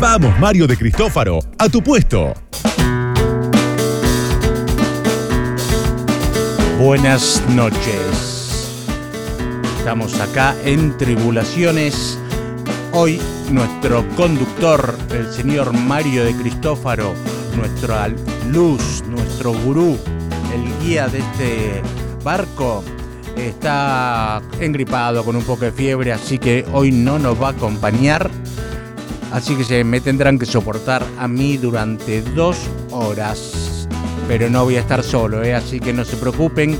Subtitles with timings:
[0.00, 2.32] Vamos, Mario de Cristófaro, a tu puesto.
[6.78, 8.78] Buenas noches.
[9.78, 12.16] Estamos acá en Tribulaciones.
[12.92, 17.12] Hoy nuestro conductor, el señor Mario de Cristófaro,
[17.56, 18.06] nuestra
[18.52, 19.98] luz, nuestro gurú,
[20.54, 21.82] el guía de este
[22.22, 22.84] barco,
[23.36, 28.30] está engripado con un poco de fiebre, así que hoy no nos va a acompañar.
[29.32, 32.58] Así que se me tendrán que soportar a mí durante dos
[32.90, 33.88] horas.
[34.26, 35.54] Pero no voy a estar solo, ¿eh?
[35.54, 36.78] así que no se preocupen.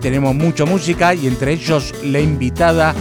[0.00, 2.94] Tenemos mucha música y entre ellos la invitada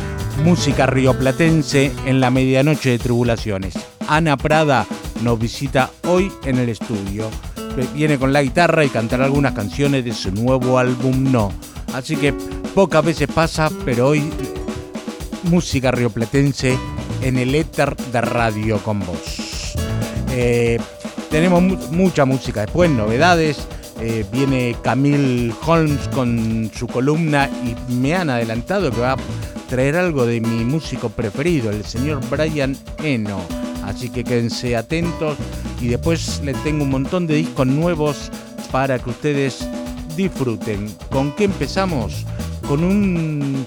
[0.44, 3.74] música rioplatense en la medianoche de tribulaciones.
[4.08, 4.86] Ana Prada
[5.24, 7.30] nos visita hoy en el estudio.
[7.94, 11.52] Viene con la guitarra y cantará algunas canciones de su nuevo álbum No.
[11.94, 12.34] Así que
[12.74, 14.24] pocas veces pasa, pero hoy
[15.44, 16.78] música rioplatense
[17.22, 19.74] en el éter de radio con vos.
[20.32, 20.80] Eh,
[21.30, 23.68] tenemos mucha música después, novedades.
[24.00, 29.18] Eh, viene Camille Holmes con su columna y me han adelantado que va a
[29.70, 33.40] traer algo de mi músico preferido, el señor Brian Eno.
[33.86, 35.38] Así que quédense atentos
[35.80, 38.32] y después les tengo un montón de discos nuevos
[38.72, 39.68] para que ustedes
[40.16, 40.90] disfruten.
[41.10, 42.26] ¿Con qué empezamos?
[42.68, 43.66] Con un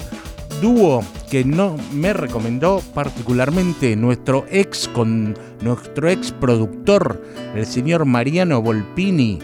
[0.61, 7.23] dúo que no me recomendó particularmente nuestro ex con nuestro ex productor,
[7.55, 9.39] el señor Mariano Volpini,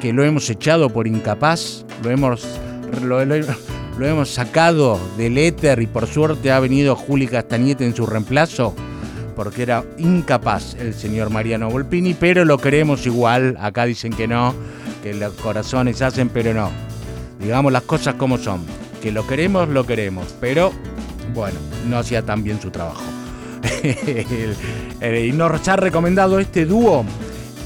[0.00, 2.46] que lo hemos echado por incapaz, lo hemos
[3.02, 3.20] lo,
[4.06, 8.74] hemos sacado del éter y por suerte ha venido Juli Castañete en su reemplazo
[9.36, 13.56] porque era incapaz el señor Mariano Volpini, pero lo queremos igual.
[13.58, 14.54] Acá dicen que no,
[15.02, 16.70] que los corazones hacen, pero no.
[17.40, 18.60] Digamos las cosas como son.
[19.02, 20.72] Que lo queremos, lo queremos, pero
[21.34, 23.02] bueno, no hacía tan bien su trabajo.
[25.02, 27.04] y nos ha recomendado este dúo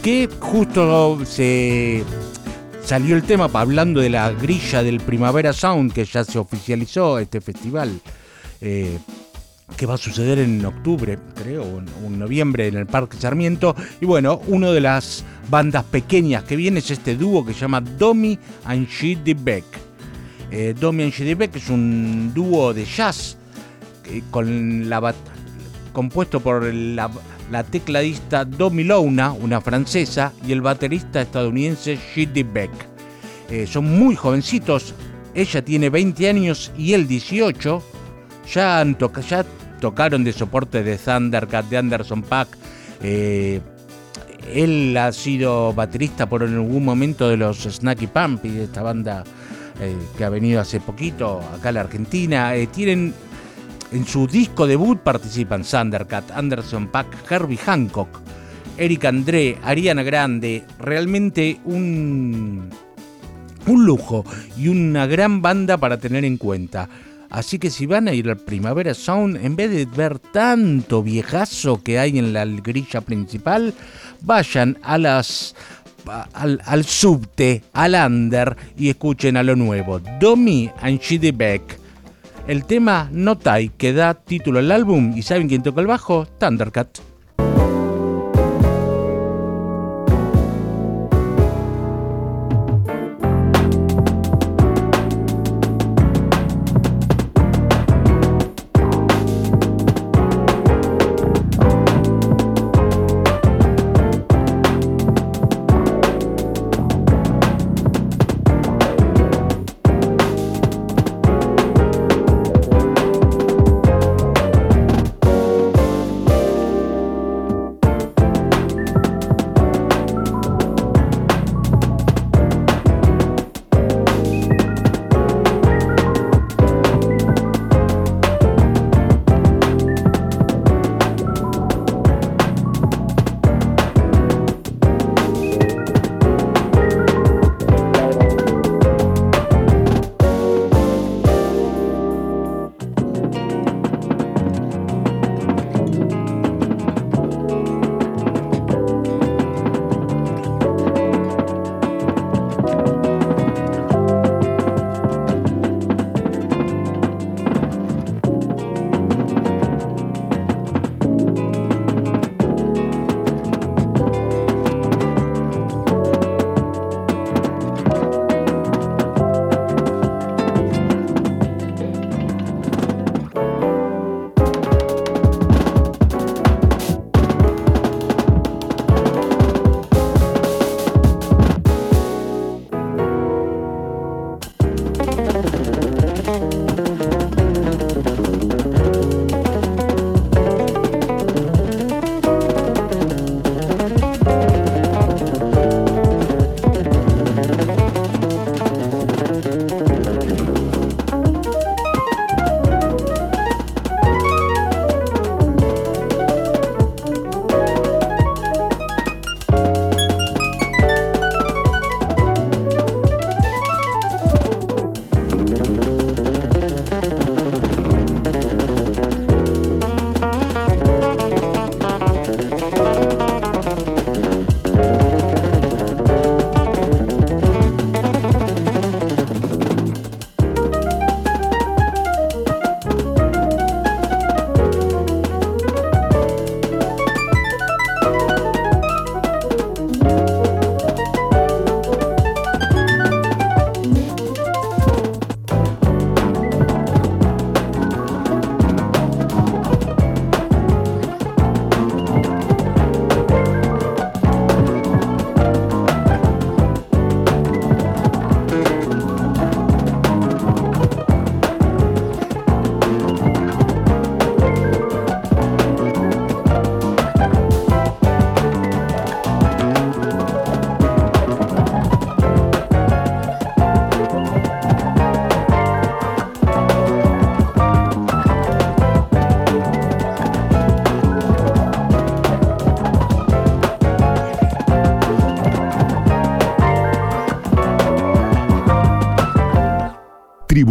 [0.02, 2.04] que justo se
[2.84, 7.40] salió el tema hablando de la grilla del Primavera Sound que ya se oficializó este
[7.40, 8.00] festival.
[8.60, 8.98] Eh,
[9.76, 13.74] que va a suceder en octubre, creo, o en, noviembre en el Parque Sarmiento.
[14.00, 17.80] Y bueno, una de las bandas pequeñas que viene es este dúo que se llama
[17.80, 19.64] Domi and She Beck.
[20.50, 23.36] Eh, Domi and She Beck es un dúo de jazz
[24.30, 24.88] con
[25.92, 27.10] compuesto por la,
[27.70, 32.70] tecladista Domi Louna, una francesa, y el baterista estadounidense Shidi Beck.
[33.50, 34.94] Eh, son muy jovencitos,
[35.34, 37.82] ella tiene 20 años y él 18
[38.52, 39.44] ya, ya
[39.80, 42.48] tocaron de soporte de Thundercat, de Anderson Pack.
[43.02, 43.60] Eh,
[44.52, 49.24] él ha sido baterista por algún momento de los Snacky Pump y de esta banda
[49.80, 52.54] eh, que ha venido hace poquito acá a la Argentina.
[52.54, 53.14] Eh, tienen
[53.92, 58.20] en su disco debut participan Thundercat, Anderson Pack, Herbie Hancock,
[58.76, 60.64] Eric André, Ariana Grande.
[60.78, 62.70] Realmente un,
[63.66, 64.24] un lujo
[64.56, 66.88] y una gran banda para tener en cuenta.
[67.30, 71.82] Así que si van a ir al Primavera Sound, en vez de ver tanto viejazo
[71.82, 73.74] que hay en la grilla principal,
[74.20, 75.56] vayan a las
[76.06, 80.00] al, subte, al under y escuchen a lo nuevo.
[80.20, 81.78] Domi and Shidi Beck.
[82.46, 86.26] El tema No Tai que da título al álbum y saben quién toca el bajo,
[86.38, 87.13] Thundercat.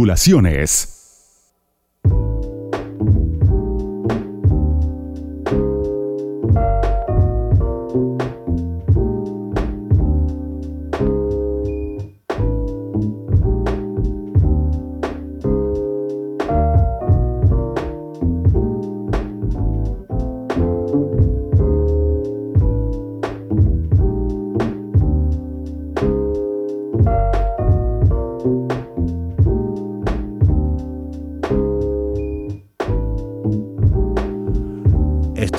[0.04, 0.93] Tribulaciones.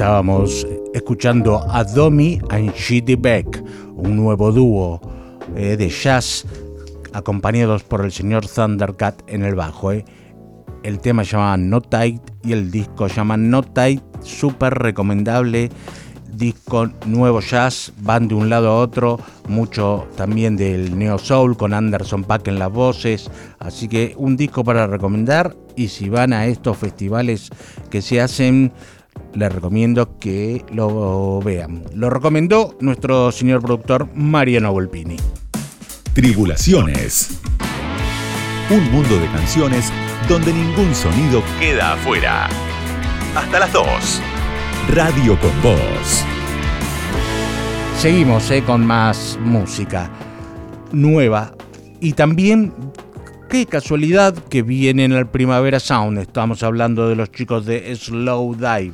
[0.06, 3.63] Estábamos escuchando a Domi and Shitty Beck,
[3.96, 5.02] un nuevo dúo
[5.56, 6.46] eh, de jazz
[7.12, 9.94] acompañados por el señor Thundercat en el bajo.
[9.94, 10.06] Eh.
[10.84, 15.72] El tema se llama No Tight y el disco se llama No Tight, súper recomendable.
[16.31, 21.74] Disco nuevo jazz, van de un lado a otro, mucho también del neo soul con
[21.74, 26.46] Anderson Pack en las voces, así que un disco para recomendar y si van a
[26.46, 27.50] estos festivales
[27.90, 28.72] que se hacen
[29.36, 31.84] les recomiendo que lo vean.
[31.94, 35.18] Lo recomendó nuestro señor productor Mariano Volpini.
[36.13, 37.39] Tribulaciones.
[38.70, 39.92] Un mundo de canciones
[40.28, 42.50] donde ningún sonido queda afuera.
[43.36, 43.86] Hasta las 2.
[44.94, 46.24] Radio con Voz.
[48.00, 50.10] Seguimos eh, con más música
[50.92, 51.54] nueva
[52.00, 52.74] y también
[53.50, 56.20] qué casualidad que vienen al Primavera Sound.
[56.20, 58.94] Estamos hablando de los chicos de Slow Dive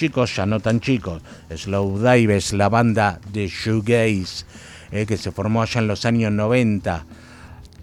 [0.00, 1.20] chicos, ya no tan chicos.
[1.54, 4.46] Slow Dive es la banda de shoegaze
[4.92, 7.04] eh, que se formó allá en los años 90,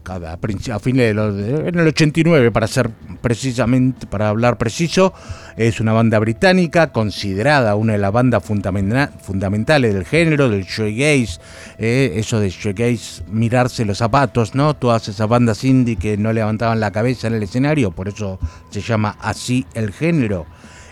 [0.01, 2.89] cada, a fines de los, en el 89 para ser
[3.21, 5.13] precisamente, para hablar preciso,
[5.57, 11.39] es una banda británica considerada una de las bandas fundamentales del género, del shoegaze,
[11.77, 14.73] eh, eso de shoegaze, mirarse los zapatos, ¿no?
[14.75, 18.39] Todas esas bandas indie que no levantaban la cabeza en el escenario, por eso
[18.71, 20.47] se llama así el género.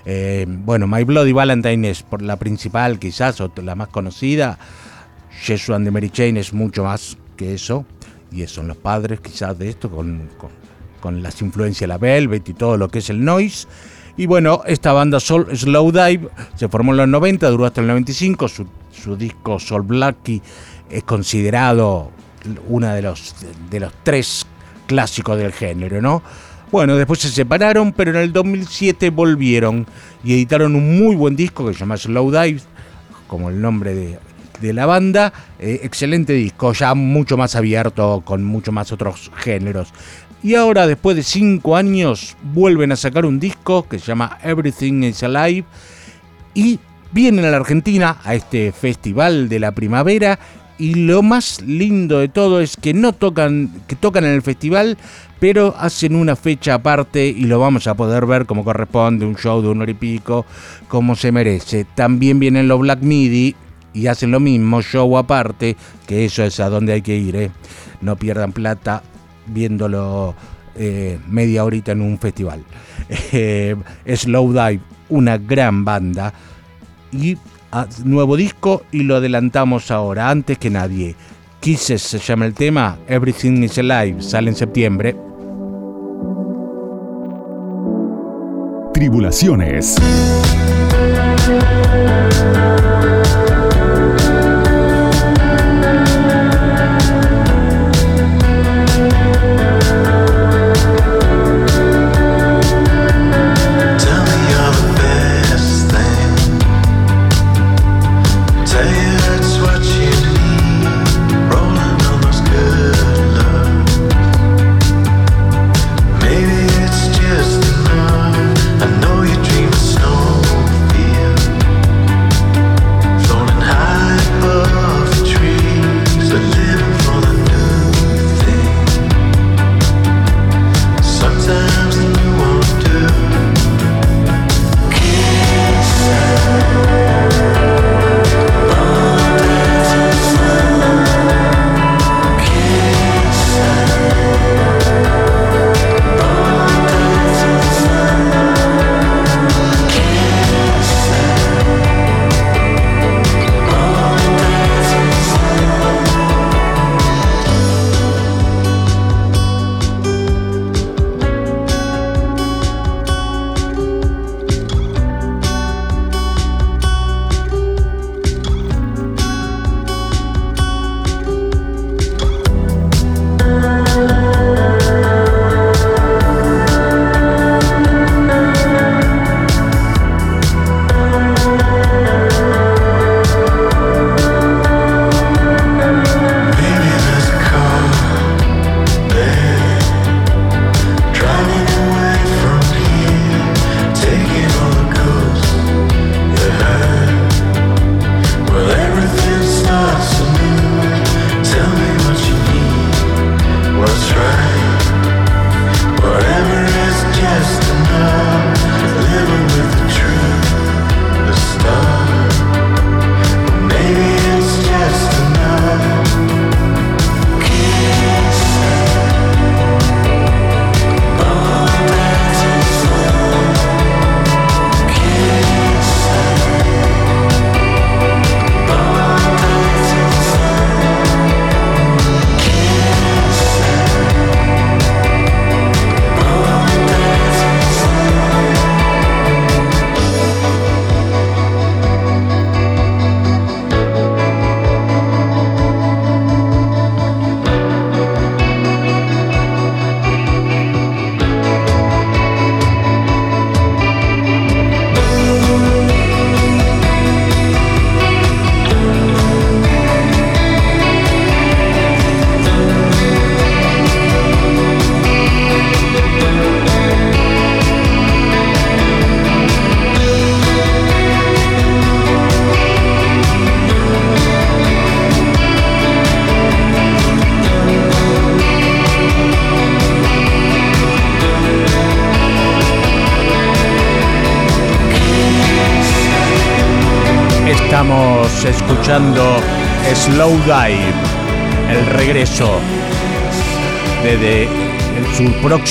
[0.05, 4.57] Eh, bueno, My Bloody Valentine es por la principal quizás, o la más conocida.
[5.41, 7.85] Jesus and the Mary Chain es mucho más que eso.
[8.31, 10.29] Y son los padres quizás de esto, con,
[11.01, 13.67] con, las influencias de la Velvet y todo lo que es el noise.
[14.17, 17.88] Y bueno, esta banda Soul, Slow Dive se formó en los 90, duró hasta el
[17.88, 18.47] 95.
[18.47, 20.41] Su, su disco Soul Blacky
[20.89, 22.12] es considerado
[22.67, 23.35] uno de los,
[23.69, 24.45] de los tres
[24.88, 26.21] clásicos del género, ¿no?
[26.72, 29.86] Bueno, después se separaron, pero en el 2007 volvieron
[30.24, 32.62] y editaron un muy buen disco que se llama Slow Dive,
[33.27, 34.19] como el nombre
[34.62, 35.31] de, la banda.
[35.60, 39.93] Eh, excelente disco, ya mucho más abierto, con mucho más otros géneros.
[40.41, 45.03] Y ahora, después de cinco años, vuelven a sacar un disco que se llama Everything
[45.03, 45.65] is Alive
[46.53, 46.79] y
[47.12, 50.39] vienen a la Argentina a este festival de la primavera
[50.77, 54.98] y lo más lindo de todo es que no tocan, que tocan en el festival,
[55.45, 59.61] pero hacen una fecha aparte y lo vamos a poder ver como corresponde, un show
[59.61, 60.43] de un hora y pico,
[60.87, 61.85] como se merece.
[61.93, 63.55] También vienen los Black Midi
[63.93, 67.51] y hacen lo mismo, show aparte, que eso es a donde hay que ir, ¿eh?
[68.01, 69.03] no pierdan plata
[69.45, 70.33] viéndolo
[70.75, 72.63] eh, media horita en un festival.
[73.31, 73.75] Eh,
[74.15, 76.33] Slow Dive, una gran banda.
[77.11, 77.37] Y
[78.03, 81.15] nuevo disco y lo adelantamos ahora, antes que nadie.
[81.59, 85.15] Kisses se llama el tema, Everything is Alive, sale en septiembre.
[88.95, 89.97] Tribulaciones.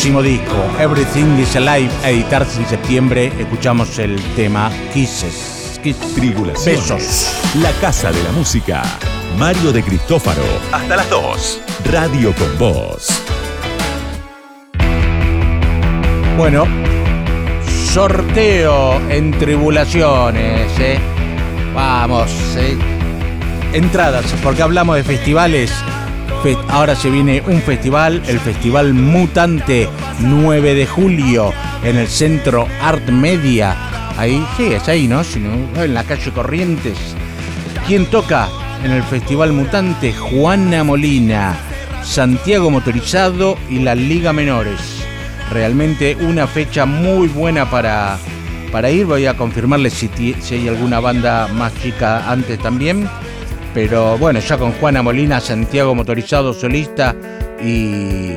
[0.04, 3.32] Próximo disco, Everything is Alive, a editarse en septiembre.
[3.38, 5.80] Escuchamos el tema Kisses.
[5.82, 6.62] Kisses.
[6.62, 7.34] Besos.
[7.54, 8.82] La Casa de la Música.
[9.38, 10.42] Mario de Cristófaro.
[10.72, 11.60] Hasta las 2.
[11.90, 13.08] Radio con Voz.
[16.36, 16.66] Bueno,
[17.94, 20.98] sorteo en tribulaciones, ¿eh?
[21.74, 22.76] Vamos, ¿eh?
[23.72, 25.72] Entradas, porque hablamos de festivales.
[26.68, 29.88] Ahora se viene un festival, el Festival Mutante,
[30.20, 31.52] 9 de julio,
[31.82, 33.76] en el Centro Art Media.
[34.16, 35.22] Ahí, sí, es ahí, ¿no?
[35.76, 36.98] En la calle Corrientes.
[37.86, 38.48] ¿Quién toca
[38.84, 40.12] en el Festival Mutante?
[40.12, 41.56] Juana Molina,
[42.02, 45.04] Santiago Motorizado y la Liga Menores
[45.50, 48.18] realmente una fecha muy buena para,
[48.72, 49.06] para ir.
[49.06, 50.08] Voy a confirmarles si,
[50.40, 53.08] si hay alguna banda más chica antes también.
[53.72, 57.14] Pero bueno, ya con Juana Molina, Santiago Motorizado Solista
[57.62, 58.34] y,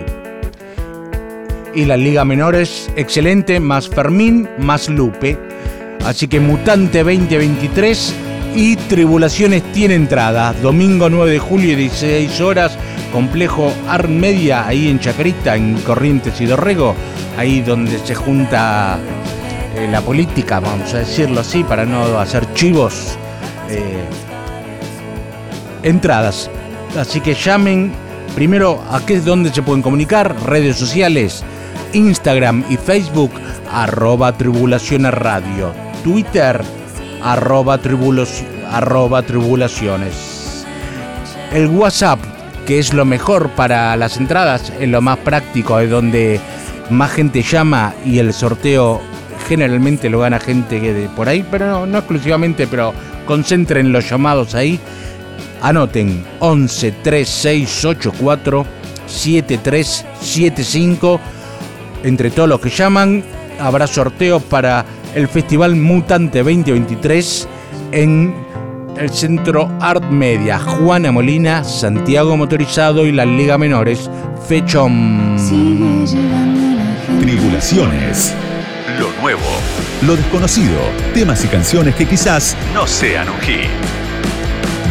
[1.77, 5.37] y la Liga Menores, excelente, más Fermín, más Lupe.
[6.03, 8.15] Así que Mutante 2023
[8.55, 10.53] y Tribulaciones tiene entrada.
[10.53, 12.75] Domingo 9 de julio, 16 horas
[13.13, 16.95] complejo Art Media, ahí en Chacarita, en Corrientes y Dorrego,
[17.37, 18.97] ahí donde se junta
[19.75, 23.15] eh, la política, vamos a decirlo así, para no hacer chivos.
[23.69, 24.03] Eh,
[25.83, 26.49] entradas.
[26.97, 27.91] Así que llamen
[28.33, 31.43] primero a qué es donde se pueden comunicar, redes sociales,
[31.93, 33.31] Instagram y Facebook,
[33.71, 36.61] arroba tribulaciones radio, Twitter,
[37.23, 40.65] arroba, tribulaciones.
[41.51, 42.19] El WhatsApp
[42.67, 46.41] que es lo mejor para las entradas, es lo más práctico, es donde
[46.89, 48.99] más gente llama y el sorteo
[49.47, 52.93] generalmente lo gana gente de por ahí, pero no, exclusivamente, pero
[53.25, 54.77] concentren los llamados ahí.
[55.61, 58.65] Anoten 11 3684
[59.07, 61.21] 7375.
[62.07, 63.21] Entre todos los que llaman,
[63.59, 67.47] habrá sorteo para el Festival Mutante 2023
[67.91, 68.33] en
[68.97, 74.09] el Centro Art Media, Juana Molina, Santiago Motorizado y la Liga Menores,
[74.47, 75.35] Fechón.
[77.19, 78.33] Tribulaciones.
[78.97, 79.41] Lo nuevo,
[80.03, 80.79] lo desconocido,
[81.13, 83.67] temas y canciones que quizás no sean un hit.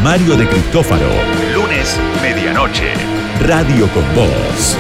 [0.05, 1.09] Mario de Cristófaro,
[1.55, 2.93] lunes, medianoche.
[3.41, 4.77] Radio con Voz.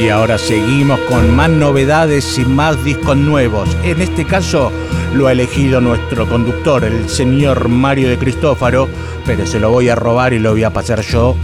[0.00, 3.68] Y ahora seguimos con más novedades y más discos nuevos.
[3.84, 4.72] En este caso
[5.14, 8.88] lo ha elegido nuestro conductor, el señor Mario de Cristófaro,
[9.26, 11.36] pero se lo voy a robar y lo voy a pasar yo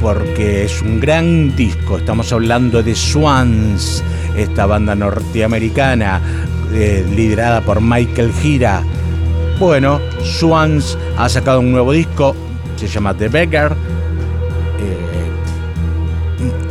[0.00, 1.98] porque es un gran disco.
[1.98, 4.02] Estamos hablando de Swans,
[4.34, 6.22] esta banda norteamericana
[6.72, 8.82] eh, liderada por Michael Gira.
[9.58, 12.34] Bueno, Swans ha sacado un nuevo disco,
[12.76, 13.76] se llama The Beggar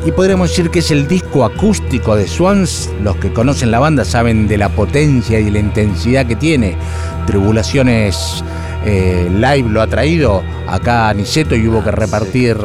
[0.07, 2.89] y podríamos decir que es el disco acústico de Swans.
[3.03, 6.77] Los que conocen la banda saben de la potencia y la intensidad que tiene.
[7.25, 8.41] Tribulaciones
[8.85, 12.55] eh, Live lo ha traído acá a Niceto y hubo que repartir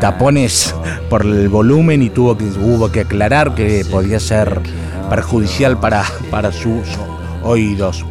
[0.00, 0.74] tapones
[1.10, 4.58] por el volumen y tuvo que, hubo que aclarar que podía ser
[5.10, 6.88] perjudicial para, para sus
[7.42, 8.06] oídos.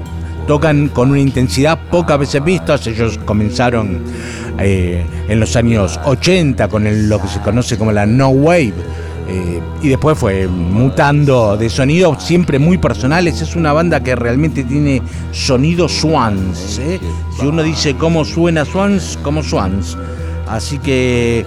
[0.46, 2.86] Tocan con una intensidad pocas veces vistas.
[2.86, 4.04] Ellos comenzaron
[4.62, 8.74] eh, en los años 80 con lo que se conoce como la No Wave.
[9.32, 13.42] Eh, y después fue mutando de sonidos siempre muy personales.
[13.42, 16.80] Es una banda que realmente tiene sonido Swans.
[16.80, 17.00] ¿eh?
[17.40, 19.96] Si uno dice cómo suena Swans, como Swans.
[20.48, 21.46] Así que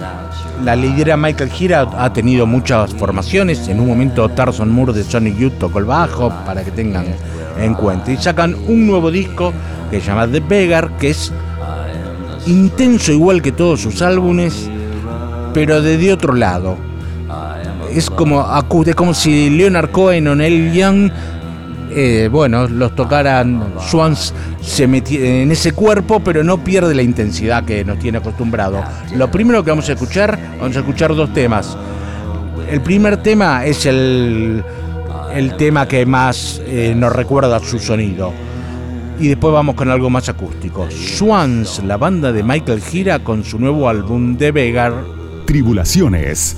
[0.63, 3.67] la lidera Michael Gira ha tenido muchas formaciones.
[3.67, 7.05] En un momento Tarson Moore de Sonic Youth tocó el bajo, para que tengan
[7.59, 8.11] en cuenta.
[8.11, 9.51] Y sacan un nuevo disco
[9.91, 11.33] que se llama The Beggar, que es
[12.47, 14.69] intenso igual que todos sus álbumes,
[15.53, 16.77] pero desde otro lado.
[17.91, 18.45] Es como,
[18.85, 21.11] es como si Leonard Cohen o Neil Young,
[21.91, 27.63] eh, bueno, los tocaran, Swans se metió en ese cuerpo, pero no pierde la intensidad
[27.63, 28.83] que nos tiene acostumbrado.
[29.15, 31.77] Lo primero que vamos a escuchar, vamos a escuchar dos temas.
[32.67, 34.63] El primer tema es el
[35.33, 38.31] el tema que más eh, nos recuerda su sonido.
[39.19, 40.87] Y después vamos con algo más acústico.
[40.89, 44.93] Swans, la banda de Michael Gira con su nuevo álbum de Vegar.
[45.45, 46.57] Tribulaciones.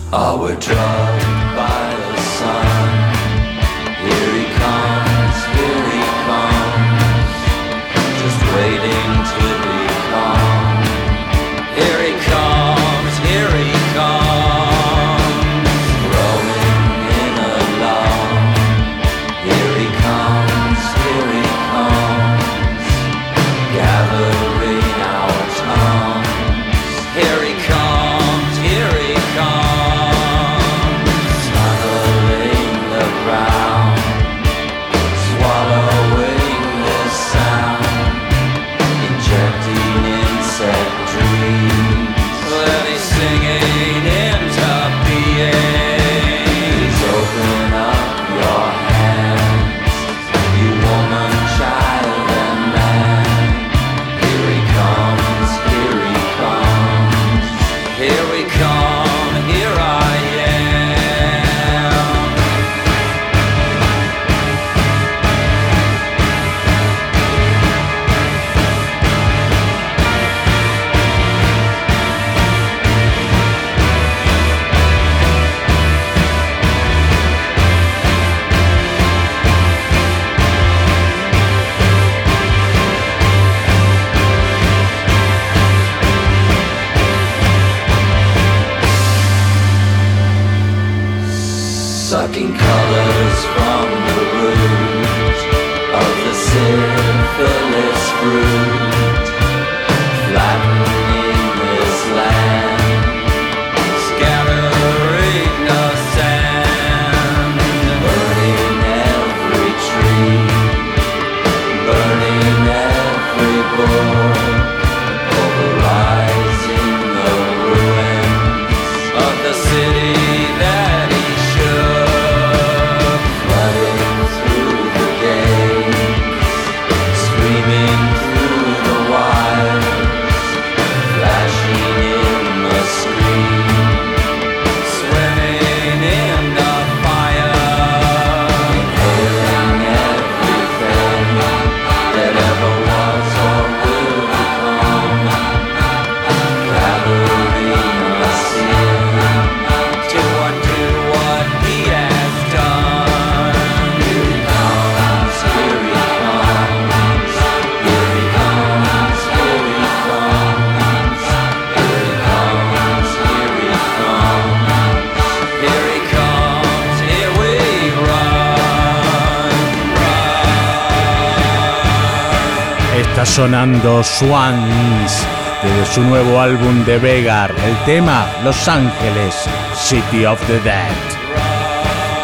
[174.03, 175.25] Sonando Swans
[175.63, 177.53] desde su nuevo álbum de Vegar.
[177.65, 179.35] El tema Los Ángeles,
[179.75, 180.91] City of the Dead.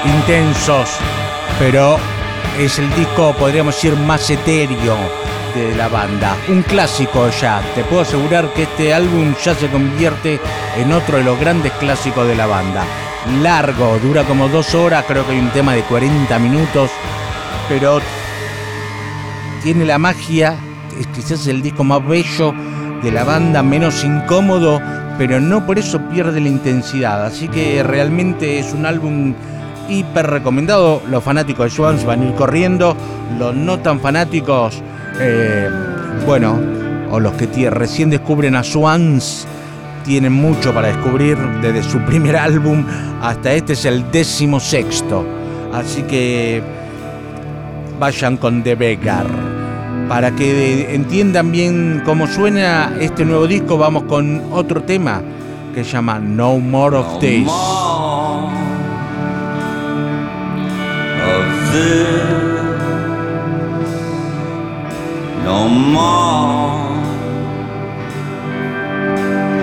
[0.05, 0.89] Intensos,
[1.59, 1.97] pero
[2.57, 4.97] es el disco, podríamos decir, más etéreo
[5.55, 6.35] de la banda.
[6.49, 7.61] Un clásico ya.
[7.75, 10.39] Te puedo asegurar que este álbum ya se convierte
[10.77, 12.83] en otro de los grandes clásicos de la banda.
[13.41, 16.89] Largo, dura como dos horas, creo que hay un tema de 40 minutos,
[17.69, 18.01] pero
[19.61, 20.57] tiene la magia,
[21.01, 22.53] es quizás el disco más bello
[23.03, 24.79] de la banda, menos incómodo,
[25.17, 27.25] pero no por eso pierde la intensidad.
[27.25, 29.33] Así que realmente es un álbum
[29.89, 31.01] hiper recomendado.
[31.09, 32.95] Los fanáticos de Swans van a ir corriendo,
[33.37, 34.81] los no tan fanáticos,
[35.19, 35.69] eh,
[36.25, 36.59] bueno,
[37.09, 39.47] o los que recién descubren a Swans,
[40.05, 42.83] tienen mucho para descubrir desde su primer álbum
[43.21, 45.25] hasta este es el décimo sexto.
[45.73, 46.61] Así que
[47.99, 49.50] vayan con The Beggar.
[50.11, 55.21] Para que entiendan bien cómo suena este nuevo disco, vamos con otro tema
[55.73, 57.45] que se llama No More of This.
[57.45, 58.51] more
[61.23, 62.11] of this.
[65.45, 66.91] No more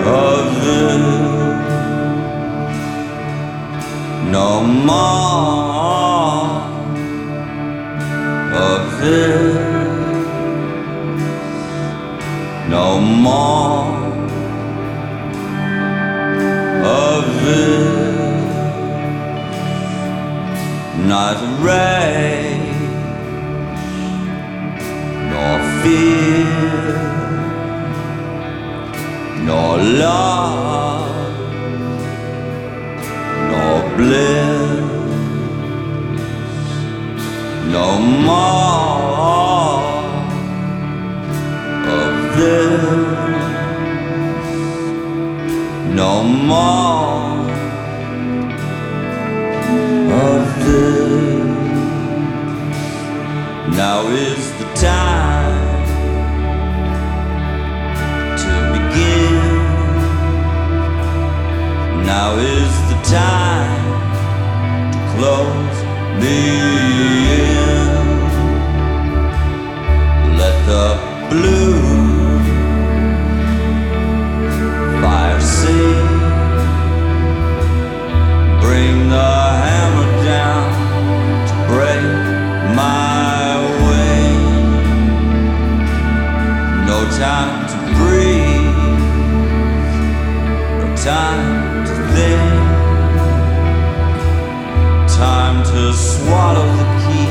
[0.03, 0.99] of this.
[4.31, 5.19] No more
[8.51, 9.68] of this.
[12.79, 13.87] No more
[17.11, 18.55] of this,
[21.11, 22.81] neither rage
[25.31, 26.95] nor fear
[29.47, 29.71] nor
[30.03, 31.11] love
[33.49, 34.85] nor bliss,
[37.75, 37.87] no
[38.27, 39.68] more
[42.39, 42.99] this
[45.99, 47.51] no more
[50.27, 51.39] of this.
[53.75, 55.85] Now is the time
[58.43, 59.35] to begin.
[62.05, 63.85] Now is the time
[64.93, 65.77] to close
[66.21, 66.98] me
[87.19, 89.03] time to breathe,
[90.79, 92.59] no time to think.
[95.17, 97.27] Time to swallow the key.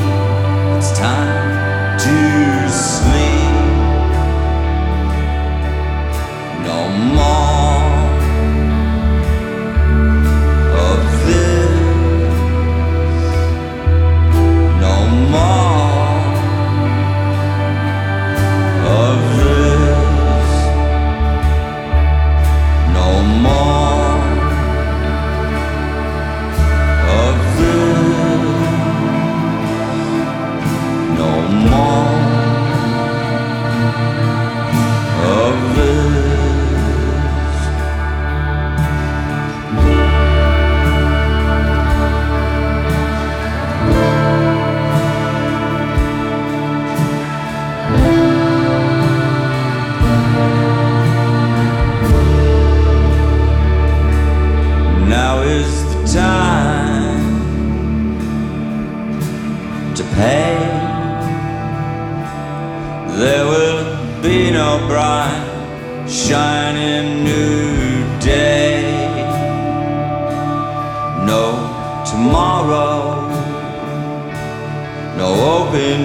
[0.77, 1.38] It's time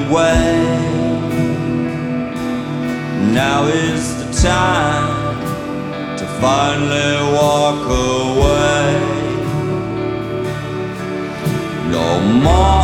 [0.03, 0.83] open way.
[3.33, 8.89] Now is the time to finally walk away.
[11.91, 12.82] No more,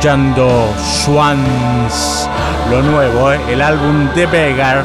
[0.00, 2.26] escuchando Swans,
[2.70, 3.40] lo nuevo, ¿eh?
[3.50, 4.82] el álbum de Beggar.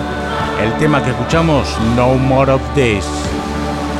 [0.62, 3.06] El tema que escuchamos, No More of This.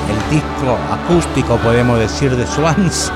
[0.10, 3.14] El disco acústico, podemos decir, de Swans.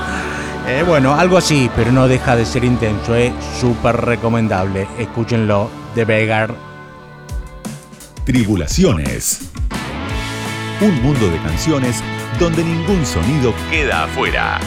[0.66, 4.88] Eh, bueno, algo así, pero no deja de ser intenso, es súper recomendable.
[4.98, 6.54] Escúchenlo, de Beggar.
[8.24, 9.50] Tribulaciones.
[10.80, 12.02] Un mundo de canciones
[12.38, 14.58] donde ningún sonido queda afuera.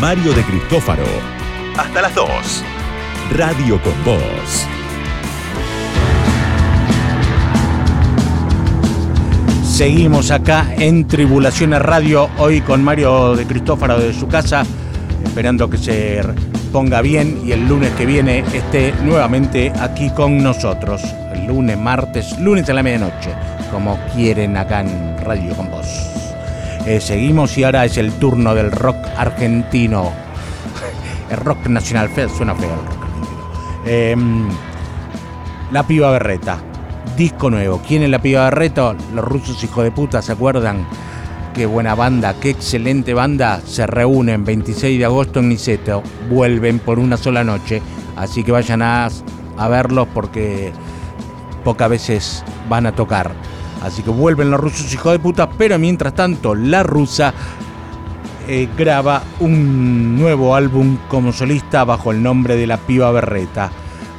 [0.00, 1.33] Mario de Cristófaro.
[1.76, 2.28] Hasta las 2.
[3.32, 4.66] Radio con Voz.
[9.64, 14.64] Seguimos acá en Tribulaciones Radio, hoy con Mario de Cristófaro de su casa,
[15.24, 16.22] esperando que se
[16.72, 21.02] ponga bien y el lunes que viene esté nuevamente aquí con nosotros.
[21.32, 23.34] El lunes, martes, lunes a la medianoche,
[23.72, 25.88] como quieren acá en Radio con Vos.
[26.86, 30.23] Eh, seguimos y ahora es el turno del rock argentino.
[31.36, 33.04] Rock nacional, feo, suena feo el rock.
[33.86, 34.48] Em,
[35.72, 36.58] la piba berreta.
[37.16, 37.80] Disco nuevo.
[37.86, 38.94] ¿Quién es la piba berreta?
[39.14, 40.86] Los rusos hijo de puta, ¿se acuerdan?
[41.54, 43.60] Qué buena banda, qué excelente banda.
[43.64, 46.02] Se reúnen 26 de agosto en Niceto.
[46.28, 47.80] Vuelven por una sola noche.
[48.16, 49.08] Así que vayan a,
[49.56, 50.72] a verlos porque
[51.62, 53.32] pocas veces van a tocar.
[53.82, 55.48] Así que vuelven los rusos hijos de puta.
[55.50, 57.34] Pero mientras tanto, la rusa
[58.48, 63.70] eh, graba un nuevo álbum como solista bajo el nombre de La Piba Berreta.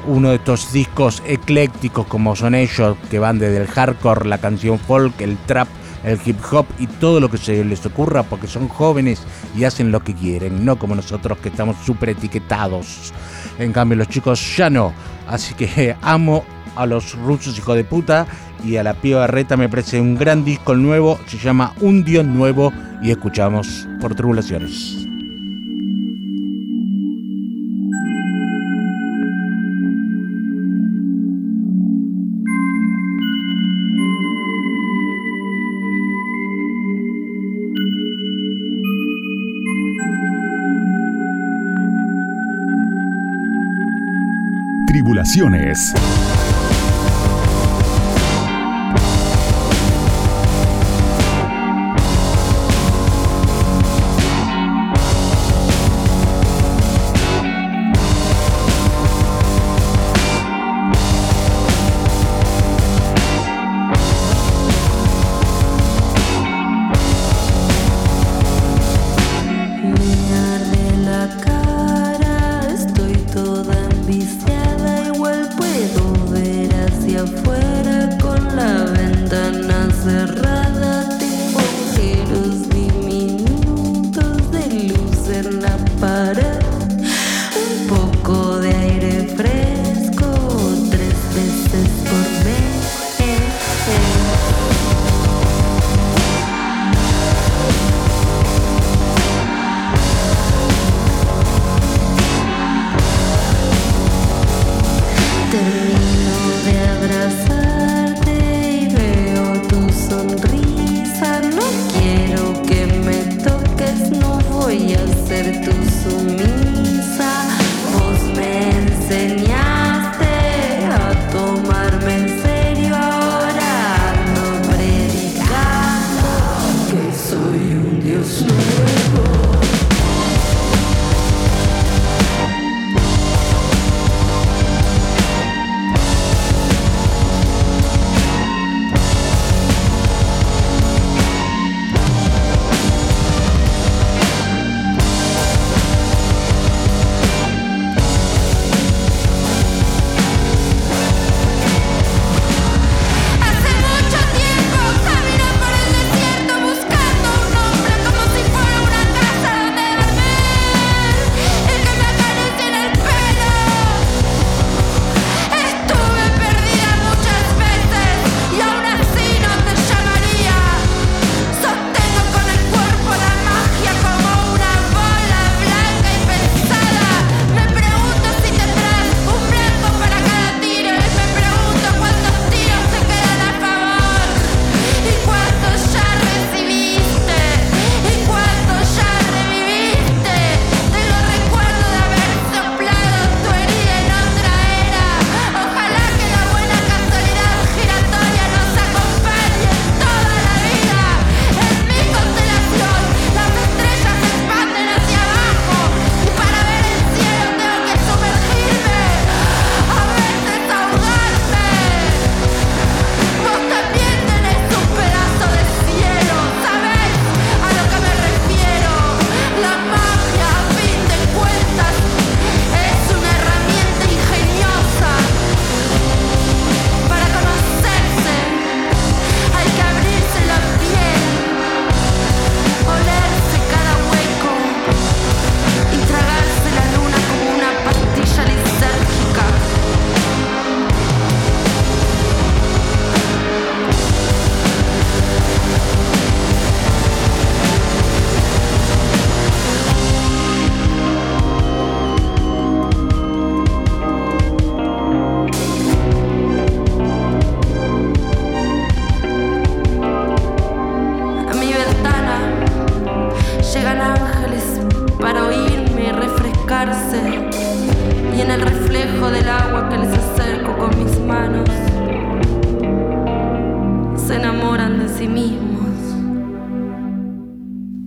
[0.08, 4.80] Uno de estos discos eclécticos como son ellos, que van desde el hardcore, la canción
[4.80, 5.68] folk, el trap,
[6.04, 9.24] el hip hop y todo lo que se les ocurra porque son jóvenes
[9.56, 13.14] y hacen lo que quieren, no como nosotros que estamos súper etiquetados.
[13.58, 14.94] En cambio los chicos ya no.
[15.28, 16.44] Así que amo
[16.76, 18.28] a los rusos hijo de puta
[18.64, 22.26] y a la piba Reta me parece un gran disco nuevo, se llama Un Dios
[22.26, 25.06] Nuevo y escuchamos por tribulaciones.
[44.88, 45.94] Tribulaciones.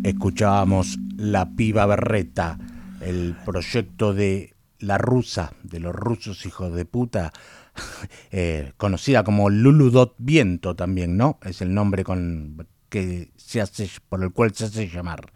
[0.03, 2.59] Escuchábamos La Piba Berreta,
[3.01, 7.33] el proyecto de la rusa, de los rusos hijos de puta,
[8.31, 11.39] eh, conocida como Luludot Viento también, ¿no?
[11.45, 15.33] Es el nombre con que se hace, por el cual se hace llamar.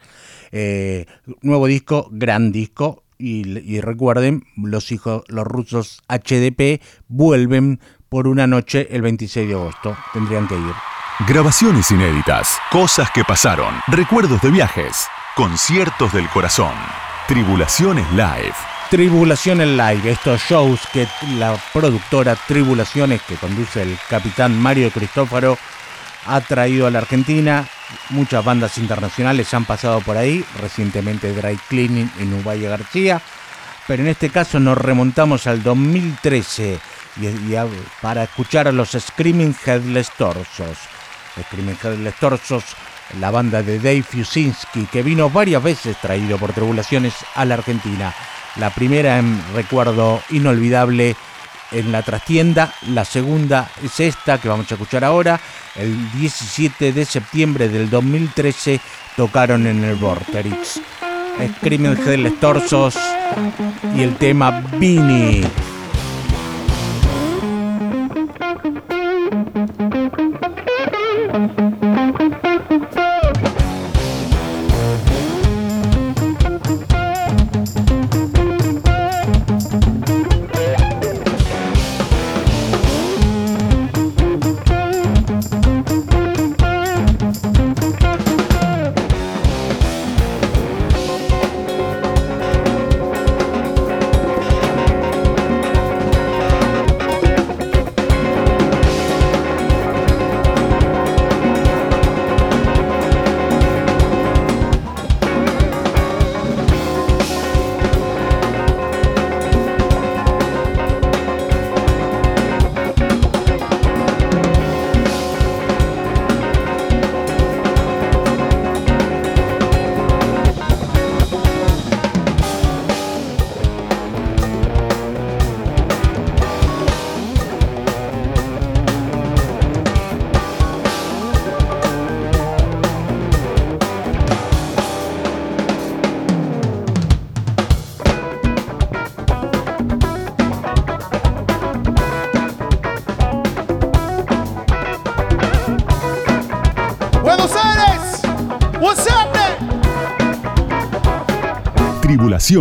[0.51, 1.07] Eh,
[1.41, 3.05] nuevo disco, gran disco.
[3.17, 9.55] Y, y, recuerden, los hijos, los rusos HDP vuelven por una noche el 26 de
[9.55, 9.97] agosto.
[10.13, 10.92] Tendrían que ir.
[11.21, 15.07] Grabaciones inéditas, cosas que pasaron, recuerdos de viajes,
[15.37, 16.73] conciertos del corazón,
[17.29, 18.55] tribulaciones live.
[18.91, 21.07] Tribulaciones Live, estos shows que
[21.39, 25.57] la productora Tribulaciones, que conduce el capitán Mario Cristófaro,
[26.27, 27.67] ha traído a la Argentina.
[28.11, 33.21] Muchas bandas internacionales han pasado por ahí, recientemente Dry Cleaning y Nubaya García,
[33.87, 36.79] pero en este caso nos remontamos al 2013
[37.21, 37.55] y,
[38.01, 40.79] para escuchar a los Screaming Headless Torsos.
[41.37, 42.65] Experimentales Torsos,
[43.21, 48.15] la banda de Dave Fusinski, que vino varias veces traído por tribulaciones a la Argentina.
[48.57, 51.17] La primera en recuerdo inolvidable
[51.71, 55.41] en la trastienda, la segunda es esta que vamos a escuchar ahora.
[55.75, 58.81] El 17 de septiembre del 2013
[59.17, 60.81] tocaron en el Vorterix.
[61.59, 62.97] Screaming Headless Torsos
[63.97, 65.43] y el tema Vini.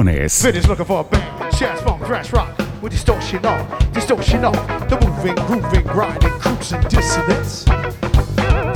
[0.02, 0.42] Tribulaciones.
[0.42, 5.00] Finish looking for a band, jazz, funk, thrash, rock with distortion on, distortion off, the
[5.06, 7.66] moving, grooving, grinding, cruising dissonance.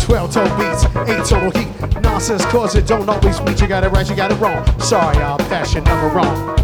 [0.03, 2.01] 12 total beats, 8 total heat.
[2.01, 3.59] Nonsense cause it don't always meet.
[3.59, 4.63] You got it right, you got it wrong.
[4.80, 6.55] Sorry, I'm fashion, number wrong.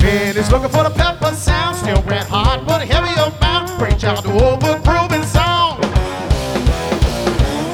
[0.00, 3.78] Man is looking for the pepper sound, still red hot, but heavy amount.
[3.78, 5.80] Break out the over grooving song.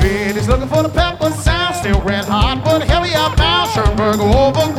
[0.03, 3.71] Man looking for the pepper sound, still red hot, but heavy amount.
[3.71, 4.73] Schoenberg over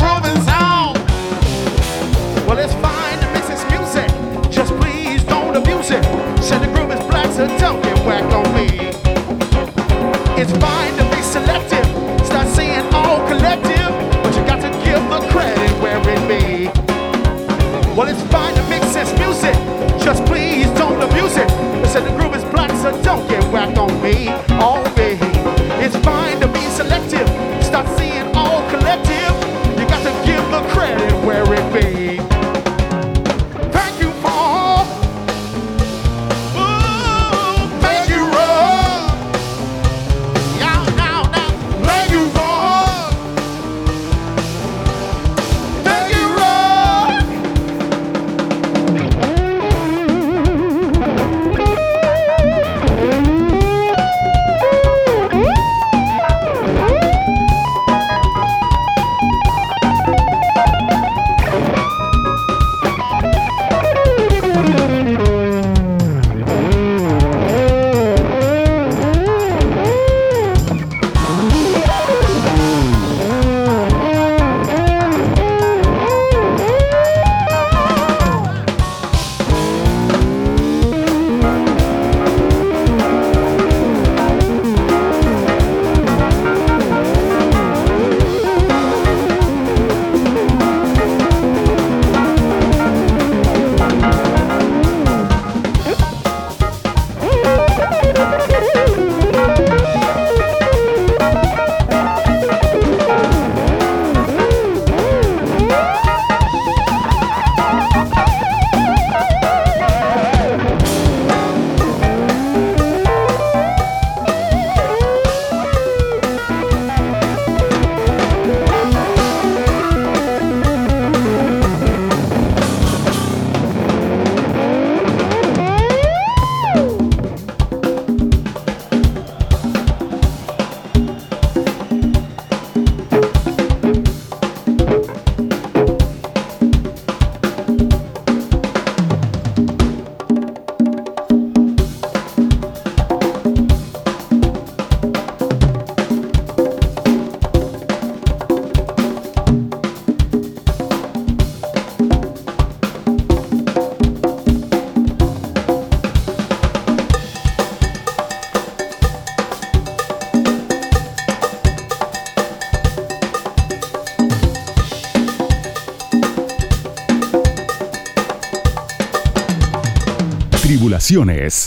[7.47, 8.78] don't get whacked on me.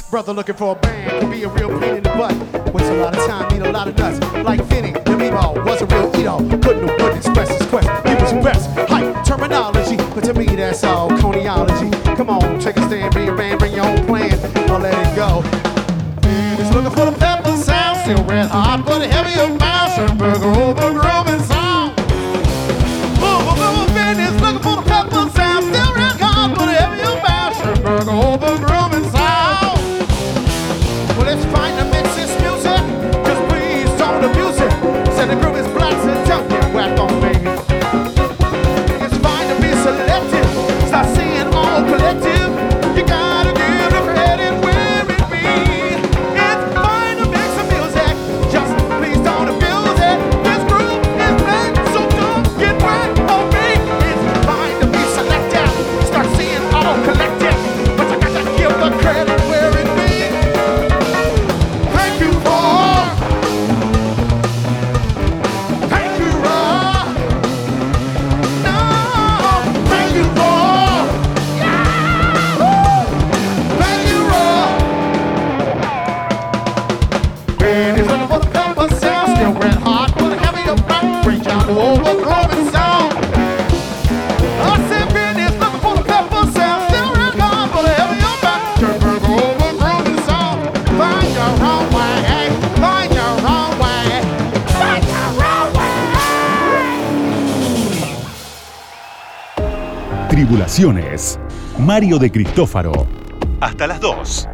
[0.03, 2.33] Brother looking for a band can be a real pain in the butt.
[2.73, 4.21] Waste a lot of time, need a lot of nuts.
[4.45, 4.62] Like
[100.53, 101.39] Tribulaciones.
[101.79, 103.09] Mario de Cristófaro.
[103.63, 104.49] Hasta las 2.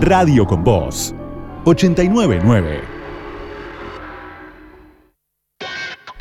[0.00, 1.14] Radio con Voz.
[1.66, 2.80] 899.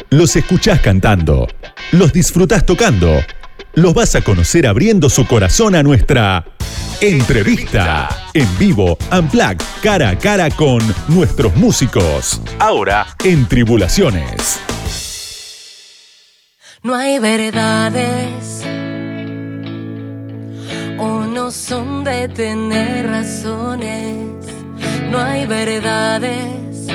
[0.09, 1.47] Los escuchás cantando.
[1.93, 3.13] Los disfrutás tocando.
[3.75, 6.43] Los vas a conocer abriendo su corazón a nuestra
[6.99, 8.09] entrevista.
[8.33, 12.41] En vivo, Unplugged, cara a cara con nuestros músicos.
[12.59, 14.59] Ahora en Tribulaciones.
[16.85, 18.63] No hay verdades
[20.99, 24.45] o no son de tener razones.
[25.09, 26.87] No hay verdades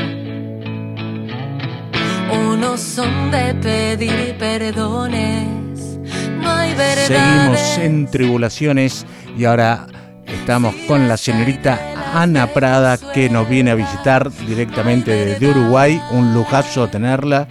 [2.30, 5.98] o no son de pedir perdones.
[6.40, 7.08] No hay verdades.
[7.08, 9.04] Seguimos en tribulaciones
[9.36, 9.88] y ahora
[10.24, 11.80] estamos con la señorita
[12.14, 16.00] Ana Prada que nos viene a visitar directamente desde Uruguay.
[16.12, 17.48] Un lujazo tenerla,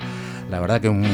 [0.50, 1.06] la verdad que un,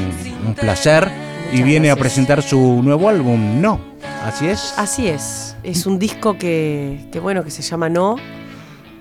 [0.46, 1.10] un placer.
[1.52, 3.80] y viene a presentar su nuevo álbum, ¿no?
[4.26, 4.74] ¿Así es?
[4.78, 5.56] Así es.
[5.64, 8.16] Es un disco que, que bueno, que se llama No.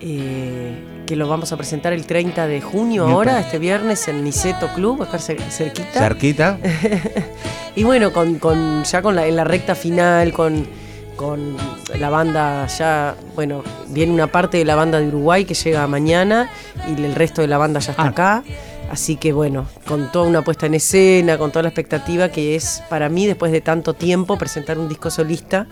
[0.01, 4.69] eh, que lo vamos a presentar el 30 de junio ahora, este viernes en Niceto
[4.75, 5.99] Club, acá cer- cerquita.
[6.01, 6.59] Cerquita.
[7.77, 10.65] Y bueno, con, con- ya con la, en la recta final, con,
[11.17, 11.57] con
[11.99, 16.49] la banda ya, bueno, viene una parte de la banda de Uruguay que llega mañana
[16.87, 18.09] y el resto de la banda ya está Ah.
[18.09, 18.45] acá.
[18.95, 22.81] Así que bueno, con toda una puesta en escena, con toda la expectativa que es
[22.89, 25.67] para mí después de tanto tiempo presentar un disco solista,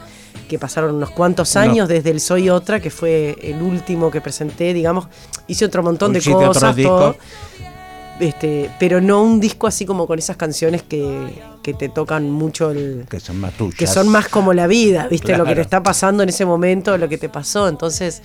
[0.48, 4.74] que pasaron unos cuantos años desde el Soy Otra, que fue el último que presenté,
[4.74, 5.06] digamos,
[5.46, 7.14] hice otro montón de cosas, todo,
[8.18, 12.72] este, pero no un disco así como con esas canciones que, que te tocan mucho
[12.72, 13.76] el, Que son más tuyas.
[13.76, 15.38] que son más como la vida, ¿viste?
[15.38, 17.68] Lo que te está pasando en ese momento, lo que te pasó.
[17.68, 18.20] Entonces,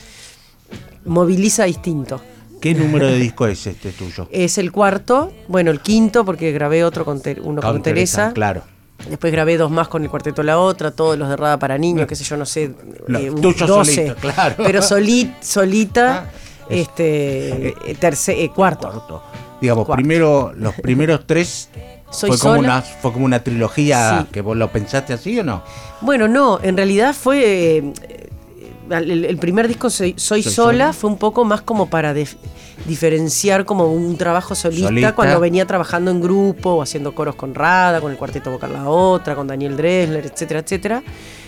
[1.05, 2.19] moviliza distinto.
[2.61, 4.27] ¿Qué número de disco es este tuyo?
[4.31, 8.31] Es el cuarto, bueno, el quinto, porque grabé otro con, Ter- uno con, Teresa.
[8.33, 8.63] Claro.
[9.09, 12.07] Después grabé dos más con el cuarteto La Otra, todos los de Rada para Niños,
[12.07, 12.63] qué sé yo, no sé,
[13.09, 13.93] eh, un- tuyos 12.
[13.95, 14.55] solitos, claro.
[14.57, 16.31] Pero soli- solita, Ah,
[16.69, 19.21] es- este, eh, terce- eh, cuarto.
[19.61, 19.97] Digamos, Cuarto.
[20.01, 21.69] primero, los primeros tres
[22.11, 24.27] Soy fue como, una, fue como una trilogía Sí.
[24.31, 25.61] que vos lo pensaste así o no?
[26.01, 27.93] Bueno, no, en realidad fue.
[28.89, 30.93] El, el primer disco Soy, Soy Soy sola, Sola.
[30.93, 32.13] fue un poco más como para
[32.85, 35.15] diferenciar como un trabajo solista, Solista.
[35.15, 38.89] cuando venía trabajando en grupo o haciendo coros con Rada, con el cuarteto vocal La
[38.89, 41.03] Otra, con Daniel Dresler, etcétera, etcétera.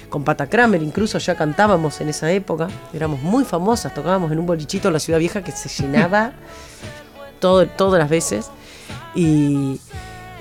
[0.10, 2.68] Con Pata Kramer, incluso ya cantábamos en esa época.
[2.94, 6.34] Éramos muy famosas, tocábamos en un bolichito en la ciudad vieja que se llenaba
[7.40, 8.50] todo, todas las veces.
[9.14, 9.80] Y,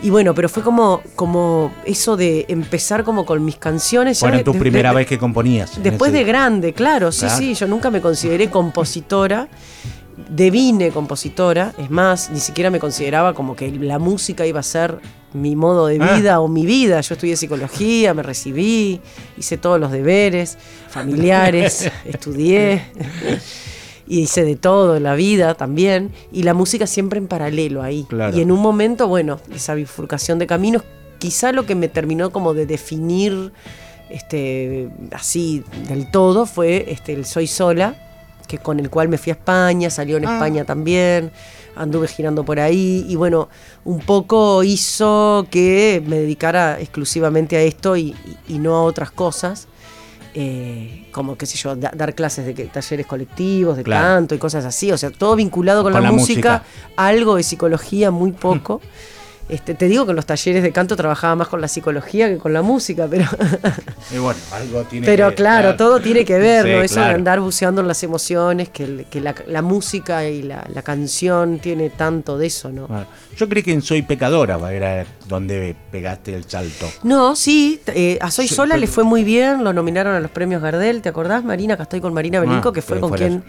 [0.03, 4.21] y bueno, pero fue como, como eso de empezar como con mis canciones.
[4.21, 5.83] Bueno, tu de- primera de- vez que componías.
[5.83, 7.37] Después de grande, claro, sí, Claro.
[7.37, 9.49] sí, yo nunca me consideré compositora,
[10.29, 14.99] devine compositora, es más, ni siquiera me consideraba como que la música iba a ser
[15.33, 16.17] mi modo de Ah.
[16.17, 17.01] vida o mi vida.
[17.01, 19.01] Yo estudié psicología, me recibí,
[19.37, 20.57] hice todos los deberes
[20.89, 22.83] familiares, estudié
[24.09, 28.05] y hice de todo en la vida también, y la música siempre en paralelo ahí.
[28.09, 28.37] Claro.
[28.37, 30.83] Y en un momento, bueno, esa bifurcación de caminos,
[31.19, 33.53] quizá lo que me terminó como de definir
[34.11, 37.95] este, así del todo fue este, el Soy Sola,
[38.47, 40.35] que con el cual me fui a España, salió en Ah.
[40.35, 41.31] España también,
[41.77, 43.49] anduve girando por ahí y bueno,
[43.85, 48.15] un poco hizo que me dedicara exclusivamente a esto y,
[48.49, 49.69] y- y no a otras cosas.
[50.41, 54.07] Eh, como qué sé yo, da- dar clases de que- talleres colectivos, de Claro.
[54.07, 56.93] canto y cosas así, o sea, todo vinculado con, Con la, la música, música.
[56.95, 58.81] algo de psicología, muy poco.
[59.49, 62.37] Este, te digo que en los talleres de canto trabajaba más con la psicología que
[62.37, 63.25] con la música, pero,
[64.15, 66.83] Y bueno, algo tiene pero que- claro, todo tiene que ver, Sí, ¿no?
[66.83, 71.61] Eso de andar buceando en las emociones, que, la, la música y la, la canción
[71.61, 72.89] tiene tanto de eso, ¿no?
[72.89, 76.87] Bueno, yo creí que en Soy Pecadora era donde pegaste el salto.
[77.03, 80.21] No, sí, eh, a Soy Sí, Sola pero- le fue muy bien, lo nominaron a
[80.21, 81.73] los premios Gardel, ¿te acordás, Marina?
[81.75, 83.45] Acá estoy con Marina Belinco, Ah, que fue pero con fue quien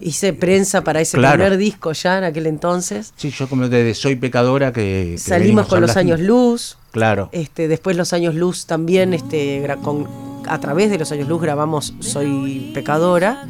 [0.00, 1.36] hice prensa para ese Claro.
[1.42, 3.12] primer disco ya en aquel entonces.
[3.16, 5.10] Sí, yo como desde Soy Pecadora que...
[5.12, 7.28] que Salimos con los años luz, Claro.
[7.32, 10.08] este, después los años luz también, este, con,
[10.48, 13.46] a través de los años luz grabamos Soy Pecadora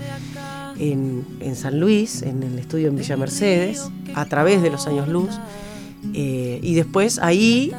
[0.79, 3.85] en, en San Luis, en el estudio en Villa Mercedes,
[4.15, 5.31] a través de los años luz.
[6.15, 7.73] Eh, y después ahí,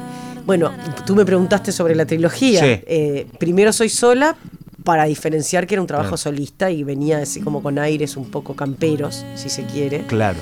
[0.46, 0.70] bueno,
[1.06, 2.60] tú me preguntaste sobre la trilogía.
[2.60, 2.66] Sí.
[2.86, 4.36] Eh, primero Soy Sola
[4.84, 6.16] para diferenciar que era un trabajo Claro.
[6.18, 10.04] solista y venía así como con aires un poco camperos, si se quiere.
[10.06, 10.38] Claro.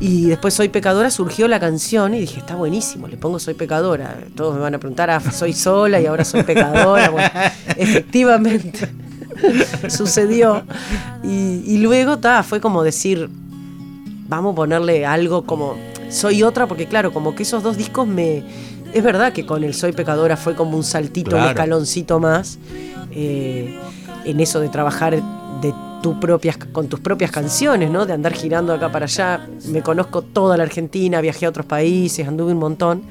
[0.00, 4.18] Y después Soy Pecadora surgió la canción y dije, está buenísimo, le pongo Soy Pecadora.
[4.34, 7.10] Todos me van a preguntar, ah, soy sola y ahora soy pecadora.
[7.10, 7.28] Bueno,
[7.76, 8.88] efectivamente
[9.88, 10.62] sucedió.
[11.22, 13.28] Y, y luego ta, fue como decir,
[14.28, 15.76] vamos a ponerle algo como
[16.10, 18.42] Soy otra, porque claro, como que esos dos discos me...
[18.92, 22.58] Es verdad que con el Soy Pecadora fue como un saltito, un escaloncito más
[23.10, 23.78] eh,
[24.24, 25.14] en eso de trabajar
[25.60, 28.04] de tu propias, con tus propias canciones, ¿no?
[28.06, 29.46] De andar girando acá para allá.
[29.68, 33.02] Me conozco toda la Argentina, viajé a otros países, anduve un montón.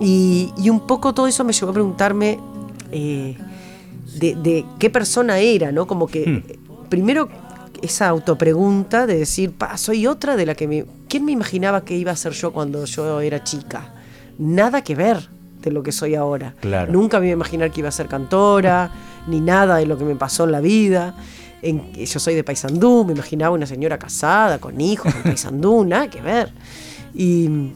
[0.00, 2.38] Y, y un poco todo eso me llevó a preguntarme
[2.92, 3.36] eh,
[4.20, 5.86] de, de qué persona era, ¿no?
[5.86, 6.88] Como que Hmm.
[6.90, 7.28] primero
[7.82, 10.84] esa autopregunta de decir, pa, soy otra de la que me...
[11.08, 13.92] ¿Quién me imaginaba que iba a ser yo cuando yo era chica?
[14.38, 15.28] Nada que ver
[15.62, 16.54] de lo que soy ahora.
[16.60, 16.92] Claro.
[16.92, 18.90] Nunca me iba a imaginar que iba a ser cantora,
[19.26, 21.14] ni nada de lo que me pasó en la vida.
[21.62, 26.08] En- yo soy de Paysandú, me imaginaba una señora casada, con hijos, en Paysandú, nada
[26.08, 26.50] que ver.
[27.14, 27.70] Y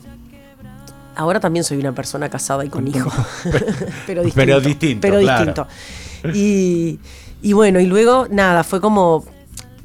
[1.16, 3.12] ahora también soy una persona casada y con hijos.
[4.06, 4.34] pero distinto.
[4.46, 5.44] Pero distinto, Pero claro.
[5.44, 5.66] distinto.
[6.38, 6.98] Y,
[7.42, 9.24] y bueno, y luego nada, fue como.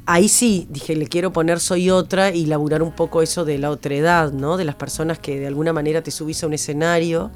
[0.08, 3.70] Ahí sí, dije, le quiero poner soy otra y laburar un poco eso de la
[3.70, 4.56] otredad, ¿no?
[4.56, 7.30] De las personas que de alguna manera te subís a un escenario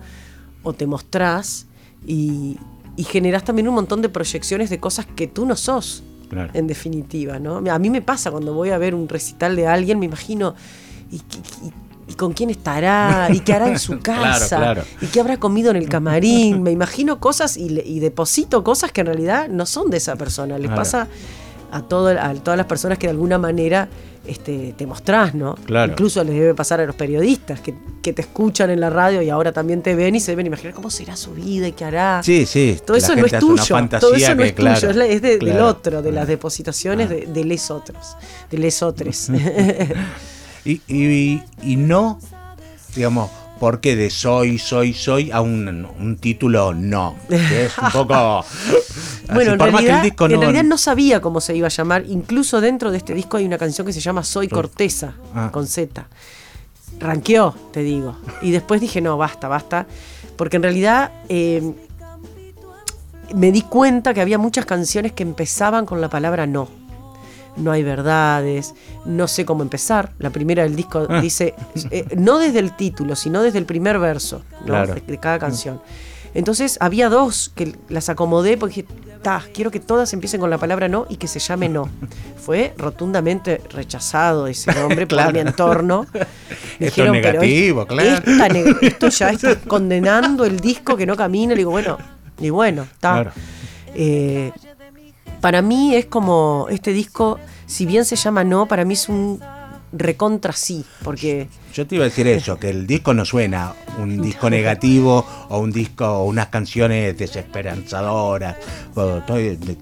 [0.62, 1.66] o te mostrás
[2.06, 2.56] y,
[2.96, 6.50] y generás también un montón de proyecciones de cosas que tú no sos, Claro.
[6.54, 7.56] en definitiva, ¿no?
[7.72, 10.54] A mí me pasa cuando voy a ver un recital de alguien, me imagino,
[11.10, 11.18] ¿y, y-
[11.66, 11.72] y-
[12.12, 13.28] y con quién estará?
[13.32, 14.58] ¿Y qué hará en su casa?
[14.58, 14.82] claro.
[15.00, 16.62] ¿Y qué habrá comido en el camarín?
[16.62, 20.56] Me imagino cosas y, deposito cosas que en realidad no son de esa persona.
[20.56, 21.08] Les pasa
[21.72, 23.88] a, todo- a todas las personas que de alguna manera
[24.26, 25.54] este, te mostrás, ¿no?
[25.64, 25.92] Claro.
[25.92, 29.30] Incluso les debe pasar a los periodistas que, que te escuchan en la radio y
[29.30, 32.22] ahora también te ven y se deben imaginar cómo será su vida y qué hará.
[32.22, 32.78] Sí, sí.
[32.84, 33.88] Todo la eso no es tuyo.
[33.98, 34.90] Todo eso no es claro, tuyo.
[34.90, 35.66] Es, la- es de- del claro.
[35.66, 36.26] otro, de las Ah.
[36.26, 37.14] depositaciones Ah.
[37.14, 38.16] de, de les otros.
[38.50, 39.28] De les otros.
[40.64, 42.18] Y, y- y no,
[42.94, 47.14] digamos, porque de soy, soy, soy a un, un título no.
[47.28, 48.44] Que es un poco.
[49.32, 52.04] Bueno, en que realidad, el disco en realidad no sabía cómo se iba a llamar.
[52.08, 55.50] Incluso dentro de este disco hay una canción que se llama Soy Corteza, Ah.
[55.52, 56.08] con Z.
[56.98, 58.16] Ranqueó, te digo.
[58.42, 59.86] Y después dije, no, basta, basta.
[60.36, 61.62] Porque en realidad eh,
[63.34, 66.68] me di cuenta que había muchas canciones que empezaban con la palabra no.
[67.56, 68.74] No hay verdades,
[69.04, 70.12] no sé cómo empezar.
[70.18, 71.20] La primera del disco Ah.
[71.20, 71.54] dice,
[71.90, 74.66] eh, no desde el título, sino desde el primer verso ¿no?
[74.66, 74.94] Claro.
[74.94, 75.80] de, de cada canción.
[76.32, 78.88] Entonces había dos que las acomodé porque dije,
[79.20, 81.88] ta, quiero que todas empiecen con la palabra no y que se llame no.
[82.40, 86.06] Fue rotundamente rechazado ese nombre por mi entorno.
[86.12, 86.20] Me
[86.86, 88.22] Esto es "Pero negativo, es- claro".
[88.24, 88.46] esta
[88.86, 91.52] esto ya está condenando el disco que no camina.
[91.54, 91.98] Le digo, bueno,
[92.38, 93.12] y bueno, está.
[93.14, 93.32] Claro.
[93.94, 94.52] Eh,
[95.40, 99.40] para mí es como este disco, si bien se llama No, para mí es un
[99.92, 104.22] recontra sí, porque Yo te iba a decir eso, que el disco no suena un
[104.22, 108.56] disco negativo o un disco o unas canciones desesperanzadoras.
[108.94, 109.36] o todo-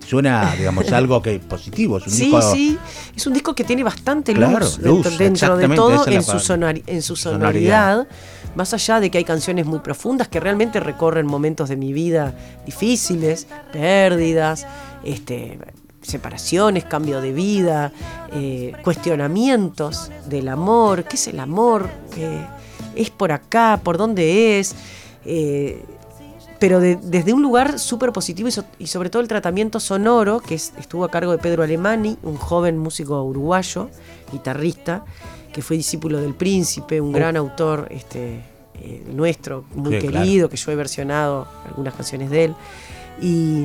[0.06, 1.98] suena, digamos, algo que positivo.
[1.98, 2.78] Es un sí, disco, sí,
[3.16, 6.82] es un disco que tiene bastante Claro, luz, luz, dentro, de todo en su, sonori-
[6.86, 7.96] en su Sonoridad.
[8.04, 8.09] sonoridad,
[8.54, 12.34] más allá de que hay canciones muy profundas que realmente recorren momentos de mi vida
[12.64, 14.66] difíciles, pérdidas,
[15.12, 15.59] este,
[16.02, 17.92] separaciones, cambio de vida,
[18.32, 21.88] eh, cuestionamientos del amor, ¿qué es el amor?
[22.14, 22.40] ¿Qué
[22.94, 23.80] ¿Es por acá?
[23.84, 24.74] ¿Por dónde es?
[25.24, 25.84] Eh,
[26.59, 30.40] pero de- desde un lugar súper positivo y, so- y sobre todo el tratamiento sonoro,
[30.40, 33.90] que es- estuvo a cargo de Pedro Alemani, un joven músico uruguayo,
[34.32, 35.04] guitarrista,
[35.52, 38.40] que fue discípulo del Príncipe, un gran autor este,
[38.74, 40.24] eh, nuestro, muy Sí, claro.
[40.24, 42.54] querido, que yo he versionado algunas canciones de él.
[43.20, 43.64] Y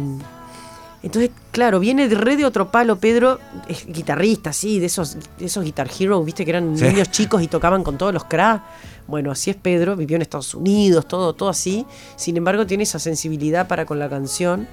[1.03, 5.45] entonces, claro, viene de re de otro palo, Pedro, es guitarrista, sí, de esos, de
[5.45, 6.85] esos Guitar Heroes, viste, que eran Sí.
[6.85, 8.63] niños chicos y tocaban con todos los cracks.
[9.05, 11.85] Bueno, así es Pedro, vivió en Estados Unidos, todo, todo así.
[12.15, 14.67] Sin embargo, tiene esa sensibilidad para con la canción.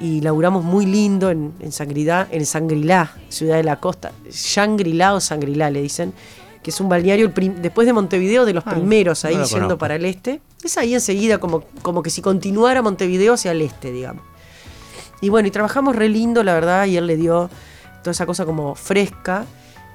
[0.00, 4.12] Y laburamos muy lindo en, en, Sangrilá, en Sangrilá, ciudad de la costa.
[4.30, 6.12] Shangri-La o Sangrilá le dicen,
[6.62, 9.40] que es un balneario el prim- después de Montevideo, de los Ah, primeros ahí no
[9.42, 9.78] lo yendo conozco.
[9.78, 10.40] para el este.
[10.62, 14.22] Es ahí enseguida, como, como que si continuara Montevideo hacia el este, digamos.
[15.20, 17.50] Y bueno, y trabajamos re lindo, la verdad, y él le dio
[18.02, 19.44] toda esa cosa como fresca,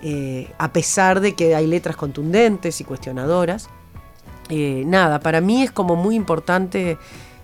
[0.02, 3.70] eh, a pesar de que hay letras contundentes y cuestionadoras.
[4.50, 6.98] Eh, nada, para mí es como muy importante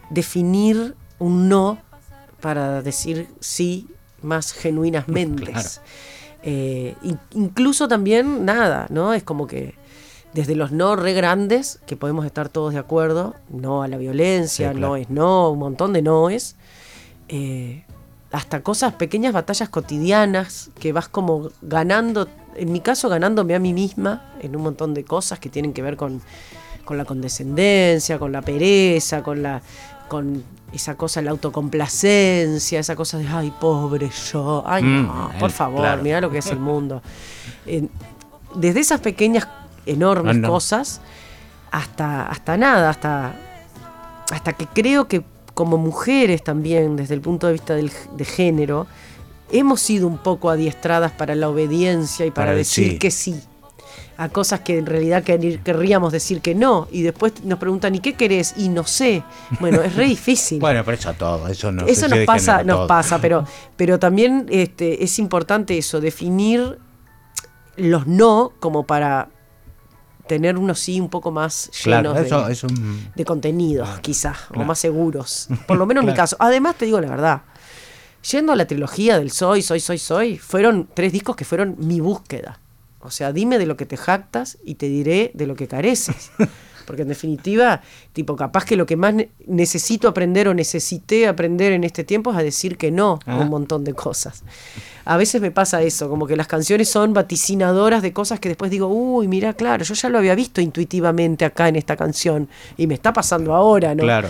[0.09, 1.77] definir un no
[2.41, 3.87] para decir sí
[4.21, 5.51] más genuinamente.
[5.51, 5.69] Claro.
[6.43, 9.13] Eh, in- incluso también, nada, ¿no?
[9.13, 9.75] Es como que
[10.33, 14.69] desde los no re grandes, que podemos estar todos de acuerdo, no a la violencia,
[14.69, 14.89] Sí, claro.
[14.89, 16.55] no es no, un montón de noes,
[17.29, 17.83] eh,
[18.31, 23.73] hasta cosas, pequeñas batallas cotidianas que vas como ganando, en mi caso ganándome a mí
[23.73, 26.21] misma en un montón de cosas que tienen que ver con,
[26.85, 29.61] con la condescendencia, con la pereza, con la
[30.07, 35.39] con esa cosa, la autocomplacencia, esa cosa de ay, pobre yo, ay Mm, no, él,
[35.39, 36.01] por favor, claro.
[36.01, 37.01] mira lo que es el mundo.
[37.67, 37.87] Eh,
[38.55, 39.47] desde esas pequeñas,
[39.85, 40.53] enormes No, no.
[40.53, 40.99] cosas,
[41.71, 43.33] hasta, hasta nada, hasta,
[44.31, 45.23] hasta que creo que
[45.59, 48.87] como mujeres también, desde el punto de vista del, de género,
[49.51, 52.97] hemos sido un poco adiestradas para la obediencia y para, decir sí.
[52.97, 53.41] que sí
[54.15, 56.87] a cosas que en realidad quer- querríamos decir que no.
[56.93, 58.53] Y después nos preguntan, ¿y qué querés?
[58.55, 59.21] Y no sé.
[59.59, 60.61] Bueno, es re difícil.
[60.61, 62.87] Bueno, pero eso todo, eso no eso nos pasa, nos todo.
[62.87, 63.43] pasa, pero,
[63.75, 66.79] pero también este, es importante eso, definir
[67.75, 69.27] los no como para
[70.29, 73.11] tener unos sí un poco más llenos Claro, eso de, es un...
[73.15, 75.47] de contenidos, quizás, o más seguros.
[75.67, 76.37] Por lo menos en mi caso.
[76.39, 77.41] Además, te digo la verdad.
[78.31, 81.99] Yendo a la trilogía del Soy, Soy, Soy, Soy, fueron tres discos que fueron mi
[81.99, 82.59] búsqueda.
[82.99, 86.31] O sea, dime de lo que te jactas y te diré de lo que careces.
[86.89, 87.83] Porque en definitiva,
[88.13, 92.31] tipo, capaz que lo que más ne- necesito aprender o necesité aprender en este tiempo
[92.31, 94.41] es a decir que no a un montón de cosas.
[95.05, 98.71] A veces me pasa eso, como que las canciones son vaticinadoras de cosas que después
[98.71, 102.87] digo, uy, mira, claro, yo ya lo había visto intuitivamente acá en esta canción y
[102.87, 104.01] me está pasando ahora, ¿no?
[104.01, 104.29] Claro.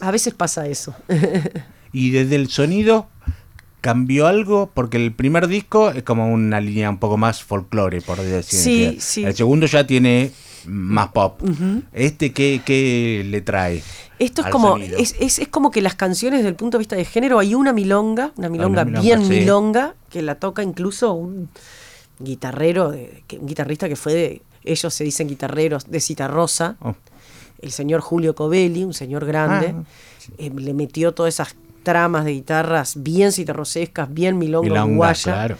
[0.00, 0.94] A veces pasa eso.
[1.94, 3.06] Y desde el sonido
[3.80, 8.18] cambió algo porque el primer disco es como una línea un poco más folclore, por
[8.20, 8.60] decir.
[8.60, 9.24] Sí, sí.
[9.24, 10.30] El segundo ya tiene
[10.66, 11.40] más pop.
[11.92, 13.82] Este qué, qué le trae?
[14.18, 16.94] Esto es como, es, es, es como que las canciones desde el punto de vista
[16.96, 19.30] de género, hay una milonga, una milonga, milonga, bien sí.
[19.30, 21.48] milonga, que la toca incluso un
[22.20, 26.94] guitarrero, de, un guitarrista que fue de, ellos se dicen guitarreros, de Citarrosa, Oh.
[27.60, 29.82] el señor Julio Covelli, un señor grande, Ah.
[30.38, 35.22] eh, le metió todas esas tramas de guitarras bien citarrosescas, bien milonga, Milonga, uruguaya.
[35.32, 35.56] claro.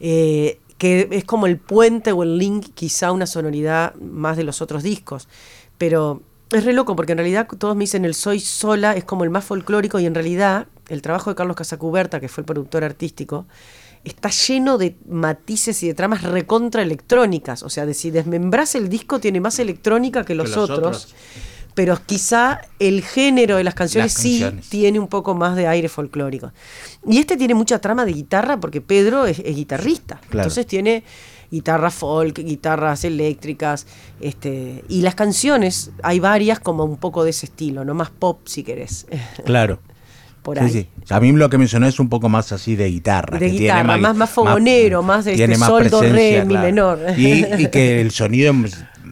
[0.00, 4.62] eh, que es como el puente o el link, quizá una sonoridad más de los
[4.62, 5.28] otros discos.
[5.76, 9.24] Pero es re loco porque en realidad todos me dicen el Soy Sola es como
[9.24, 12.82] el más folclórico y en realidad el trabajo de Carlos Casacuberta, que fue el productor
[12.82, 13.44] artístico,
[14.04, 17.62] está lleno de matices y de tramas recontra electrónicas.
[17.62, 20.78] O sea, de si desmembras el disco tiene más electrónica que los, los otros.
[20.78, 21.14] otros.
[21.74, 25.88] Pero quizá el género de las canciones Las sí tiene un poco más de aire
[25.88, 26.52] folclórico.
[27.06, 30.16] Y este tiene mucha trama de guitarra porque Pedro es, es guitarrista.
[30.28, 30.48] Claro.
[30.48, 31.04] Entonces tiene
[31.50, 33.86] guitarra folk, guitarras eléctricas,
[34.20, 38.40] este, y las canciones, hay varias como un poco de ese estilo, no más pop
[38.46, 39.06] si querés.
[39.44, 39.80] Claro.
[40.42, 40.70] Por Sí, ahí.
[40.70, 40.88] sí.
[41.10, 43.38] A mí lo que mencionó es un poco más así de guitarra.
[43.38, 46.56] De que tiene guitarra, más- más fogonero, más de este más sol, do, re, mi
[46.56, 46.98] menor.
[47.16, 48.54] Y, y que el sonido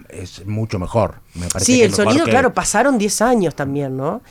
[0.09, 1.21] es, mucho mejor.
[1.35, 4.23] Me parece Sí, que el sonido, que- claro, pasaron 10 años también, ¿no?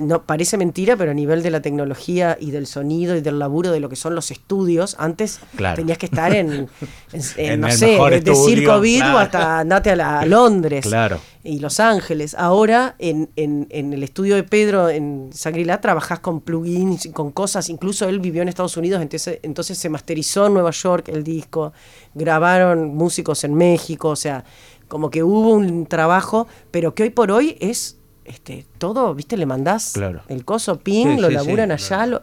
[0.00, 3.70] No, parece mentira, pero a nivel de la tecnología y del sonido y del laburo
[3.70, 5.76] de lo que son los estudios, antes Claro.
[5.76, 6.50] tenías que estar en,
[7.12, 9.18] en- en, En no sé, mejor de, de estudio, Circo o claro.
[9.18, 11.20] hasta andate a, la- a Londres Claro.
[11.44, 12.34] y Los Ángeles.
[12.36, 17.68] Ahora, en, en- el estudio de Pedro en Sangrilá, trabajás con plugins, con cosas.
[17.68, 21.72] Incluso él vivió en Estados Unidos, entonces, entonces se masterizó en Nueva York el disco.
[22.14, 24.44] Grabaron músicos en México, o sea,
[24.88, 29.36] como que hubo un trabajo, pero que hoy por hoy es este todo, ¿viste?
[29.36, 30.20] Le mandás Claro.
[30.28, 32.06] el coso ping, Sí, lo sí, laburan sí, allá.
[32.06, 32.22] lo-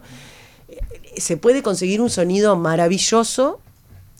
[0.68, 0.78] eh,
[1.16, 3.60] se puede conseguir un sonido maravilloso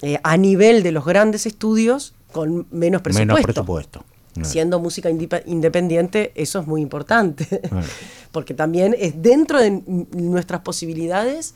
[0.02, 3.34] eh, a nivel de los grandes estudios con menos presupuesto.
[3.34, 4.04] Menos presupuesto.
[4.42, 5.08] Siendo música
[5.46, 7.62] independiente, eso es muy importante.
[8.32, 9.70] Porque también es dentro de
[10.12, 11.54] nuestras posibilidades,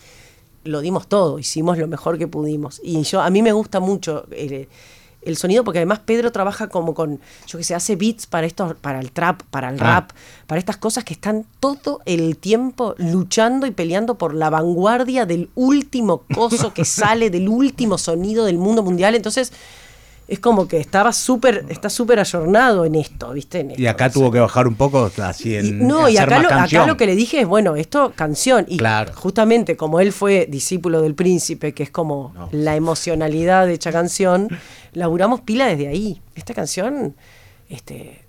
[0.64, 2.80] lo dimos todo, hicimos lo mejor que pudimos.
[2.82, 4.66] Y yo, a mí me gusta mucho el,
[5.22, 8.74] el sonido, porque además Pedro trabaja como con, yo que sé, hace beats para esto,
[8.80, 9.84] para el trap, para el Ah.
[10.00, 10.10] rap,
[10.46, 15.50] para estas cosas que están todo el tiempo luchando y peleando por la vanguardia del
[15.54, 19.14] último coso que sale, del último sonido del mundo mundial.
[19.14, 19.52] Entonces,
[20.26, 23.58] es como que estaba súper, está súper ayornado en esto, ¿viste?
[23.60, 26.42] En Y acá tuvo que bajar un poco así Y- en no, y acá más
[26.42, 26.86] lo, acá canción.
[26.86, 28.64] lo que le dije es, bueno, esto canción.
[28.68, 29.12] Y Claro.
[29.16, 34.48] justamente como él fue discípulo del príncipe, que es como la emocionalidad de hecha canción,
[34.93, 36.20] laburamos pila desde ahí.
[36.34, 37.14] Esta canción,
[37.68, 38.22] este,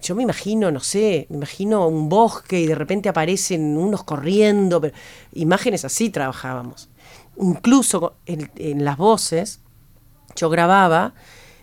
[0.00, 4.80] yo me imagino, no sé, me imagino un bosque y de repente aparecen unos corriendo,
[4.80, 4.94] pero
[5.34, 6.88] imágenes así trabajábamos.
[7.38, 9.60] Incluso en, en las voces,
[10.36, 11.14] yo grababa,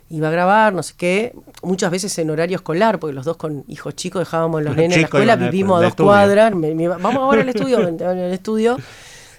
[0.10, 3.64] iba a grabar, no sé qué, muchas veces en horario escolar, porque los dos con
[3.68, 6.84] hijos chicos dejábamos los Los nenes en la escuela, vivimos a dos cuadras, me- me
[6.84, 8.78] iba- vamos ahora al estudio, al estudio.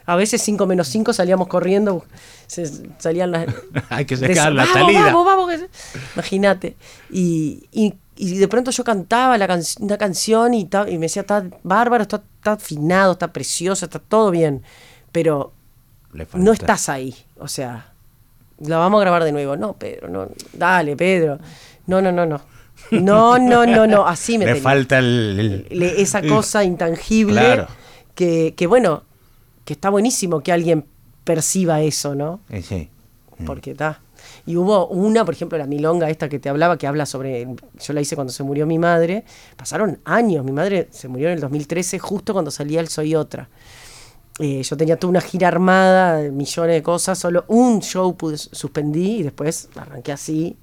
[0.07, 2.05] A veces 5 menos 5 salíamos corriendo,
[2.51, 2.67] se,
[2.99, 3.47] salían las...
[3.91, 5.05] Hay que sacar la "Vamos, salida.
[5.07, 5.69] Vamos, vamos, que se-".
[6.15, 6.77] Imagínate.
[7.11, 11.03] Y, y, y de pronto yo cantaba la can- una canción y, ta- y me
[11.07, 14.63] decía, está bárbaro, está, está afinado, está precioso, está todo bien,
[15.13, 15.53] pero
[16.35, 17.15] no estás ahí.
[17.39, 17.93] O sea,
[18.59, 19.57] la vamos a grabar de nuevo.
[19.57, 20.29] No, Pedro, no.
[20.53, 21.39] Dale, Pedro.
[21.87, 22.41] No, no, no, no.
[22.91, 24.07] No, no, no, no.
[24.07, 24.63] Así me Le tenía.
[24.63, 27.69] falta el, esa cosa intangible Claro.
[28.15, 29.05] que, que, bueno,
[29.65, 30.85] que está buenísimo que alguien
[31.31, 32.41] perciba eso, ¿no?
[32.61, 32.89] Sí.
[33.47, 34.01] Porque está.
[34.47, 37.47] Y hubo una, por ejemplo, la milonga esta que te hablaba, que habla sobre.
[37.81, 39.25] Yo la hice cuando se murió mi madre.
[39.57, 40.45] Pasaron años.
[40.45, 43.49] Mi madre se murió en el 2013, justo cuando salía el Soy Otra.
[44.41, 47.17] Eh, yo tenía toda una gira armada, de millones de cosas.
[47.17, 50.57] Solo un show pude, suspendí y después arranqué así,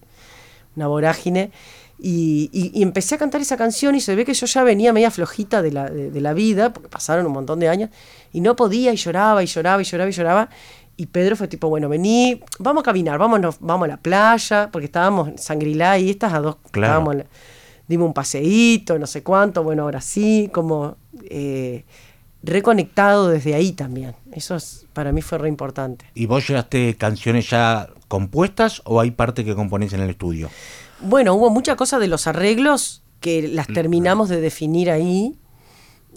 [0.76, 1.51] una vorágine.
[2.00, 4.93] Y, y- y empecé a cantar esa canción y se ve que yo ya venía
[4.93, 7.89] media flojita de la, de, de la vida, porque pasaron un montón de años,
[8.32, 10.50] y no podía, y lloraba, y lloraba, y lloraba, y lloraba.
[10.95, 14.86] Y Pedro fue tipo, bueno, vení, vamos a caminar, vámonos, vamos a la playa, porque
[14.86, 16.88] estábamos en Sangrilá y estas a dos, Claro.
[16.93, 17.26] estábamos la-
[17.88, 20.98] dime un paseíto, no sé cuánto, bueno, ahora sí, como
[21.30, 21.84] eh,
[22.43, 24.14] reconectado desde ahí también.
[24.32, 26.06] Eso es- para mí fue re importante.
[26.14, 30.50] ¿Y vos llegaste canciones ya compuestas o hay parte que componés en el estudio?
[31.02, 35.38] Bueno, hubo mucha cosa de los arreglos que las terminamos de definir ahí.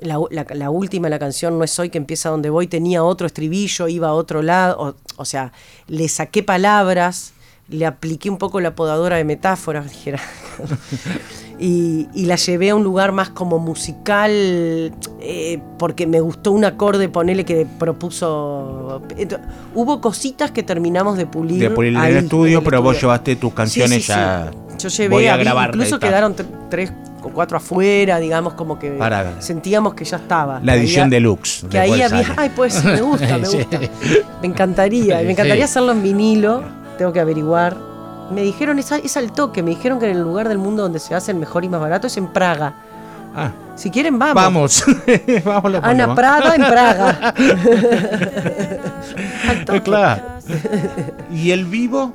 [0.01, 3.05] La, u- la- la última, la canción No es hoy que empieza donde voy, tenía
[3.05, 4.77] otro estribillo, iba a otro lado.
[4.81, 5.53] O, o sea,
[5.89, 7.33] le saqué palabras,
[7.69, 10.21] le apliqué un poco la podadora de metáforas, dijera.
[11.59, 14.31] y, y la llevé a un lugar más como musical,
[15.21, 19.03] eh, porque me gustó un acorde, ponele que propuso.
[19.75, 21.61] Hubo cositas que terminamos de pulir.
[21.61, 24.51] De pulir en el estudio, pero vos llevaste tus canciones Sí, sí, ya.
[24.51, 24.59] sí.
[24.83, 29.41] Yo llevé voy a incluso quedaron tre- tres o cuatro afuera, digamos, como que Para-
[29.43, 30.61] sentíamos que ya estaba.
[30.63, 31.65] La edición había- deluxe.
[31.71, 32.09] Que ahí había.
[32.09, 32.27] sale.
[32.37, 33.59] Ay, pues me gusta, me Sí.
[33.59, 33.79] gusta.
[34.41, 35.71] Me encantaría, me encantaría Sí.
[35.73, 36.63] hacerlo en vinilo.
[36.99, 37.77] Tengo que averiguar.
[38.31, 40.83] Me dijeron, es, al- es al toque, me dijeron que en el lugar del mundo
[40.83, 42.75] donde se hace el mejor y más barato es en Praga.
[43.35, 44.35] Ah, Si quieren, vamos.
[44.35, 44.85] vamos.
[45.45, 46.15] vamos, Ana.
[46.15, 47.35] Prada en Praga.
[49.49, 49.83] Al toque.
[49.83, 50.23] Claro.
[51.33, 52.13] ¿Y el vivo?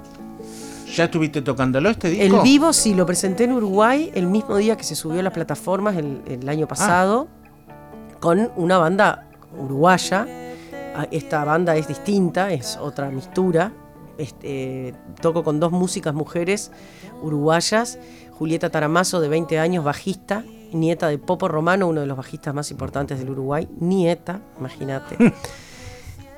[0.96, 2.38] ¿Ya estuviste tocándolo este disco?
[2.38, 5.34] El vivo sí, lo presenté en Uruguay el mismo día que se subió a las
[5.34, 7.28] plataformas el, el año pasado
[8.22, 9.28] con una banda
[9.58, 10.26] uruguaya.
[10.96, 13.74] Ah, Esta banda es distinta, es otra mistura.
[14.18, 16.72] Este, toco con dos músicas mujeres
[17.22, 18.00] uruguayas.
[18.32, 22.72] Julieta Taramazo, de 20 años, bajista, nieta de Popo Romano, uno de los bajistas más
[22.72, 23.68] importantes del Uruguay.
[23.80, 25.18] Nieta, imagínate.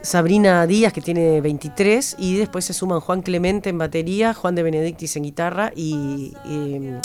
[0.01, 4.63] Sabrina Díaz, que tiene 23, y después se suman Juan Clemente en batería, Juan de
[4.63, 6.99] Benedictis en guitarra y eh,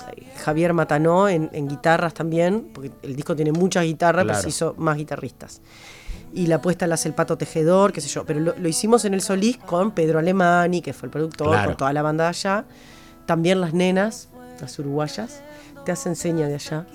[0.45, 4.75] Javier Matanó en, en guitarras también, porque el disco tiene muchas guitarras, pero se hizo
[4.79, 5.63] más guitarristas.
[6.35, 9.05] Y la puesta la hace el Pato Tejedor, qué sé yo, pero lo, lo hicimos
[9.05, 11.69] en el Solís con Pedro Alemani, que fue el productor, Claro.
[11.71, 12.65] con toda la banda de allá.
[13.27, 14.29] También las nenas,
[14.61, 15.43] las uruguayas,
[15.85, 16.87] te hacen seña de allá,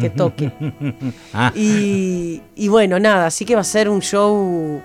[0.00, 0.52] que toque.
[1.34, 4.80] Ah, Y, y bueno, nada, así que va a ser un show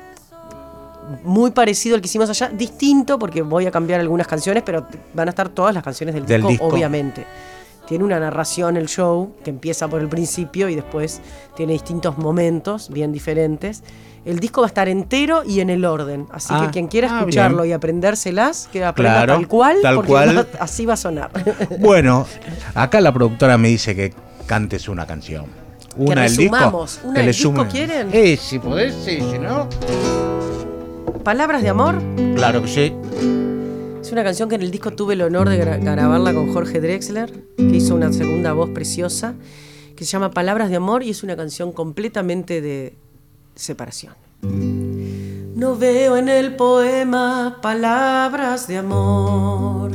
[1.24, 5.28] muy parecido al que hicimos allá, distinto porque voy a cambiar algunas canciones, pero van
[5.28, 6.66] a estar todas las canciones del, Del disco, disco.
[6.68, 7.26] obviamente.
[7.88, 11.20] Tiene una narración el show que empieza por el principio y después
[11.56, 13.84] tiene distintos momentos bien diferentes.
[14.24, 17.10] El disco va a estar entero y en el orden, así Ah, que quien quiera
[17.12, 20.38] ah, escucharlo y aprendérselas, que aprenda Claro, tal cual, tal porque cual.
[20.38, 21.32] va- así va a sonar.
[21.80, 22.26] bueno,
[22.76, 24.14] acá la productora me dice que
[24.46, 25.48] cantes una canción.
[25.98, 26.56] Una del disco.
[26.56, 27.00] resumamos.
[27.04, 28.10] ¿Una que del disco quieren?
[28.14, 29.68] Eh, si podés, sí, si no.
[31.24, 32.02] Palabras de amor.
[32.36, 32.94] Claro que sí.
[34.02, 36.82] Es una canción que en el disco tuve el honor de gra- grabarla con Jorge
[36.82, 39.36] Drexler, que hizo una segunda voz preciosa,
[39.96, 42.96] que se llama Palabras de Amor y es una canción completamente de
[43.56, 44.14] separación.
[44.42, 49.92] No veo en el poema palabras de amor.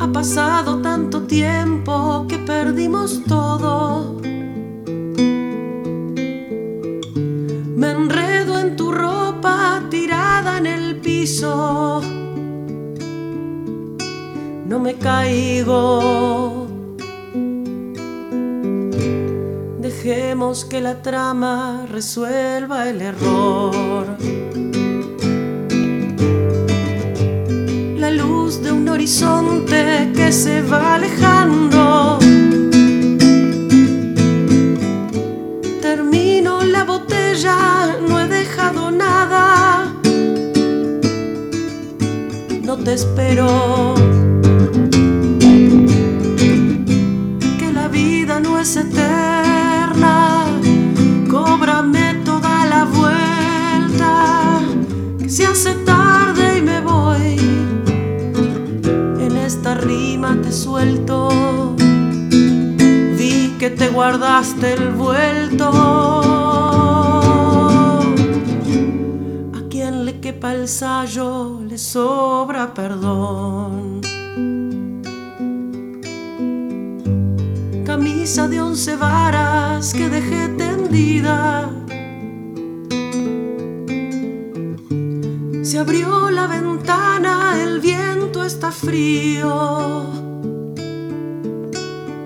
[0.00, 4.20] Ha pasado tanto tiempo que perdimos todo.
[7.82, 12.00] Me enredo en tu ropa tirada en el piso.
[14.70, 16.68] No me caigo.
[19.80, 24.06] Dejemos que la trama resuelva el error.
[27.96, 32.20] La luz de un horizonte que se va alejando.
[37.32, 39.92] Botella, no he dejado nada.
[42.62, 43.94] No te espero.
[47.58, 50.44] Que la vida no es eterna.
[51.30, 54.60] Cóbrame toda la vuelta.
[55.18, 57.38] Que se hace tarde y me voy.
[59.20, 61.74] En esta rima te suelto.
[63.16, 66.21] Vi que te guardaste el vuelto.
[70.50, 74.00] El sayo le sobra perdón.
[77.86, 81.70] Camisa de once varas que dejé tendida.
[85.62, 90.04] Se abrió la ventana, el viento está frío.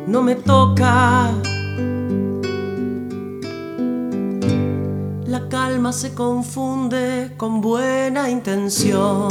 [0.06, 1.34] No me toca.
[5.38, 9.28] La calma se confunde con buena intención.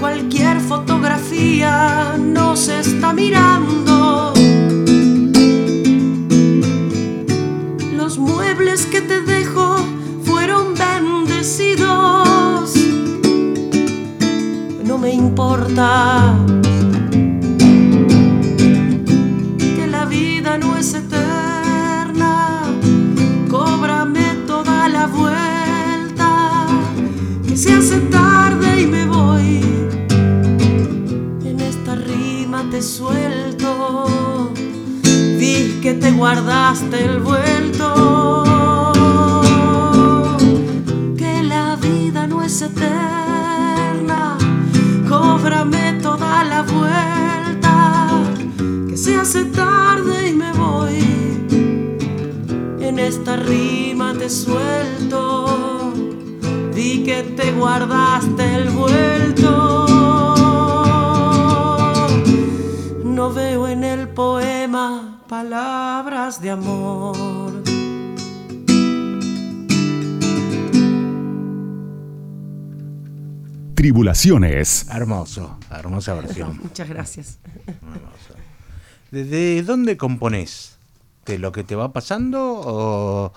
[0.00, 4.32] Cualquier fotografía nos está mirando.
[7.94, 9.76] Los muebles que te dejo
[10.24, 12.72] fueron bendecidos.
[14.82, 16.38] No me importa
[27.62, 29.60] se hace tarde y me voy.
[31.44, 34.10] En esta rima te suelto.
[35.38, 38.42] Vi que te guardaste el vuelto.
[41.16, 44.36] Que la vida no es eterna.
[45.08, 48.08] Cóbrame toda la vuelta.
[48.88, 50.98] Que se hace tarde y me voy.
[52.80, 55.71] En esta rima te suelto.
[56.82, 59.86] Vi que te guardaste el vuelto.
[63.04, 67.62] No veo en el poema palabras de amor.
[73.76, 74.88] Tribulaciones.
[74.90, 76.58] Hermoso, hermosa versión.
[76.64, 77.38] Muchas gracias.
[79.12, 80.78] ¿Desde dónde componés?
[81.26, 83.32] ¿De lo que te va pasando o,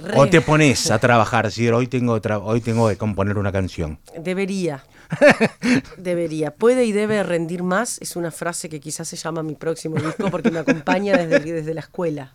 [0.00, 0.18] Re.
[0.18, 1.50] o te pones a trabajar?
[1.50, 3.98] Si hoy tengo, hoy tengo que componer una canción.
[4.18, 4.84] Debería.
[5.96, 6.54] Debería.
[6.54, 7.98] Puede y debe rendir más.
[8.00, 11.74] Es una frase que quizás se llama mi próximo disco porque me acompaña desde, desde
[11.74, 12.34] la escuela.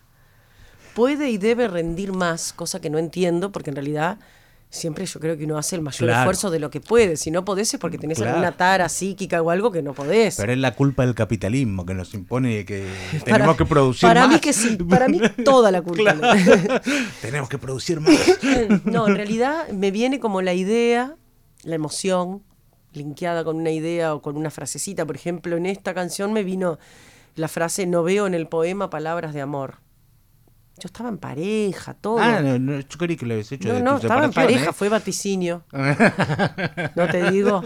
[0.94, 4.18] Puede y debe rendir más, cosa que no entiendo porque en realidad
[4.68, 6.20] siempre yo creo que uno hace el mayor Claro.
[6.20, 7.16] esfuerzo de lo que puede.
[7.16, 8.32] Si no podés es porque tenés Claro.
[8.32, 10.36] alguna tara psíquica o algo que no podés.
[10.36, 12.86] Pero es la culpa del capitalismo que nos impone que
[13.20, 14.34] Para- tenemos que producir Para más.
[14.34, 16.14] mí que sí, para mí toda la culpa.
[16.14, 16.80] Claro.
[17.22, 18.12] tenemos que producir más.
[18.84, 21.16] No, en realidad me viene como la idea,
[21.62, 22.42] la emoción,
[22.92, 25.04] linkeada con una idea o con una frasecita.
[25.06, 26.78] Por ejemplo, en esta canción me vino
[27.34, 29.76] la frase no veo en el poema palabras de amor.
[30.78, 32.18] Yo estaba en pareja, todo.
[32.18, 34.70] Ah, no, no, yo creí que lo habías hecho No, de no, estaba en pareja,
[34.70, 34.72] ¿eh?
[34.72, 35.62] fue vaticinio.
[36.94, 37.62] No te digo,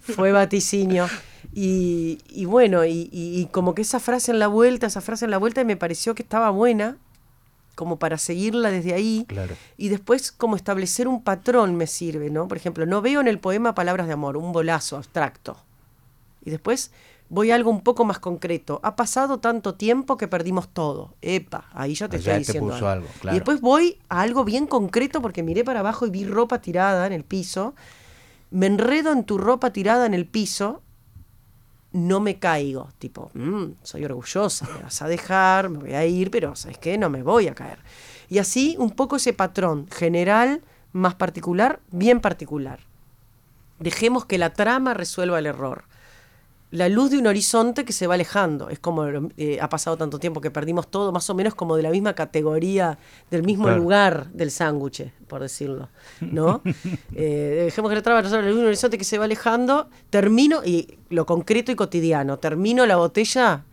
[0.00, 1.08] fue vaticinio.
[1.54, 5.24] Y, y bueno, y, y- y como que esa frase en la vuelta, esa frase
[5.24, 6.96] en la vuelta, y me pareció que estaba buena,
[7.74, 9.24] como para seguirla desde ahí.
[9.26, 9.54] Claro.
[9.78, 12.46] Y después como establecer un patrón me sirve, ¿no?
[12.46, 15.56] Por ejemplo, no veo en el poema palabras de amor, un bolazo abstracto.
[16.44, 16.90] Y después
[17.30, 18.80] voy a algo un poco más concreto.
[18.82, 21.14] Ha pasado tanto tiempo que perdimos todo.
[21.22, 22.72] Epa, ahí ya te Ya estoy te diciendo.
[22.74, 23.34] puso algo, claro.
[23.34, 27.06] Y después voy a algo bien concreto porque miré para abajo y vi ropa tirada
[27.06, 27.74] en el piso.
[28.50, 30.82] Me enredo en tu ropa tirada en el piso.
[31.92, 32.88] No me caigo.
[32.98, 36.98] Tipo, "Mm, soy orgullosa, me vas a dejar, me voy a ir, pero ¿sabes qué?
[36.98, 37.78] No me voy a caer.
[38.28, 40.62] Y así un poco ese patrón general,
[40.92, 42.80] más particular, bien particular.
[43.78, 45.84] Dejemos que la trama resuelva el error.
[46.72, 48.68] La luz de un horizonte que se va alejando.
[48.68, 49.04] Es como
[49.36, 52.14] eh, ha pasado tanto tiempo que perdimos todo, más o menos como de la misma
[52.14, 52.98] categoría,
[53.30, 53.78] del mismo Claro.
[53.80, 55.88] lugar del sándwich, por decirlo.
[56.20, 56.62] ¿No?
[57.16, 59.88] Eh, dejemos que la resuelva la luz de un horizonte que se va alejando.
[60.10, 63.64] Termino, y lo concreto y cotidiano, termino la botella,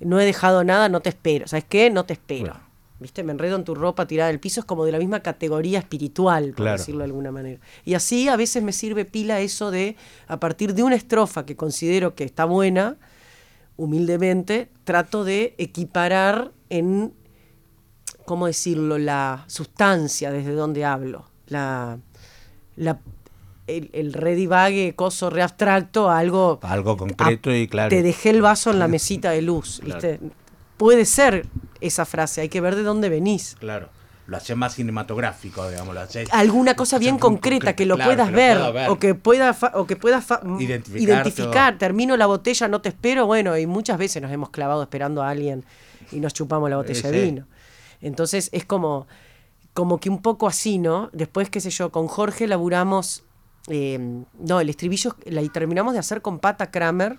[0.00, 1.46] no he dejado nada, no te espero.
[1.46, 1.88] ¿Sabes qué?
[1.90, 2.56] No te espero.
[3.00, 3.22] ¿Viste?
[3.24, 6.48] Me enredo en tu ropa tirada del piso, es como de la misma categoría espiritual,
[6.48, 6.78] por Claro.
[6.78, 7.58] decirlo de alguna manera.
[7.84, 9.96] Y así a veces me sirve pila eso de,
[10.28, 12.96] a partir de una estrofa que considero que está buena,
[13.76, 17.14] humildemente, trato de equiparar en,
[18.26, 21.24] ¿cómo decirlo?, la sustancia desde donde hablo.
[21.46, 21.98] La,
[22.76, 23.00] la,
[23.66, 27.88] el, el re divague, coso re abstracto, a algo Algo concreto y claro.
[27.88, 30.20] te dejé el vaso en la mesita de luz, ¿viste?
[30.80, 31.46] Puede ser
[31.82, 33.54] esa frase, hay que ver de dónde venís.
[33.60, 33.90] Claro.
[34.26, 35.94] Lo hace más cinematográfico, digamos.
[35.94, 36.00] Lo
[36.32, 38.58] Alguna cosa bien concreta que lo claro, puedas que ver,
[38.88, 40.60] o que o puedas fa- mm,
[40.96, 41.76] Identificar.
[41.76, 45.28] Termino la botella, no te espero, bueno, y muchas veces nos hemos clavado esperando a
[45.28, 45.64] alguien
[46.12, 47.46] y nos chupamos la botella Sí, de vino.
[48.00, 49.06] Entonces es como
[49.74, 51.10] como que un poco así, ¿no?
[51.12, 53.22] Después, qué sé yo, con Jorge laburamos,
[53.68, 53.98] eh,
[54.38, 57.18] no, el estribillo, la, y terminamos de hacer con Pata Kramer,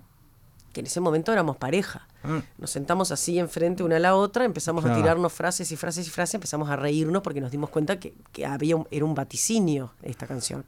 [0.73, 2.07] que en ese momento éramos pareja.
[2.23, 2.41] Ah.
[2.57, 4.95] Nos sentamos así enfrente una a la otra, empezamos a Ah.
[4.95, 8.45] tirarnos frases y frases y frases, empezamos a reírnos porque nos dimos cuenta que, que
[8.45, 10.65] había un- era un vaticinio esta canción.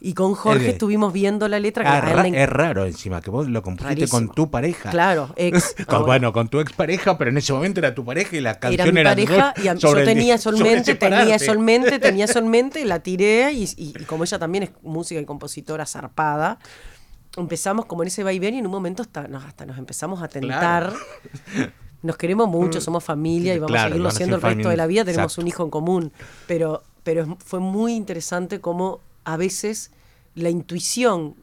[0.00, 1.82] Y con Jorge estuvimos viendo la letra.
[1.84, 4.26] que Ah, a él ra- le en- es raro encima que vos lo compusiste Rarísimo.
[4.26, 4.90] con tu pareja.
[4.90, 5.74] Claro, ex.
[5.86, 6.06] Con- ahora.
[6.06, 8.92] bueno, con tu expareja, pero en ese momento era tu pareja y la era canción
[8.92, 13.62] mi era pareja y yo el- tenía solamente, tenía solamente, tenía solamente, la tiré y,
[13.78, 16.58] y- y como ella también es música y compositora zarpada,
[17.36, 20.28] empezamos como en ese vaivén y en un momento hasta nos, hasta nos empezamos a
[20.28, 20.92] tentar.
[22.02, 24.86] Nos queremos mucho, somos familia y vamos Claro, a seguirlo siendo el resto de la
[24.86, 25.40] vida, tenemos Exacto.
[25.40, 26.12] un hijo en común,
[26.46, 29.90] pero, pero fue muy interesante cómo a veces
[30.34, 31.34] la intuición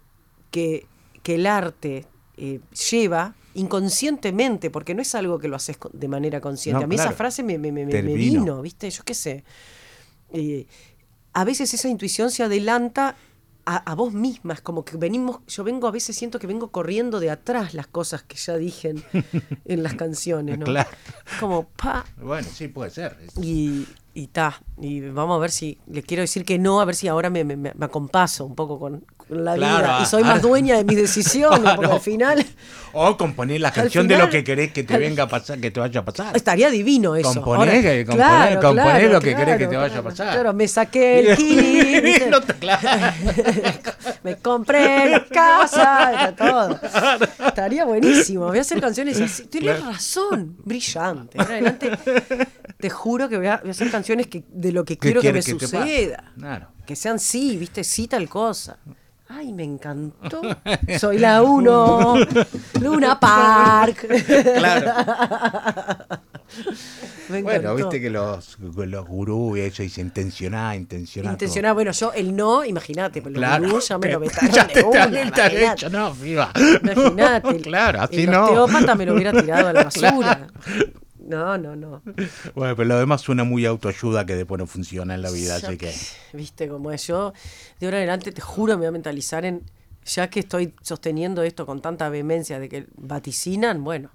[0.52, 0.86] que,
[1.24, 2.06] que el arte
[2.38, 2.60] eh,
[2.92, 6.80] lleva inconscientemente, porque no es algo que lo haces de manera consciente.
[6.82, 8.42] No, a mí esa frase me, me- me- me vino.
[8.42, 8.88] vino, ¿viste?
[8.92, 9.44] Yo qué sé.
[10.32, 10.68] Eh,
[11.34, 13.16] a veces esa intuición se adelanta
[13.66, 16.72] a, a vos misma, es como que venimos, yo vengo a veces siento que vengo
[16.72, 19.03] corriendo de atrás las cosas que ya dije en,
[19.66, 20.66] en las canciones, ¿no?
[20.66, 20.89] Claro.
[21.39, 23.18] Como pa, Bueno, sí, puede ser.
[23.41, 26.96] y y ta, y vamos a ver si, le quiero decir que no, a ver
[26.96, 30.41] si ahora me, me, me acompaso un poco con, la Claro, vida y soy más
[30.41, 31.93] dueña de mis decisiones, porque Claro.
[31.93, 32.45] al final
[32.93, 35.79] O componer la canción de lo que querés que te venga a pasar, que te
[35.79, 36.36] vaya a pasar.
[36.36, 37.41] estaría divino eso.
[37.41, 40.33] Componer, que- componer- componer lo que querés que te vaya a pasar.
[40.33, 41.36] Claro, me saqué el
[42.03, 42.29] ¿viste?
[42.29, 42.82] No claro.
[44.24, 46.79] me compré la casa, todo.
[47.47, 48.47] Estaría buenísimo.
[48.47, 49.45] Voy a hacer canciones así.
[49.45, 51.39] Tienes razón, brillante.
[51.39, 51.91] Adelante,
[52.78, 55.21] te juro que voy a, voy a hacer canciones que, de lo que ¿Qué quiero
[55.21, 56.32] que me que suceda.
[56.37, 56.67] Claro.
[56.86, 58.78] Que sean sí, viste, sí tal cosa.
[59.33, 60.41] Ay, me encantó.
[60.99, 62.16] Soy la uno.
[62.82, 64.08] Luna Park.
[64.58, 64.91] Claro.
[67.29, 71.29] Bueno, viste que los, los gurús eso dice intencionar, intencionar.
[71.29, 71.33] todo.
[71.36, 73.63] Intencionado, bueno, yo el no, imagínate, pero Claro.
[73.63, 76.51] el gurú ya me lo vetaron ya te no, viva.
[76.55, 77.62] Imagínate.
[77.62, 78.67] Claro, así el no.
[78.67, 80.47] me lo hubiera tirado a la basura.
[81.32, 82.01] No, no, no.
[82.55, 85.67] Bueno, pero lo demás suena muy autoayuda que después no funciona en la vida, Ya
[85.70, 85.93] así que.
[86.33, 87.08] Viste cómo es.
[87.08, 87.33] Yo,
[87.79, 89.63] de ahora en adelante, te juro, me voy a mentalizar en.
[90.05, 94.09] Ya que estoy sosteniendo esto con tanta vehemencia de que vaticinan, bueno,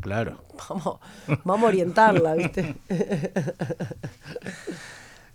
[0.00, 0.44] Claro.
[0.68, 0.98] vamos,
[1.44, 2.76] vamos a orientarla, ¿viste?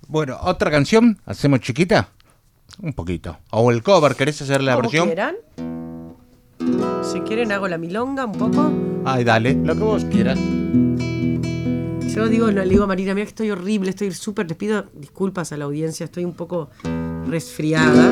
[0.07, 2.09] Bueno, otra canción, hacemos chiquita.
[2.81, 3.37] Un poquito.
[3.51, 5.07] O el cover, ¿querés hacer la versión?
[5.07, 5.35] quieran.
[7.03, 8.71] Si quieren, hago la milonga un poco.
[9.05, 10.37] Ay, dale, lo que vos quieras.
[12.13, 15.53] Yo digo, le digo a Marina, mira que estoy horrible, estoy súper, les pido disculpas
[15.53, 16.69] a la audiencia, estoy un poco
[17.25, 18.11] resfriada.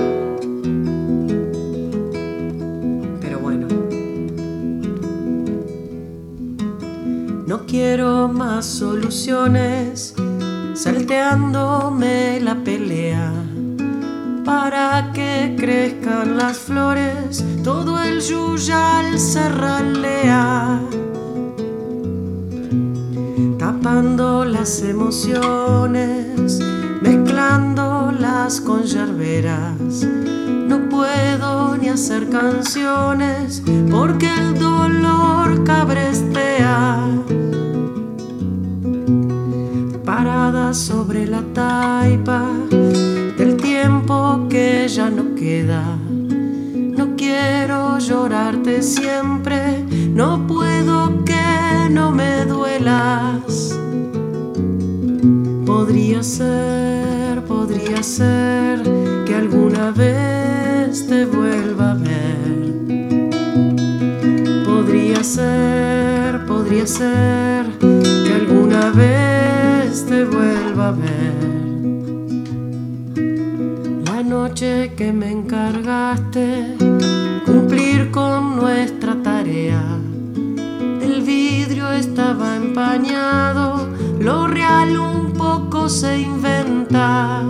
[3.20, 3.68] Pero bueno.
[7.46, 10.16] No quiero más soluciones,
[10.76, 13.34] salteándome la pelea.
[14.46, 20.80] Para que crezcan las flores, todo el yuyal se ralea
[23.92, 26.60] las emociones,
[27.02, 30.06] mezclándolas con yerberas.
[30.68, 37.00] No puedo ni hacer canciones porque el dolor cabrestea.
[40.06, 45.84] Parada sobre la taipa del tiempo que ya no queda.
[45.98, 49.84] No quiero llorarte siempre,
[50.14, 51.24] no puedo
[51.90, 53.78] no me duelas.
[55.66, 58.84] Podría ser, podría ser
[59.26, 62.50] que alguna vez te vuelva a ver.
[64.66, 71.50] Podría ser, podría ser que alguna vez te vuelva a ver.
[74.06, 76.76] La noche que me encargaste
[77.46, 80.09] cumplir con nuestra tarea.
[82.30, 83.88] Empañado,
[84.20, 87.42] lo real un poco se inventa.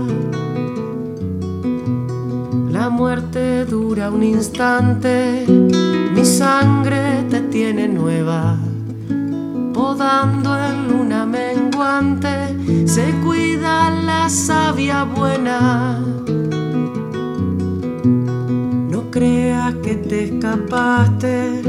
[2.72, 5.46] La muerte dura un instante,
[6.16, 8.56] mi sangre te tiene nueva.
[9.74, 16.00] Podando en luna menguante, se cuida la savia buena.
[18.90, 21.62] No creas que te escapaste,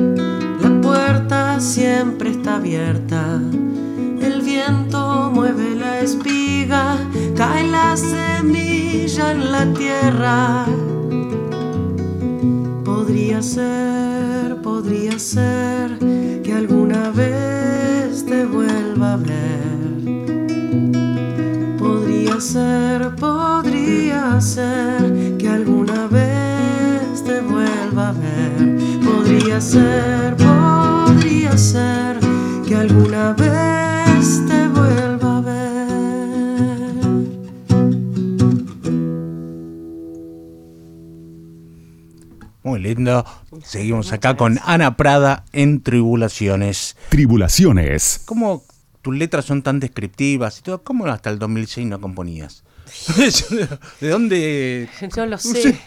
[1.00, 3.40] puerta siempre está abierta.
[4.20, 6.98] El viento mueve la espiga,
[7.36, 10.66] cae la semilla en la tierra.
[12.84, 15.98] Podría ser, podría ser
[16.44, 19.90] que alguna vez te vuelva a ver.
[21.78, 29.00] Podría ser, podría ser que alguna vez te vuelva a ver.
[29.04, 30.69] Podría ser, podría ser
[31.72, 35.86] que alguna vez te vuelva a ver.
[42.64, 43.24] Muy lindo.
[43.62, 46.96] Seguimos acá con Ana Prada en Tribulaciones.
[47.08, 48.22] Tribulaciones.
[48.24, 48.64] ¿Cómo
[49.00, 50.82] tus letras son tan descriptivas y todo?
[50.82, 52.64] ¿Cómo hasta el 2006 no componías?
[54.00, 54.88] ¿De dónde?
[55.16, 55.62] No lo sé.
[55.62, 55.80] sé.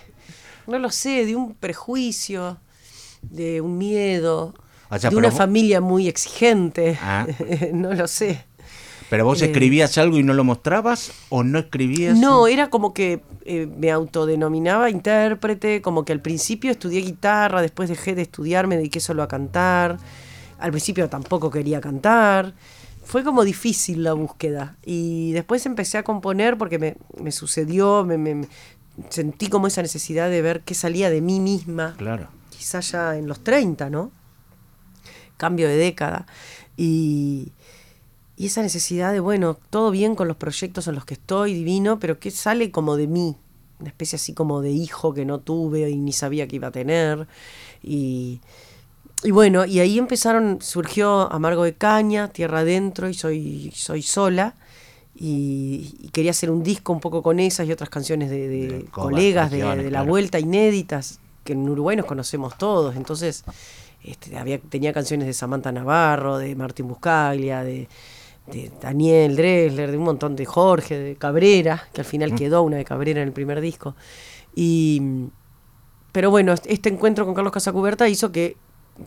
[0.66, 2.58] No lo sé, de un prejuicio,
[3.22, 4.54] de un miedo,
[5.00, 6.98] Sea, de una vos- familia muy exigente.
[7.02, 7.26] Ah.
[7.74, 8.44] no lo sé.
[9.10, 12.18] ¿Pero vos Eh, escribías algo y no lo mostrabas o no escribías?
[12.18, 17.90] No, era como que eh, me autodenominaba intérprete, como que al principio estudié guitarra, después
[17.90, 19.98] dejé de estudiar, me dediqué solo a cantar.
[20.58, 22.54] Al principio tampoco quería cantar.
[23.06, 24.78] Fue como difícil la búsqueda.
[24.84, 28.48] Y después empecé a componer porque me, me sucedió, me, me- me-
[29.10, 31.94] sentí como esa necesidad de ver qué salía de mí misma.
[31.98, 32.30] Claro.
[32.50, 34.12] Quizás ya en los 30, ¿no?
[35.44, 36.26] Cambio de década.
[36.78, 37.52] Y,
[38.38, 42.00] y esa necesidad de, bueno, todo bien con los proyectos en los que estoy, divino,
[42.00, 43.36] pero que sale como de mí,
[43.80, 46.72] una especie así como de hijo que no tuve y ni sabía que iba a
[46.72, 47.28] tener.
[47.84, 48.40] Y,
[49.24, 54.56] y bueno, y ahí empezaron, surgió Amargo de Caña, Tierra Adentro y Soy, soy Sola.
[55.16, 58.68] Y, y quería hacer un disco un poco con esas y otras canciones de, de
[58.68, 62.96] De covers, colegas de, de la vuelta inéditas, que en Uruguay nos conocemos todos.
[62.96, 63.44] Entonces,
[64.04, 67.88] este, había, tenía canciones de Samantha Navarro, de Martín Buscaglia, de,
[68.48, 72.78] de Daniel Dresler, de un montón de Jorge, de Cabrera, que al final quedó una
[72.78, 73.96] de Cabrera en el primer disco.
[74.56, 75.02] Y,
[76.12, 78.56] pero bueno, este encuentro con Carlos Casacuberta hizo que,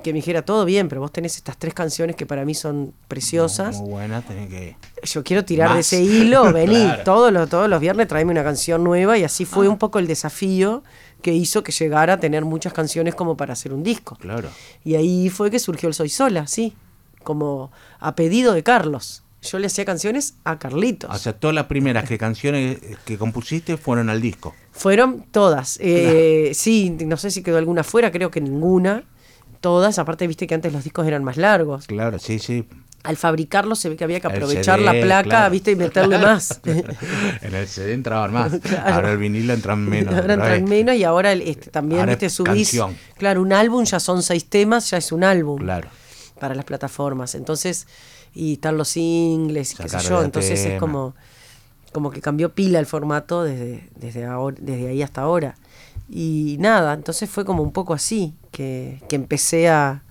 [0.02, 2.92] que me dijera todo bien, pero vos tenés estas tres canciones que para mí son
[3.06, 3.76] preciosas.
[3.80, 4.76] Muy buena, tenés que.
[5.04, 7.04] Yo quiero tirar de ese hilo, vení, Claro.
[7.04, 9.48] todos, los, todos los viernes traeme una canción nueva y así Ah.
[9.48, 10.82] fue un poco el desafío
[11.22, 14.16] que hizo que llegara a tener muchas canciones como para hacer un disco.
[14.16, 14.48] Claro.
[14.84, 16.74] Y ahí fue que surgió el Soy Sola, sí,
[17.22, 19.22] como a pedido de Carlos.
[19.42, 21.10] Yo le hacía canciones a Carlitos.
[21.14, 24.54] O sea, todas las primeras que canciones que compusiste fueron al disco.
[24.72, 25.78] Fueron todas.
[25.80, 29.04] Eh, Sí, no sé si quedó alguna fuera, creo que ninguna.
[29.60, 31.86] Todas, aparte viste que antes los discos eran más largos.
[31.86, 32.66] Claro, sí, sí.
[33.06, 35.50] Al fabricarlos se ve que había que aprovechar CD, la placa, claro.
[35.52, 36.60] viste, y meterle más.
[36.64, 38.52] en el CD entraban más.
[38.62, 38.94] Claro.
[38.94, 40.14] Ahora el vinilo entran menos.
[40.14, 42.68] Ahora entran menos y ahora el- este, también Ahora viste es subís.
[42.70, 42.96] canción.
[43.16, 45.88] Claro, un álbum ya son seis temas, ya es un álbum Claro.
[46.40, 47.34] para las plataformas.
[47.34, 47.86] Entonces,
[48.34, 50.22] y están los singles, y qué sé yo.
[50.22, 51.14] Entonces es como,
[51.92, 55.54] como que cambió pila el formato desde, desde, ahora, desde ahí hasta ahora.
[56.08, 60.02] Y nada, entonces fue como un poco así, que, que empecé a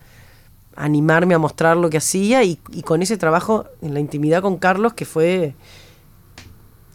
[0.76, 4.58] animarme a mostrar lo que hacía y, y con ese trabajo en la intimidad con
[4.58, 5.56] Carlos, que fue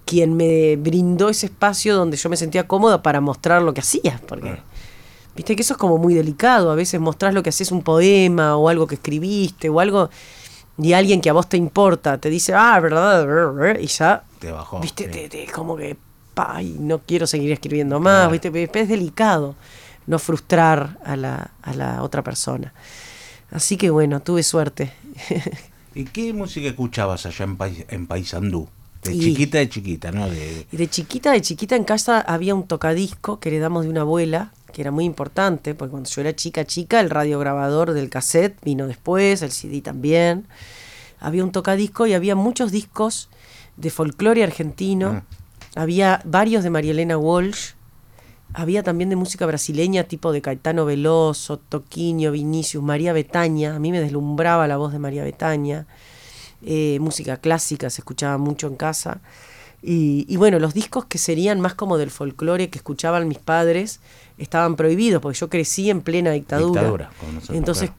[0.05, 4.21] quien me brindó ese espacio donde yo me sentía cómoda para mostrar lo que hacía,
[4.27, 4.59] porque
[5.37, 8.57] viste que eso es como muy delicado, a veces mostrás lo que haces un poema
[8.57, 10.11] o algo que escribiste o algo
[10.79, 13.25] y alguien que a vos te importa te dice, ah, verdad,
[13.79, 14.81] y ya, Te bajó.
[14.81, 15.11] viste, sí.
[15.11, 15.97] te, te- como que,
[16.35, 18.51] pa, y no quiero seguir escribiendo más, Claro.
[18.53, 19.55] viste, es delicado
[20.07, 22.73] no frustrar a la, a la otra persona.
[23.51, 24.93] Así que bueno, tuve suerte.
[25.95, 28.69] ¿Y qué música escuchabas allá en, Pais- en Paysandú?
[29.03, 30.29] De Y- chiquita de chiquita, ¿no?
[30.29, 34.03] De, Y de chiquita, de chiquita en casa había un tocadisco que heredamos de una
[34.03, 38.57] abuela, que era muy importante, porque cuando yo era chica, chica, el radiograbador del cassette
[38.63, 40.47] vino después, el CD también.
[41.19, 43.29] Había un tocadisco y había muchos discos
[43.77, 45.23] de folclore argentino.
[45.75, 47.71] Había varios de María Elena Walsh.
[48.53, 53.77] Había también de música brasileña, tipo de Caetano Veloso, Toquinho, Vinicius, María Betaña.
[53.77, 55.87] A mí me deslumbraba la voz de María Betaña.
[56.63, 59.21] Eh, música clásica se escuchaba mucho en casa.
[59.83, 64.01] Y, y bueno, los discos que serían más como del folclore que escuchaban mis padres
[64.37, 66.81] estaban prohibidos, porque yo crecí en plena dictadura.
[66.81, 67.91] Dictadura, nosotros, Entonces,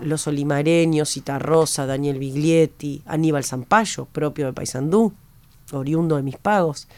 [0.00, 5.12] los olimareños, Cita Rosa, Daniel Biglietti, Aníbal Zampayo, propio de Paysandú,
[5.72, 6.88] oriundo de mis pagos,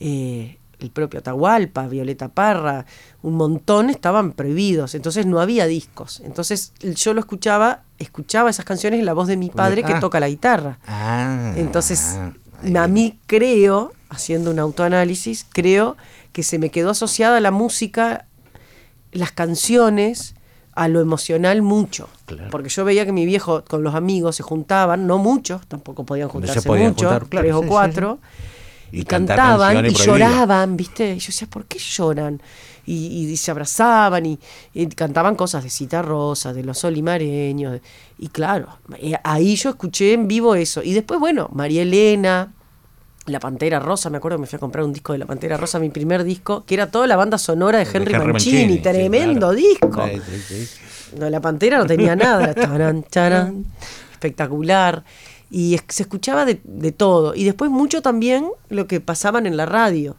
[0.00, 2.84] eh, el propio Atahualpa, Violeta Parra,
[3.22, 6.20] un montón estaban prohibidos, entonces no había discos.
[6.24, 10.00] Entonces yo lo escuchaba, escuchaba esas canciones en la voz de mi padre que Ah.
[10.00, 10.78] toca la guitarra.
[10.86, 12.16] Ah, Entonces,
[12.76, 15.96] a mí creo, haciendo un autoanálisis, creo
[16.32, 18.26] que se me quedó asociada la música,
[19.12, 20.34] las canciones,
[20.74, 22.08] a lo emocional mucho.
[22.24, 22.48] Claro.
[22.50, 26.28] Porque yo veía que mi viejo con los amigos se juntaban, no muchos, tampoco podían
[26.30, 28.18] juntarse podían muchos, juntar, claro, tres o sí, sí, cuatro.
[28.92, 31.14] Y cantaban y lloraban, ¿viste?
[31.14, 32.40] Y yo decía, ¿por qué lloran?
[32.84, 34.38] Y, y se abrazaban y,
[34.74, 37.80] y cantaban cosas de Cita Rosa, de los olimareños.
[38.18, 40.82] Y claro, eh, ahí yo escuché en vivo eso.
[40.82, 42.52] Y después, bueno, María Elena,
[43.26, 45.56] La Pantera Rosa, me acuerdo que me fui a comprar un disco de La Pantera
[45.56, 49.54] Rosa, mi primer disco, que era toda la banda sonora de Henry, Mancini, tremendo claro.
[49.54, 50.06] disco.
[50.06, 51.18] Sí, sí, sí.
[51.18, 53.66] No, la pantera no tenía nada, era taran, taran,
[54.12, 55.04] espectacular.
[55.54, 57.34] Y es- se escuchaba de, de todo.
[57.34, 60.16] Y después mucho también lo que pasaban en la radio.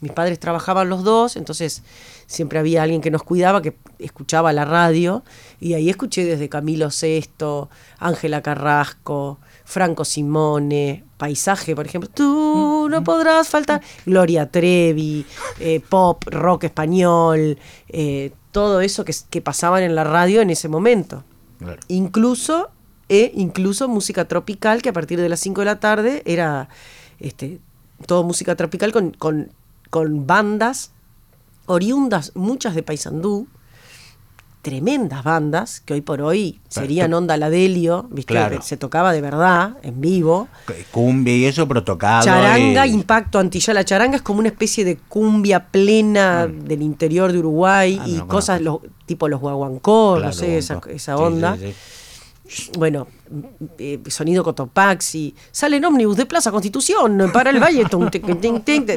[0.00, 1.82] Mis padres trabajaban los dos, entonces
[2.26, 5.24] siempre había alguien que nos cuidaba, que escuchaba la radio.
[5.58, 12.10] Y ahí escuché desde Camilo Sesto, Ángela Carrasco, Franco Simone, Paisaje, por ejemplo.
[12.12, 13.80] Tú no podrás faltar.
[14.04, 15.24] Gloria Trevi,
[15.60, 17.56] eh, pop, rock español,
[17.88, 21.24] eh, todo eso que, que pasaban en la radio en ese momento.
[21.58, 21.80] Claro.
[21.88, 22.68] Incluso,
[23.08, 26.68] e incluso música tropical, que a partir de las 5 de la tarde era
[27.20, 27.58] este,
[28.06, 29.50] todo música tropical con, con,
[29.90, 30.92] con bandas
[31.66, 33.46] oriundas, muchas de Paysandú,
[34.62, 38.32] tremendas bandas, que hoy por hoy serían Onda Ladelio, ¿viste?
[38.32, 38.62] Claro.
[38.62, 40.48] Se tocaba de verdad, en vivo.
[40.90, 42.24] Cumbia y eso, pero tocado.
[42.24, 43.74] Charanga, Impacto Antilla.
[43.74, 47.98] La charanga es como una especie de cumbia plena del interior de Uruguay.
[48.00, 51.56] Ah, y no cosas los, tipo los guaguancó, Claro, no sé, esa, esa Sí, onda.
[51.58, 51.74] sí, sí.
[52.76, 53.06] Bueno,
[53.78, 58.10] eh, sonido Cotopaxi, sale en ómnibus de Plaza Constitución, para el Valle, tum,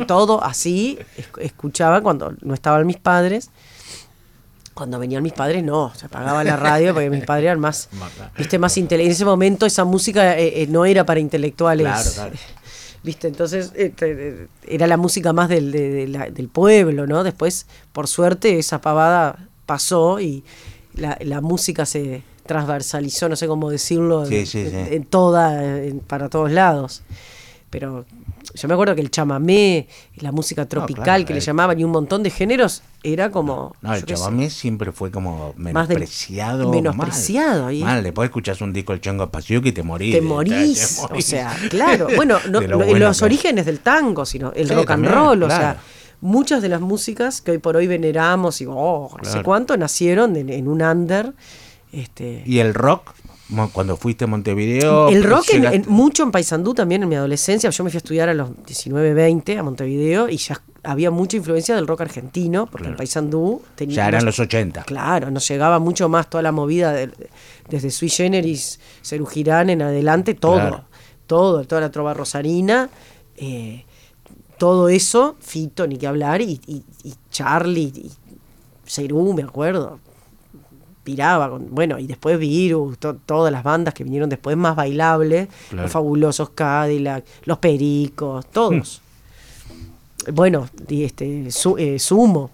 [0.05, 3.49] todo así, es- escuchaba cuando no estaban mis padres.
[4.73, 7.89] Cuando venían mis padres, no, se apagaba la radio porque mis padres eran más,
[8.37, 11.85] viste, más En ese momento esa música eh, eh, no era para intelectuales.
[11.87, 12.31] Claro, claro.
[13.03, 13.27] ¿Viste?
[13.27, 17.23] Entonces este, era la música más del, de- de la- del pueblo, ¿no?
[17.23, 20.43] Después, por suerte, esa pavada pasó y
[20.93, 24.75] la, la música se transversalizó, no sé cómo decirlo, Sí, en, sí, sí.
[24.75, 27.03] en toda, en- para todos lados.
[27.69, 28.05] Pero
[28.53, 31.43] yo me acuerdo que el chamamé, la música tropical claro, que le eh.
[31.43, 33.75] llamaban y un montón de géneros, era como...
[33.81, 36.71] No, el sé, chamamé siempre fue como Más del- menospreciado.
[36.71, 37.75] menospreciado mal.
[37.79, 40.13] Mal, después escuchas un disco del Chongo Pasiuki y te morís.
[40.15, 43.19] te de- morís, te o sea, claro, bueno, no, De lo no, en bueno los
[43.19, 45.77] que- orígenes del tango, sino el rock and roll, o sea,
[46.21, 50.37] muchas de las músicas que hoy por hoy veneramos y oh, no sé cuánto nacieron
[50.37, 51.33] en, en un under,
[51.91, 53.13] este, Y el rock,
[53.73, 55.07] cuando fuiste a Montevideo.
[55.09, 58.29] el rock en, mucho en Paysandú también en mi adolescencia, yo me fui a estudiar
[58.29, 62.87] a los 19, 20 a Montevideo y ya había mucha influencia del rock argentino, porque
[62.87, 64.83] en Paysandú tenía Ya eran los 80.
[64.83, 66.93] Claro, nos llegaba mucho más toda la movida
[67.69, 70.83] desde Sui Generis, Cerú Girán en adelante, todo, Claro.
[71.25, 72.89] todo, toda la trova rosarina,
[73.37, 73.83] eh,
[74.57, 78.11] todo eso, Fito, ni que hablar, y, y- y Charlie, y
[78.85, 79.99] Cerú, me acuerdo,
[81.15, 85.83] con, bueno, y después Virus, to- todas las bandas que vinieron después más bailables, Claro.
[85.83, 89.01] los fabulosos Cadillac, los Pericos, todos.
[90.33, 92.49] Bueno, y este, su- eh, Sumo,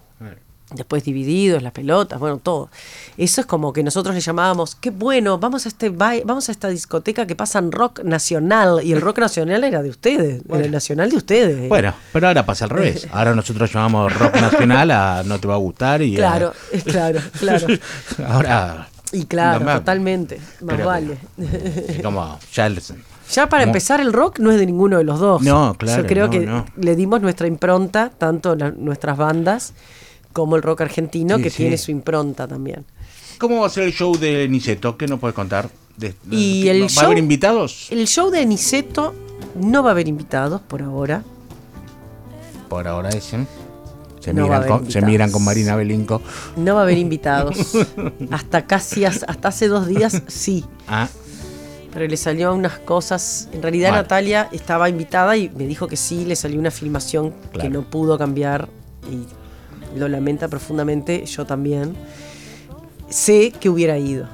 [0.73, 2.69] después divididos, las pelotas, bueno, todo.
[3.17, 6.67] Eso es como que nosotros le llamábamos, qué bueno, vamos a este vamos a esta
[6.69, 11.09] discoteca que pasan rock nacional, y el rock nacional era de ustedes, era el nacional
[11.09, 11.69] de ustedes.
[11.69, 13.07] Bueno, pero ahora pasa al revés.
[13.11, 16.15] Ahora nosotros llamamos rock nacional a no te va a gustar y.
[16.15, 17.67] a- Claro, es claro, claro.
[18.27, 18.87] ahora.
[19.11, 21.17] Y claro, no totalmente, más Pero- vale.
[22.01, 22.67] como, ya
[23.31, 25.41] Ya para empezar, el rock no es de ninguno de los dos.
[25.43, 26.65] No, claro, Yo creo no, que no.
[26.77, 29.73] le dimos nuestra impronta, tanto la- nuestras bandas
[30.33, 31.57] como el rock argentino, Sí, que sí.
[31.57, 32.85] tiene su impronta también.
[33.37, 34.97] ¿Cómo va a ser el show de Niceto?
[34.97, 35.69] ¿Qué nos puedes contar?
[35.97, 37.87] De- Y ¿Va el a show- haber invitados?
[37.91, 39.13] El show de Niceto
[39.55, 41.23] no va a haber invitados por ahora.
[42.69, 43.47] Por ahora dicen.
[44.19, 45.07] Se, No va a miran con, se invitados.
[45.11, 46.21] miran con Marina Belinco.
[46.55, 47.57] No va a haber invitados.
[48.31, 50.63] hasta casi, as- hasta hace dos días sí.
[50.87, 51.09] Ah,
[51.93, 53.49] pero le salió unas cosas.
[53.51, 53.91] En realidad.
[53.91, 58.17] Natalia estaba invitada y me dijo que sí, le salió una filmación que no pudo
[58.17, 58.69] cambiar
[59.11, 59.25] y
[59.95, 61.95] lo lamenta profundamente, yo también.
[63.09, 64.27] Sé que hubiera ido.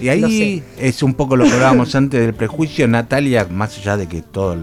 [0.00, 2.88] Y ahí es un poco lo que hablábamos antes del prejuicio.
[2.88, 4.56] Natalia, más allá de que todos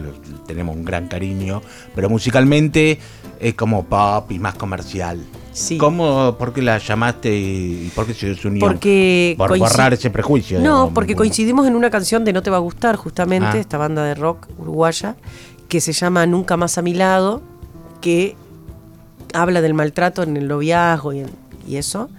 [0.48, 1.62] tenemos un gran cariño,
[1.94, 2.98] pero musicalmente
[3.40, 5.24] es como pop y más comercial.
[5.52, 5.78] Sí.
[5.78, 8.60] ¿Cómo, por qué la llamaste y por qué se unió?
[8.66, 10.58] Porque Por borrar ese prejuicio.
[10.60, 10.92] No, digamos.
[10.94, 13.58] porque coincidimos en una canción de No te va a gustar, justamente, Ah.
[13.60, 15.16] esta banda de rock uruguaya,
[15.68, 17.42] que se llama Nunca más a mi lado,
[18.02, 18.36] que
[19.42, 21.30] habla del maltrato en el noviazgo y, en-
[21.68, 22.10] y eso.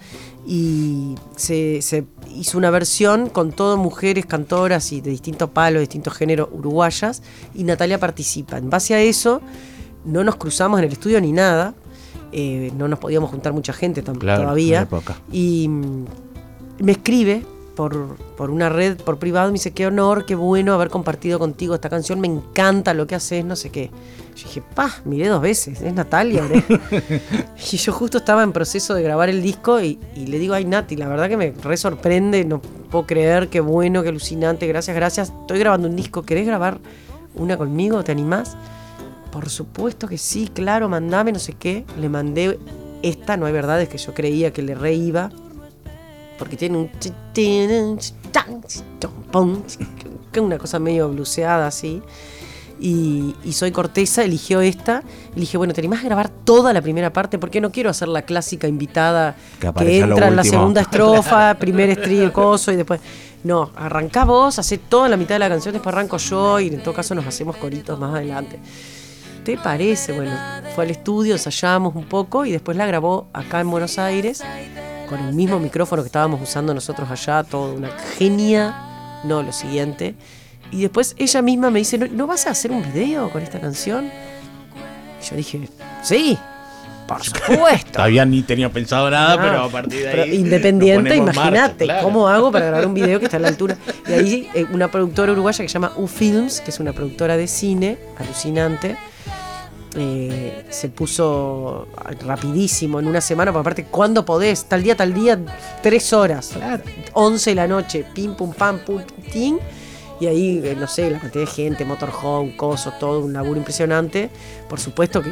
[0.46, 2.04] Y se, se
[2.34, 7.22] hizo una versión con todo mujeres cantoras y de distintos palos, distintos géneros uruguayas,
[7.54, 8.56] y Natalia participa.
[8.56, 9.42] En base a eso,
[10.06, 11.74] no nos cruzamos en el estudio ni nada.
[12.32, 14.86] eh, no nos podíamos juntar mucha gente Claro, todavía.
[15.32, 16.04] Y mm,
[16.80, 17.44] me escribe
[17.78, 21.76] por, por una red, por privado, me dice, qué honor, qué bueno haber compartido contigo
[21.76, 23.92] esta canción, me encanta lo que haces, no sé qué.
[24.34, 26.42] Yo dije, pa, miré dos veces, es Natalia.
[26.42, 26.64] ¿verdad?".
[27.72, 30.64] y yo justo estaba en proceso de grabar el disco y, y le digo, ay
[30.64, 34.96] Nati, la verdad que me re sorprende, no puedo creer, qué bueno, qué alucinante, gracias,
[34.96, 35.32] gracias.
[35.42, 36.80] Estoy grabando un disco, ¿querés grabar
[37.36, 38.02] una conmigo?
[38.02, 38.56] ¿Te animás?
[39.30, 41.84] Por supuesto que sí, claro, mandame, no sé qué.
[42.00, 42.58] Le mandé
[43.02, 45.30] esta, no hay verdades que yo creía que le re iba.
[46.38, 46.90] Porque tiene un.
[50.40, 52.02] una cosa medio bluseada así.
[52.80, 55.02] Y, y Soy Corteza eligió esta.
[55.34, 57.38] Y dije, bueno, ¿te animás a grabar toda la primera parte?
[57.38, 62.32] Porque no quiero hacer la clásica invitada Que entra en la segunda estrofa, primer estribo,
[62.32, 63.00] coso y después.
[63.44, 66.82] No, arrancá vos, hacé toda la mitad de la canción, después arranco yo y en
[66.82, 68.58] todo caso nos hacemos coritos más adelante.
[69.44, 70.12] ¿Te parece?
[70.12, 70.32] Bueno,
[70.74, 74.42] fue al estudio, ensayamos un poco y después la grabó acá en Buenos Aires
[75.08, 78.74] con el mismo micrófono que estábamos usando nosotros allá, todo una genia.
[79.24, 80.14] No, lo siguiente.
[80.70, 83.58] Y después ella misma me dice, ¿no, ¿no vas a hacer un video con esta
[83.60, 84.10] canción?
[85.20, 85.68] Y yo dije,
[86.02, 86.38] sí,
[87.08, 87.90] por supuesto.
[87.92, 90.34] Todavía ni tenía pensado nada, Ah, pero a partir de pero ahí.
[90.36, 92.02] independiente, imagínate claro.
[92.04, 93.76] cómo hago para grabar un video que está a la altura.
[94.06, 97.36] Y ahí eh, una productora uruguaya que se llama U Films, que es una productora
[97.36, 98.96] de cine alucinante,
[99.96, 101.88] eh, se puso
[102.26, 104.64] rapidísimo en una semana, porque aparte, ¿cuándo podés?
[104.64, 105.38] Tal día, tal día,
[105.82, 106.52] tres horas,
[107.14, 109.02] 11 de la noche, pim, pum, pam, pum,
[109.32, 109.58] tin.
[110.20, 114.30] Y ahí, eh, no sé, la cantidad de gente, motorhome, coso, todo un laburo impresionante.
[114.68, 115.30] Por supuesto que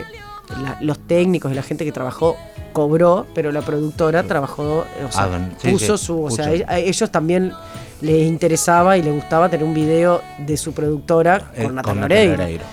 [0.63, 2.37] la- los técnicos y la gente que trabajó
[2.73, 6.79] cobró, pero la productora trabajó, o sea, Ah, sí, puso sí, su, o sea, a
[6.79, 7.53] ellos también
[8.01, 12.33] les interesaba y les gustaba tener un video de su productora Eh, con Natalia Natalia
[12.35, 12.65] Oreiro.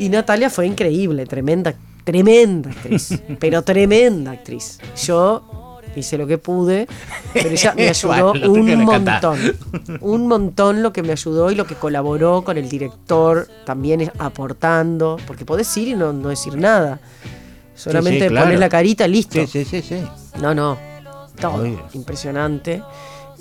[0.00, 1.74] Y Natalia fue increíble, tremenda,
[2.04, 4.78] tremenda actriz, pero tremenda actriz.
[5.04, 6.88] Yo hice lo que pude,
[7.34, 9.38] pero ella me ayudó Bueno, un montón.
[10.00, 15.18] Un montón lo que me ayudó y lo que colaboró con el director, también aportando,
[15.26, 16.98] porque podés ir y no, no decir nada.
[17.74, 18.46] Solamente sí, claro.
[18.46, 19.38] pones la carita, listo.
[19.40, 20.02] Sí, sí, sí, sí.
[20.40, 20.78] No, no.
[21.38, 21.82] Todo Obvio.
[21.92, 22.82] impresionante.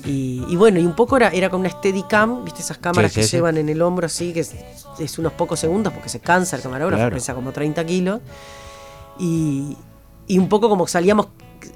[0.05, 2.61] Y, y bueno, y un poco era, era con una Steadicam, ¿viste?
[2.61, 4.55] Esas cámaras Sí, que sí, llevan en el hombro así, que es,
[4.97, 7.15] es unos pocos segundos porque se cansa el camarógrafo, Claro.
[7.15, 8.21] pesa como 30 kilos.
[9.19, 9.75] Y,
[10.27, 11.27] y un poco como salíamos,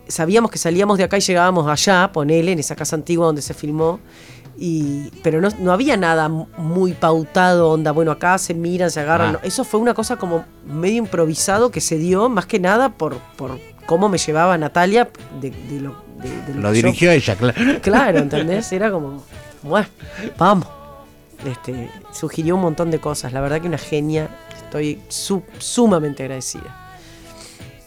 [0.07, 3.53] sabíamos que salíamos de acá y llegábamos allá, ponele, en esa casa antigua donde se
[3.53, 3.99] filmó.
[4.57, 9.35] Y, pero no, no había nada muy pautado, onda, bueno, acá se miran, se agarran.
[9.37, 9.39] Ah.
[9.43, 13.59] Eso fue una cosa como medio improvisado que se dio, más que nada por, por
[13.87, 15.09] cómo me llevaba Natalia
[15.41, 17.61] de, de lo, de- de Lo yo- dirigió ella, claro.
[17.81, 18.71] Claro, ¿entendés?
[18.71, 19.23] Era como,
[19.61, 19.87] bueno,
[20.37, 20.67] vamos.
[21.45, 23.33] Este, sugirió un montón de cosas.
[23.33, 24.29] La verdad que una genia.
[24.63, 26.79] Estoy su- sumamente agradecida.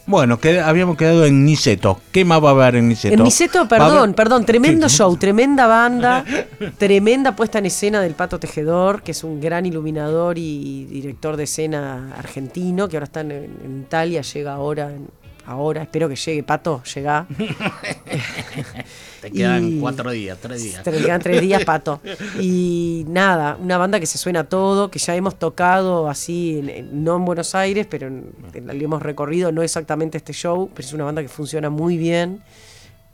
[0.09, 2.01] Bueno, habíamos quedado en Niceto.
[2.13, 3.13] ¿Qué más va a haber en Niceto?
[3.15, 4.99] En Niceto, perdón, haber- perdón, tremendo Sí.
[4.99, 6.25] show, tremenda banda,
[6.79, 11.43] tremenda puesta en escena del Pato Tejedor, que es un gran iluminador y director de
[11.45, 15.09] escena argentino, que ahora está en, en Italia, llega ahora, en-
[15.47, 17.27] ahora, espero que llegue, Pato, llega.
[19.21, 20.83] Te quedan y- cuatro días, tres días.
[20.83, 22.01] Te quedan tres días, pato.
[22.41, 27.17] Y nada, una banda que se suena todo, que ya hemos tocado así, en- no
[27.17, 30.87] en Buenos Aires, pero en, en la que hemos recorrido, no exactamente este show, pero
[30.87, 32.43] es una banda que funciona muy bien,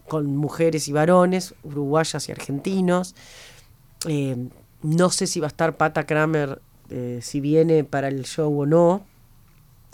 [0.08, 3.14] con mujeres y varones, uruguayas y argentinos.
[4.08, 4.36] Eh,
[4.82, 6.60] no sé si va a estar Pata Kramer,
[6.90, 9.06] eh, si viene para el show o no.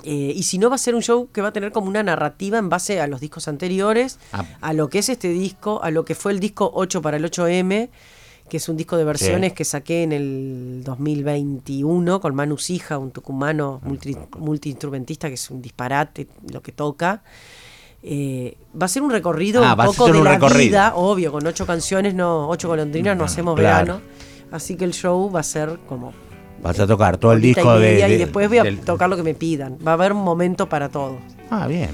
[0.04, 2.02] Eh, y si no, va a ser un show que va a tener como una
[2.04, 4.44] narrativa en base a los discos anteriores, Ah.
[4.60, 7.24] a lo que es este disco, a lo que fue el disco 8 para el
[7.24, 7.90] 8M,
[8.48, 9.56] que es un disco de versiones Sí.
[9.56, 15.60] que saqué en el 2021 con Manu Sija, un tucumano multi- multiinstrumentista que es un
[15.60, 17.22] disparate lo que toca.
[18.02, 20.60] Eh, va a ser un recorrido Ah, un poco de un la recorrido.
[20.60, 23.94] vida, obvio, con ocho canciones, no, ocho golondrinas no hacemos claro.
[23.96, 24.00] verano.
[24.52, 26.12] Así que el show va a ser como
[26.62, 29.16] Vas a tocar todo el y disco de, y después voy a del- tocar lo
[29.16, 29.78] que me pidan.
[29.86, 31.18] Va a haber un momento para todo,
[31.50, 31.90] Ah, bien.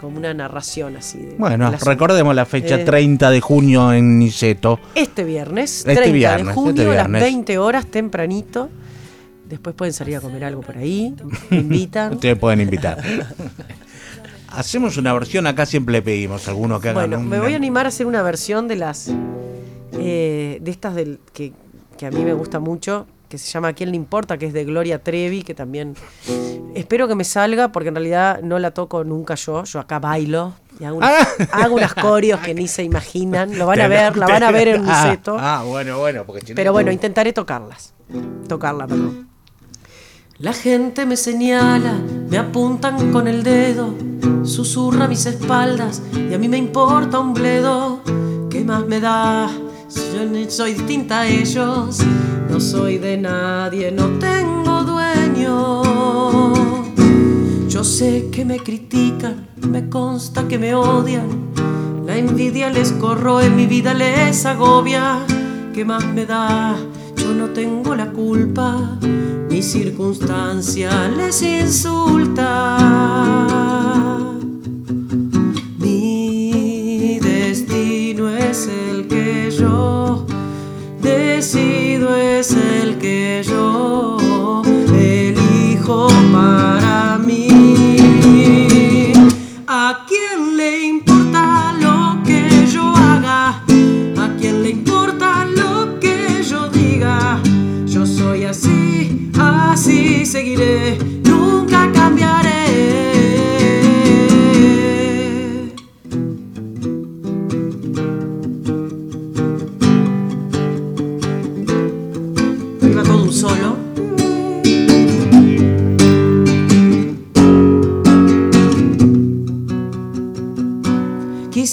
[0.00, 1.18] como una narración así.
[1.18, 4.78] de- Bueno, recordemos la fecha Eh, 30 de junio en Niceto.
[4.94, 7.22] Este viernes, Este 30 viernes, de junio, este a las viernes.
[7.22, 8.68] 20 horas, tempranito.
[9.48, 11.14] Después pueden salir a comer algo por ahí.
[11.50, 12.12] Me invitan.
[12.14, 12.98] Ustedes pueden invitar.
[14.48, 17.54] Hacemos una versión, acá siempre le pedimos a alguno que hagan Bueno, un- me voy
[17.54, 19.10] a animar a hacer una versión de las.
[19.94, 21.52] eh, de estas del, que,
[21.98, 24.36] que a mí me gusta mucho, que se llama ¿A quién le importa?
[24.36, 25.94] que es de Gloria Trevi, que también.
[26.74, 29.64] Espero que me salga, porque en realidad no la toco nunca yo.
[29.64, 33.58] Yo acá bailo y hago, unas- hago unas coreos que ni se imaginan.
[33.58, 35.36] Lo van a ver, la van a ver en un Ah, seto.
[35.40, 37.94] Ah, bueno, bueno, porque si no- Pero bueno, intentaré tocarlas.
[38.48, 39.28] Tocarla, perdón.
[40.38, 41.94] La gente me señala,
[42.28, 43.94] me apuntan con el dedo,
[44.44, 48.00] susurra mis espaldas y a mí me importa un bledo.
[48.50, 49.48] ¿Qué más me da?
[49.94, 51.98] Yo soy distinta a ellos,
[52.50, 55.82] no soy de nadie, no tengo dueño.
[57.68, 61.52] Yo sé que me critican, me consta que me odian.
[62.06, 65.20] La envidia les corroe, mi vida les agobia.
[65.74, 66.76] ¿Qué más me da?
[67.16, 68.98] Yo no tengo la culpa.
[69.50, 72.78] Mi circunstancia les insulta.
[81.42, 84.16] Decido, es el que yo
[84.94, 87.48] elijo para mí.
[89.66, 93.60] ¿A quién le importa lo que yo haga?
[94.24, 97.40] ¿A quién le importa lo que yo diga?
[97.86, 100.96] Yo soy así, así seguiré,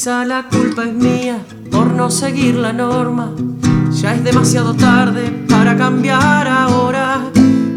[0.10, 1.38] La culpa es mía
[1.69, 3.31] por no seguir la norma.
[3.91, 7.30] Ya es demasiado tarde para cambiar ahora.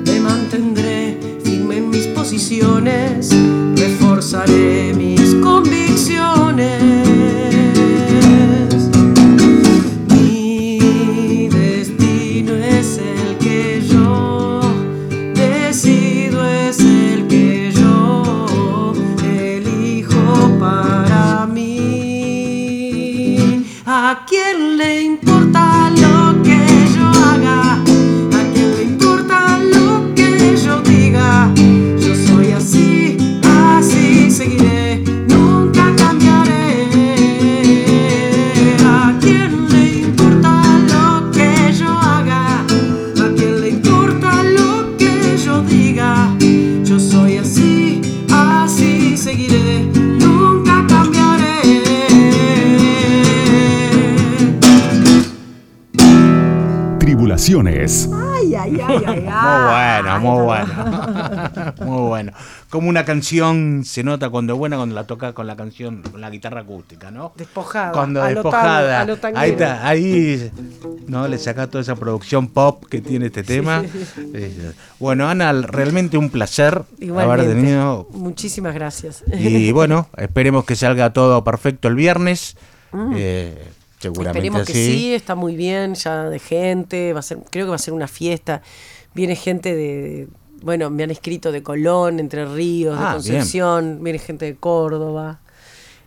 [0.07, 3.37] Me mantendré firme en mis posiciones.
[3.77, 6.73] Reforzaré mis convicciones.
[24.13, 25.52] ¿A quién le importa
[57.53, 58.09] Tribulaciones.
[58.15, 61.75] Ay, ay, ay, ay, Muy bueno, muy bueno.
[61.85, 62.33] muy bueno.
[62.71, 66.21] Como una canción se nota cuando es buena cuando la toca con la canción, con
[66.21, 67.33] la guitarra acústica, ¿no?
[67.37, 67.93] Despojada.
[67.93, 69.01] Cuando a lo despojada.
[69.03, 70.51] a lo ahí está, ahí
[71.07, 73.85] no le saca toda esa producción pop que tiene este tema.
[74.33, 76.83] Eh, Bueno, Ana, realmente un placer
[77.19, 78.09] haber tenido.
[78.13, 79.25] Muchísimas gracias.
[79.31, 82.57] Y bueno, esperemos que salga todo perfecto el viernes.
[83.15, 83.63] Eh,
[84.03, 84.47] seguramente.
[84.47, 87.77] Esperemos que sí, está muy bien ya de gente, va a ser, creo que va
[87.77, 88.61] a ser una fiesta.
[89.15, 90.29] Viene gente de,
[90.63, 95.41] bueno, me han escrito de Colón, Entre Ríos, de Ah, Concepción, viene gente de Córdoba.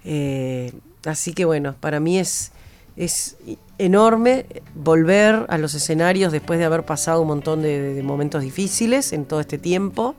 [0.03, 0.71] Eh,
[1.05, 2.51] así que bueno, para mí es,
[2.95, 3.37] es
[3.77, 4.45] enorme
[4.75, 9.25] volver a los escenarios después de haber pasado un montón de, de momentos difíciles en
[9.25, 10.15] todo este tiempo.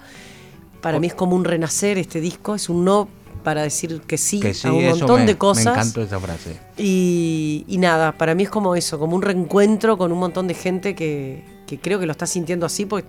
[0.80, 3.08] Para mí es como un renacer este disco, es un no
[3.46, 5.66] para decir que sí, Que sí, a un montón me- de cosas.
[5.66, 6.58] Me encantó esa frase.
[6.76, 10.54] Y, y nada, para mí es como eso, como un reencuentro con un montón de
[10.54, 13.06] gente que, que creo que lo está sintiendo así, porque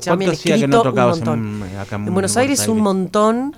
[0.00, 1.62] ya me han ¿Cuánto hacía escrito que no un montón.
[1.72, 3.56] en- acá en En Buenos Aires un montón,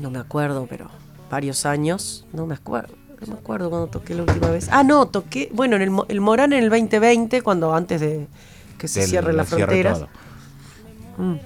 [0.00, 0.88] no me acuerdo, pero
[1.30, 2.94] varios años, no me acuerdo.
[3.20, 4.68] No me acuerdo cuando toqué la última vez.
[4.72, 8.26] Ah, no, toqué, bueno, en el, el Morán en el 2020, cuando antes de
[8.78, 9.98] que se Del- las cierre fronteras.
[9.98, 10.08] todo.
[11.18, 11.36] Mm.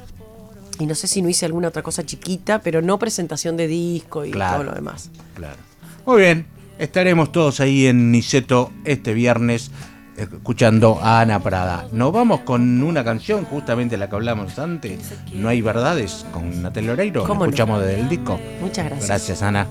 [0.78, 4.24] Y no sé si no hice alguna otra cosa chiquita, pero no presentación de disco
[4.24, 4.56] y Claro.
[4.56, 5.10] todo lo demás.
[5.34, 5.56] Claro.
[6.04, 6.46] Muy bien,
[6.78, 9.70] estaremos todos ahí en Niceto este viernes
[10.16, 11.88] escuchando a Ana Prada.
[11.92, 16.92] Nos vamos con una canción, justamente la que hablamos antes, No hay verdades, con Natalia
[16.92, 17.24] Oreiro.
[17.24, 17.46] ¿Cómo no?
[17.46, 18.38] Escuchamos desde el disco.
[18.60, 19.08] Muchas gracias.
[19.08, 19.66] Gracias, Ana.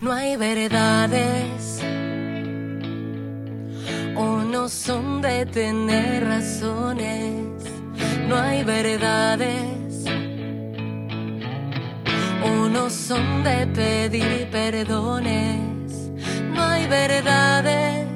[0.00, 1.80] No hay verdades.
[4.16, 7.34] Uno Unos son de tener razones,
[8.28, 9.83] no hay verdades.
[12.44, 16.10] Unos son de pedir perdones,
[16.54, 18.06] no hay verdades.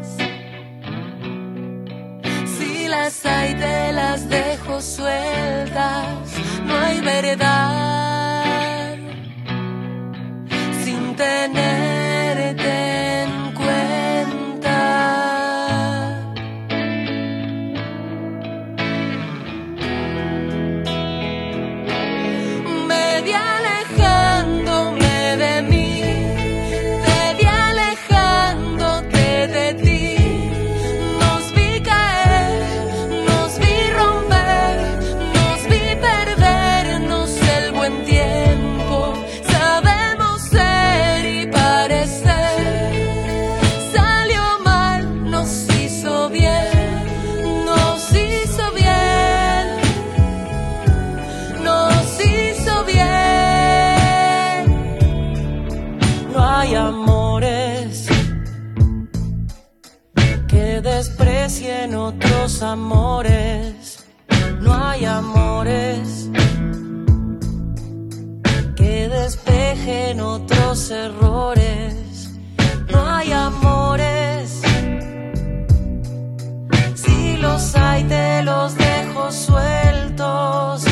[2.44, 6.06] Si las hay te las dejo sueltas,
[6.66, 8.96] no hay verdad.
[10.84, 11.87] Sin tenerte
[62.62, 64.04] amores.
[64.60, 66.28] No hay amores
[68.76, 72.30] que despejen otros errores.
[72.90, 74.60] No hay amores.
[76.94, 80.87] Si los hay, te los dejo sueltos.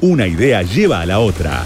[0.00, 1.64] Una idea lleva a la otra.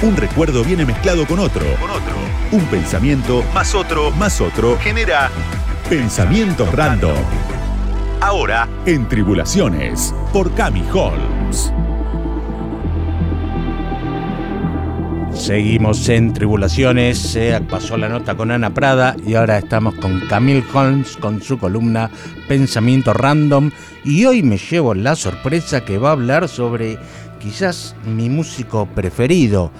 [0.00, 1.66] Un recuerdo viene mezclado con otro.
[2.50, 5.30] Un pensamiento más otro más otro genera
[5.90, 7.18] pensamientos random.
[8.22, 11.27] Ahora en Tribulaciones por Cami Holmes.
[15.48, 20.62] Seguimos en Tribulaciones, eh, pasó la nota con Ana Prada y ahora estamos con Camille
[20.74, 22.10] Holmes con su columna
[22.46, 23.70] Pensamiento Random
[24.04, 26.98] y hoy me llevo la sorpresa que va a hablar sobre
[27.40, 29.72] quizás mi músico preferido.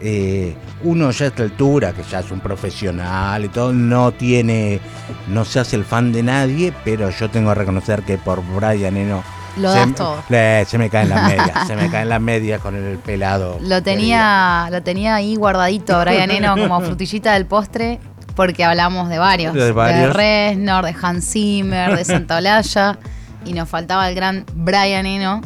[0.00, 4.80] Eh, uno ya a esta altura, que ya es un profesional y todo, no tiene,
[5.28, 8.96] no se hace el fan de nadie, pero yo tengo que reconocer que por Brian
[8.96, 9.22] Eno
[9.56, 10.22] Lo se, das todo.
[10.30, 13.58] eh, se me caen las medias, se me caen las medias con el pelado.
[13.60, 18.00] Lo tenía, lo tenía ahí guardadito Brian Eno como frutillita del postre,
[18.34, 19.54] porque hablamos de varios.
[19.54, 20.14] De varios.
[20.14, 22.98] Reznor, de Hans Zimmer, de Santa Olalla.
[23.44, 25.42] y nos faltaba el gran Brian Eno,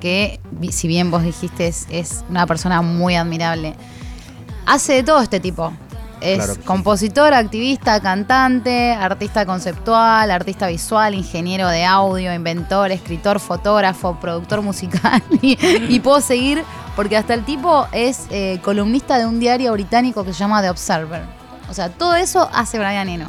[0.00, 0.38] que
[0.70, 3.74] si bien vos dijiste es, es una persona muy admirable.
[4.66, 5.72] Hace de todo este tipo.
[6.24, 6.66] Es Claro que sí.
[6.66, 15.22] compositor, activista, cantante, artista conceptual, artista visual, ingeniero de audio, inventor, escritor, fotógrafo, productor musical.
[15.42, 16.64] Y, y puedo seguir
[16.96, 20.70] porque hasta el tipo es eh, columnista de un diario británico que se llama The
[20.70, 21.22] Observer.
[21.68, 23.26] O sea, todo eso hace Brian Eno.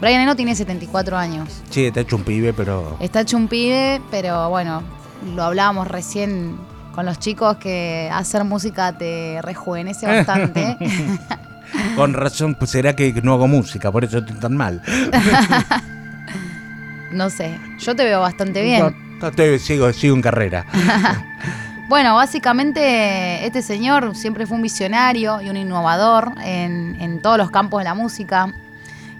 [0.00, 1.48] Brian Eno tiene 74 años.
[1.70, 2.96] Sí, está hecho un pibe, pero.
[3.00, 4.82] Está hecho un pibe, pero bueno,
[5.34, 6.56] lo hablábamos recién
[6.94, 10.76] con los chicos que hacer música te rejuvenece bastante.
[11.94, 14.82] Con razón, pues será que no hago música, por eso estoy tan mal.
[17.12, 18.94] no sé, yo te veo bastante bien.
[19.20, 20.66] No, estoy- sigo, sigo en carrera.
[21.88, 27.52] Bueno, básicamente este señor siempre fue un visionario y un innovador en, en todos los
[27.52, 28.52] campos de la música.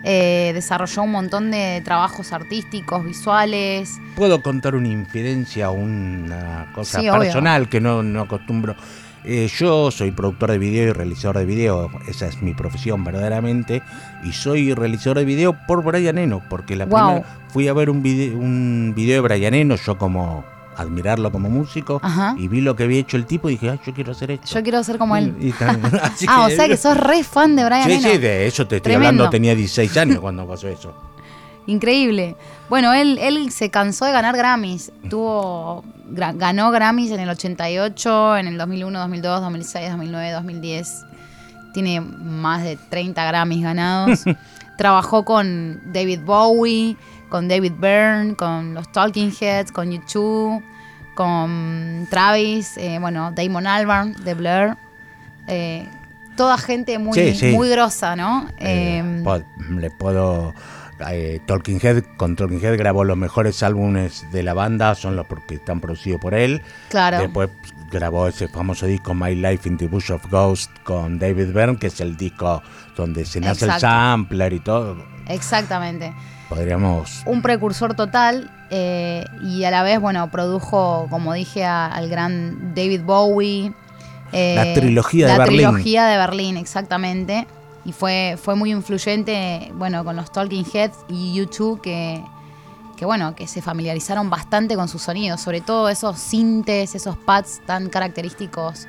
[0.02, 3.92] Eh, desarrolló un montón de trabajos artísticos, visuales.
[4.16, 7.20] ¿Puedo contar una infidencia o una cosa Sí, obvio.
[7.20, 8.74] personal que no, no acostumbro?
[9.28, 13.82] Eh, yo soy productor de video y realizador de video, esa es mi profesión verdaderamente,
[14.24, 17.06] y soy realizador de video por Brian Eno, porque la Wow.
[17.08, 20.44] primera fui a ver un video, un video de Brian Eno, yo como
[20.76, 22.36] admirarlo como músico, Ajá.
[22.38, 24.46] y vi lo que había hecho el tipo y dije, "Ay, yo quiero hacer esto.
[24.54, 25.34] Yo quiero ser como él.
[25.40, 25.52] Y
[26.28, 28.08] Ah, o sea que sos re fan de Brian Sí, Eno.
[28.10, 29.24] sí, de eso te estoy Tremendo.
[29.24, 30.92] hablando, tenía 16 años cuando pasó eso.
[31.66, 32.36] Increíble.
[32.68, 34.92] Bueno, él, él se cansó de ganar Grammys.
[35.10, 41.04] Tuvo, ganó Grammys en el 88, en el 2001, 2002, 2006, 2009, 2010.
[41.74, 44.20] Tiene más de 30 Grammys ganados.
[44.78, 46.96] Trabajó con David Bowie,
[47.28, 50.62] con David Byrne, con los Talking Heads, con U2,
[51.14, 54.76] con Travis, eh, bueno, Damon Albarn de Blur.
[55.48, 55.88] Eh,
[56.36, 57.46] toda gente muy, Sí, sí.
[57.52, 58.46] muy grosa, ¿no?
[58.58, 60.54] Eh, po- le puedo.
[61.10, 65.26] Eh, Talking Head, con Talking Head grabó los mejores álbumes de la banda, son los
[65.26, 66.62] porque están producidos por él.
[66.88, 67.18] claro.
[67.18, 67.50] Después
[67.90, 71.86] grabó ese famoso disco My Life in the Bush of Ghosts con David Byrne, que
[71.88, 72.62] es el disco
[72.96, 74.96] donde se nace el sampler y todo.
[75.28, 76.12] Exactamente.
[76.48, 77.22] Podríamos.
[77.26, 82.74] Un precursor total eh, y a la vez, bueno, produjo, como dije, a- al gran
[82.74, 83.72] David Bowie.
[84.32, 85.56] eh, La trilogía de la Berlín.
[85.58, 87.46] trilogía de Berlín, exactamente.
[87.86, 92.20] Y fue, fue muy influyente, bueno, con los Talking Heads y U2 que,
[92.96, 97.60] que, bueno, que se familiarizaron bastante con sus sonidos, sobre todo esos sintes, esos pads
[97.64, 98.88] tan característicos.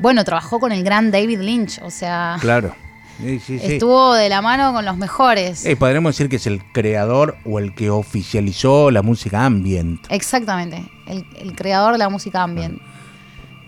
[0.00, 2.74] Bueno, trabajó con el gran David Lynch, o sea, Claro.
[3.20, 3.74] Sí, sí, sí.
[3.74, 5.64] estuvo de la mano con los mejores.
[5.64, 10.04] Eh, podríamos decir que es el creador o el que oficializó la música ambient.
[10.10, 12.80] Exactamente, el, el creador de la música ambient,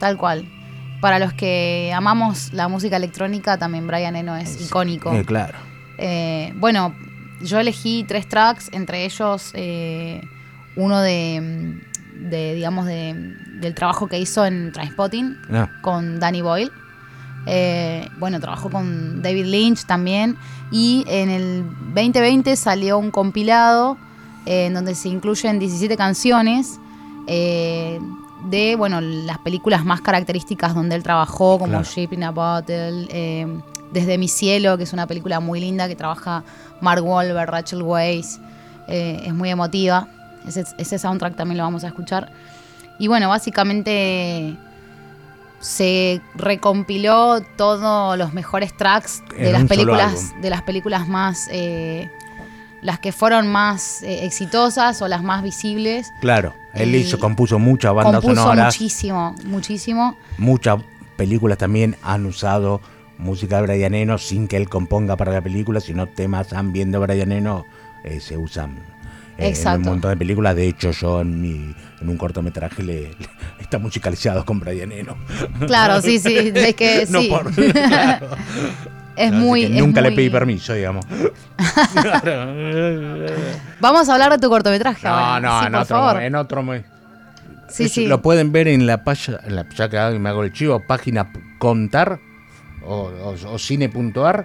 [0.00, 0.48] tal cual.
[1.02, 5.12] Para los que amamos la música electrónica, también Brian Eno es icónico.
[5.12, 5.58] Eh, claro.
[5.98, 6.94] Eh, bueno,
[7.40, 10.22] yo elegí tres tracks, entre ellos eh,
[10.76, 16.40] uno de, mm, de, digamos, de, del trabajo que hizo en Transpotting Ah, con Danny
[16.40, 16.70] Boyle.
[17.46, 20.36] Eh, bueno, trabajó con David Lynch también.
[20.70, 21.64] Y en el
[21.94, 23.98] 2020 salió un compilado
[24.46, 26.78] eh, en donde se incluyen 17 canciones
[27.26, 27.98] eh,
[28.44, 31.84] de bueno, las películas más características donde él trabajó, como Claro.
[31.84, 33.46] Ship in a Bottle, eh,
[33.92, 36.42] Desde mi cielo, que es una película muy linda que trabaja
[36.80, 38.38] Mark Wahlberg, Rachel Weisz.
[38.88, 40.08] eh, es muy emotiva.
[40.46, 42.32] Ese, ese soundtrack también lo vamos a escuchar.
[42.98, 44.56] Y bueno, básicamente
[45.60, 52.10] se recompiló todos los mejores tracks En de las películas, de las películas más eh,
[52.82, 56.12] las que fueron más eh, exitosas o las más visibles.
[56.20, 56.54] claro.
[56.74, 58.74] Él hizo, compuso muchas bandas Compuso sonoras.
[58.74, 60.16] muchísimo, muchísimo.
[60.38, 60.80] Muchas
[61.16, 62.80] películas también han usado
[63.18, 66.96] música de Brian Eno sin que él componga para la película, sino temas ambient de
[66.98, 67.66] Brian Eno
[68.04, 68.78] eh, se usan
[69.36, 70.56] eh, en un montón de películas.
[70.56, 73.16] De hecho, yo en, mi, en un cortometraje le, le-
[73.60, 75.14] está musicalizado con Brian Eno.
[75.66, 77.28] Claro, sí, sí, es que No sí.
[77.28, 78.28] por- claro.
[79.16, 79.64] Es muy.
[79.64, 81.04] es nunca le pedí permiso, digamos.
[83.80, 85.40] Vamos a hablar de tu cortometraje No, ahora.
[85.40, 86.22] no, sí, en por otro, favor.
[86.22, 86.62] en otro
[87.68, 88.06] Sí, sí.
[88.06, 89.38] Lo pueden ver en la página,
[89.76, 92.18] ya que me hago el chivo, página contar
[92.84, 94.44] o, o- o cine.ar,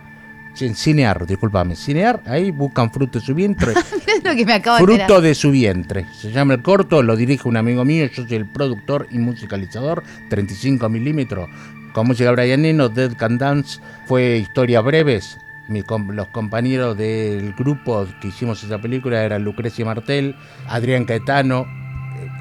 [0.56, 3.74] cinear, discúlpame, cinear, ahí buscan fruto de su vientre,
[4.08, 7.16] es lo que me acabo de fruto de su vientre, se llama el corto, lo
[7.18, 11.50] dirige un amigo mío, yo soy el productor y musicalizador, 35 milímetros,
[11.98, 15.82] con música de Brian Eno, Dead Can Dance, fue historias breves, Mi
[16.14, 20.36] los compañeros del grupo que hicimos esa película eran Lucrecia Martel,
[20.68, 21.66] Adrián Caetano,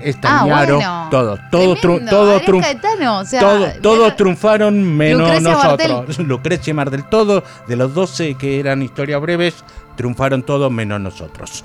[0.02, 1.08] Estañaro, Ah, bueno.
[1.10, 2.10] todos, todos, Tremendo.
[2.10, 6.18] todos, Adrián triun- Caetano, o sea, todos, todos mira- triunfaron menos Lucrecia nosotros.
[6.26, 9.64] Lucrecia Martel, todos de los 12 que eran historias breves,
[9.96, 11.64] triunfaron todos menos nosotros.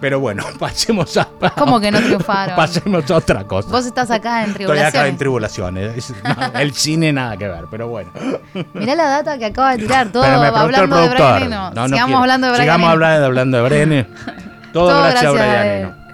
[0.00, 1.28] Pero bueno, pasemos a.
[1.56, 2.56] ¿Cómo que no triunfaron?
[2.56, 3.68] Pasemos a otra cosa.
[3.70, 6.04] Vos estás acá en Estoy acá en tribulaciones.
[6.06, 6.14] tribulaciones.
[6.52, 8.10] No, el cine nada que ver, pero bueno.
[8.74, 11.50] Mirá la data que acaba de tirar, todo Pero me preguntó el hablando de Brian.
[11.50, 12.18] No, no Sigamos quiero.
[12.18, 14.06] hablando de Brian Sigamos hablando, hablando de Brian.
[14.72, 16.06] Todo, Todo gracias, a gracias a Brian.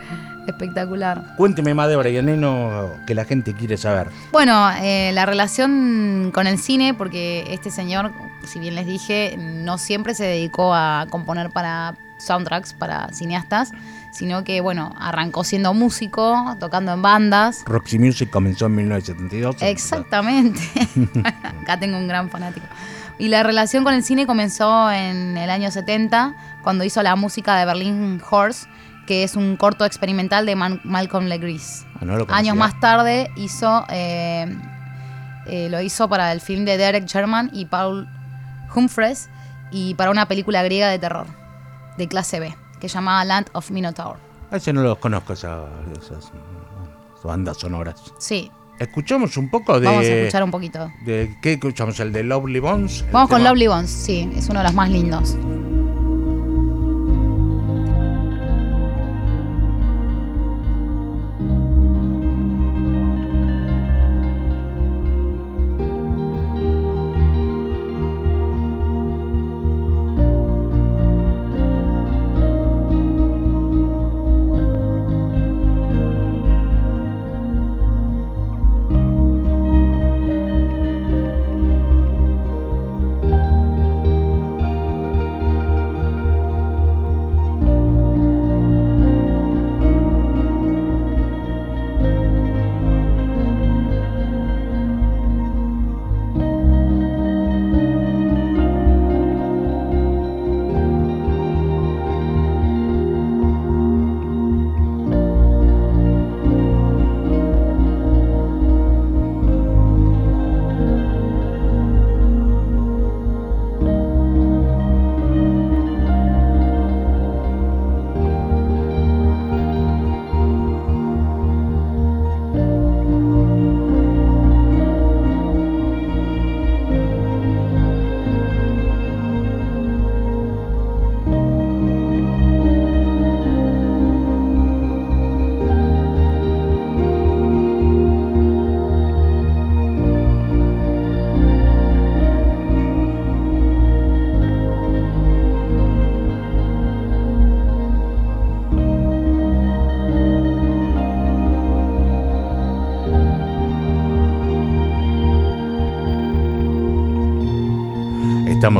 [0.46, 1.22] Espectacular.
[1.36, 4.08] Cuénteme más de Brian Eno que la gente quiere saber.
[4.32, 8.10] Bueno, eh, la relación con el cine, porque este señor,
[8.44, 13.72] si bien les dije, no siempre se dedicó a componer para soundtracks, para cineastas,
[14.12, 17.62] sino que, bueno, arrancó siendo músico, tocando en bandas.
[17.66, 19.56] Roxy Music comenzó en 1972.
[19.62, 20.60] Exactamente.
[21.62, 22.66] Acá tengo un gran fanático.
[23.18, 27.56] Y la relación con el cine comenzó en el año 70, cuando hizo la música
[27.56, 28.66] de Berlin Horse,
[29.06, 31.84] que es un corto experimental de Man- Malcolm Legris.
[32.00, 32.26] Ah, no.
[32.28, 34.46] Años más tarde hizo, eh,
[35.46, 38.08] eh, lo hizo para el film de Derek Sherman y Paul
[38.74, 39.28] Humphreys
[39.70, 41.26] y para una película griega de terror
[42.02, 44.16] de clase B que llamaba Land of Minotaur.
[44.50, 46.32] A ese no los conozco, esa- esas, esas
[47.24, 47.96] bandas sonoras.
[48.18, 49.86] Sí, Escuchamos un poco de.
[49.86, 50.90] vamos a escuchar un poquito.
[51.04, 52.00] de- ¿Qué escuchamos?
[52.00, 53.04] ¿El de Lovely Bones?
[53.12, 55.36] Vamos con tema- Lovely Bones, sí, es uno de los más lindos.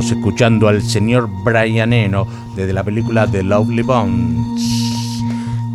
[0.02, 2.26] Estamos escuchando al señor Brian Eno
[2.56, 5.22] desde la película The Lovely Bones.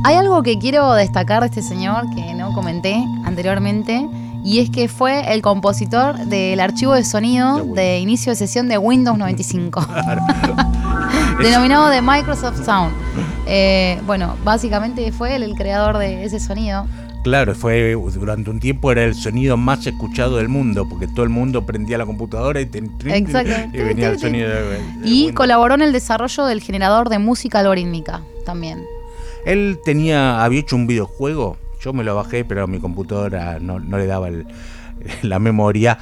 [0.03, 4.05] Hay algo que quiero destacar de este señor que no comenté anteriormente
[4.43, 8.77] y es que fue el compositor del archivo de sonido de inicio de sesión de
[8.77, 9.87] Windows 95,
[11.41, 12.93] denominado de Microsoft Sound.
[13.45, 16.85] Eh, bueno, básicamente fue él el creador de ese sonido.
[17.27, 21.29] Claro, fue durante un tiempo era el sonido más escuchado del mundo, porque todo el
[21.29, 22.91] mundo prendía la computadora y, ten-
[23.73, 24.49] y venía el sonido.
[24.49, 24.61] de-
[25.01, 28.81] de Y colaboró en el desarrollo del generador de música algorítmica también.
[29.45, 33.97] Él tenía, había hecho un videojuego, yo me lo bajé, pero mi computadora no, no
[33.97, 34.45] le daba el-
[35.21, 35.97] la memoria,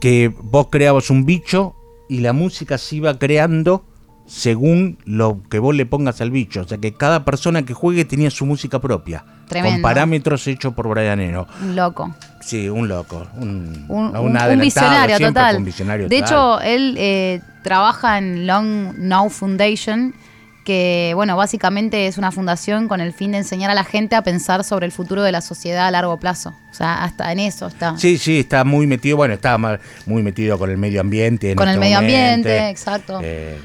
[0.00, 1.74] que vos creabas un bicho
[2.08, 3.84] y la música se iba creando
[4.26, 6.62] según lo que vos le pongas al bicho.
[6.62, 9.24] O sea que cada persona que juegue tenía su música propia.
[9.48, 9.76] Tremendo.
[9.76, 11.46] Con parámetros hechos por Brian Eno.
[11.62, 12.14] Un loco.
[12.40, 13.26] Sí, un loco.
[13.36, 15.62] Un, Un, un un- un adelantado, visionario total.
[15.64, 16.28] visionario de total.
[16.34, 20.14] hecho, él eh, trabaja en Long Now Foundation,
[20.64, 24.22] que bueno, básicamente es una fundación con el fin de enseñar a la gente a
[24.22, 26.52] pensar sobre el futuro de la sociedad a largo plazo.
[26.70, 27.96] O sea, hasta en eso está.
[27.96, 29.56] Sí, sí, está muy metido, bueno, está
[30.06, 31.52] muy metido con el medio ambiente.
[31.52, 32.16] en Con el este medio momento.
[32.18, 33.20] ambiente, exacto.
[33.22, 33.56] Eh,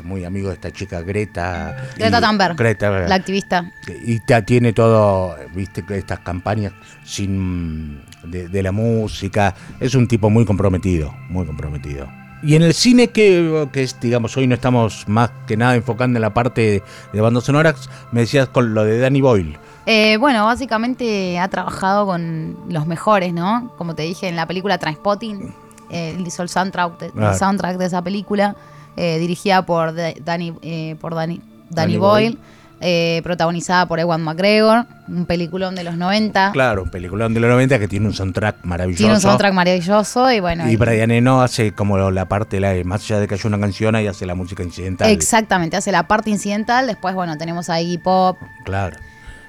[0.00, 1.76] es muy amigo de esta chica Greta.
[1.96, 3.72] Greta Thunberg, Greta, la activista.
[4.04, 6.72] Y tiene todo, viste, estas campañas
[7.04, 9.54] sin de, de la música.
[9.80, 12.08] Es un tipo muy comprometido, muy comprometido.
[12.42, 16.18] Y en el cine, que, que es, digamos, hoy no estamos más que nada enfocando
[16.18, 16.82] en la parte
[17.12, 19.58] de bandas sonoras, me decías con lo de Danny Boyle.
[19.86, 23.72] Eh, bueno, básicamente ha trabajado con los mejores, ¿no?
[23.78, 25.54] Como te dije en la película Transpotting,
[25.90, 28.56] eh, él hizo el soundtrack de, el soundtrack de esa película,
[28.96, 32.38] eh, dirigida por Da- Danny, eh, por Danny, Danny Danny Boyle, Boyle.
[32.80, 36.50] eh, protagonizada por Ewan McGregor, un peliculón de los 90.
[36.52, 38.98] Claro, un peliculón de los 90 que tiene un soundtrack maravilloso.
[39.04, 40.68] Tiene un soundtrack maravilloso y bueno.
[40.68, 43.58] Y y- Brian Eno hace como la parte, la, más allá de que haya una
[43.60, 45.10] canción, ahí hace la música incidental.
[45.10, 48.96] Exactamente, hace la parte incidental, después bueno, tenemos a Iggy Pop, Claro.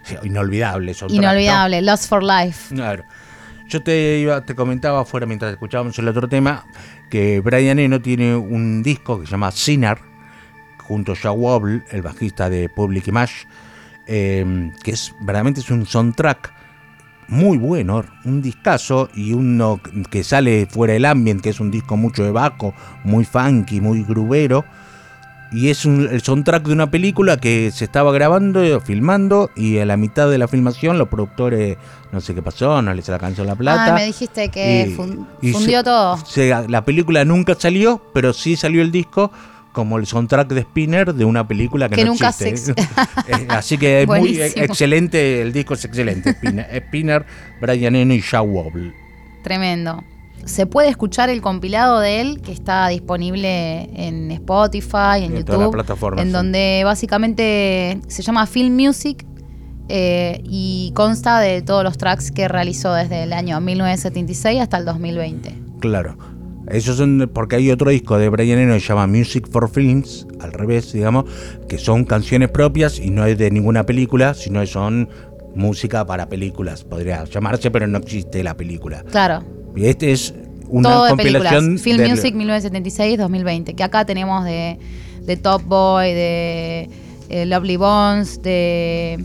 [0.03, 0.93] Sí, Inolvidable.
[0.93, 1.27] soundtrack, ¿no?
[1.31, 2.75] inolvidable, Lost for Life.
[2.75, 3.03] Claro.
[3.67, 6.65] Yo te iba, te comentaba afuera mientras escuchábamos el otro tema
[7.09, 9.97] que Brian Eno tiene un disco que se llama Sinner,
[10.79, 13.47] junto a Joe Wobble, el bajista de Public Image,
[14.07, 16.53] eh, que es verdaderamente es un soundtrack
[17.27, 19.79] muy bueno, un discazo y uno
[20.09, 22.73] que sale fuera del ambiente, que es un disco mucho de bajo,
[23.03, 24.65] muy funky, muy grubero.
[25.53, 29.85] Y es un, el soundtrack de una película que se estaba grabando, filmando, y a
[29.85, 31.77] la mitad de la filmación los productores,
[32.11, 33.93] no sé qué pasó, no les alcanzó la plata.
[33.93, 36.17] Ah, me dijiste que Y- fun- y fundió se- todo.
[36.25, 39.31] se- la película nunca salió, pero sí salió el disco
[39.73, 42.73] como el soundtrack de Spinner de una película que, Que no nunca existe.
[42.73, 42.73] se-
[43.27, 46.31] Eh, Así que es muy excelente, el disco es excelente.
[46.33, 47.25] Spinner, Spinner
[47.61, 48.91] Brian Eno y Shaw Wobble.
[49.43, 50.03] Tremendo.
[50.45, 55.45] Se puede escuchar el compilado de él que está disponible en Spotify, en En YouTube,
[55.45, 56.33] todas las plataformas, en sí.
[56.33, 59.25] donde básicamente se llama Film Music
[59.89, 64.85] eh, y consta de todos los tracks que realizó desde el año 1976 hasta el
[64.85, 65.55] 2020.
[65.79, 66.17] Claro.
[66.67, 70.25] Esos son porque hay otro disco de Brian Eno que se llama Music for Films,
[70.39, 71.25] al revés, digamos,
[71.67, 75.09] que son canciones propias y no es de ninguna película, sino que son
[75.55, 79.03] música para películas, podría llamarse, pero no existe la película.
[79.11, 79.43] Claro,
[79.75, 80.33] este es
[80.69, 81.81] una todo de compilación películas.
[81.81, 84.77] Film del- Music 1976-2020, que acá tenemos de,
[85.25, 86.89] de Top Boy, de
[87.29, 89.23] eh, Lovely Bones, de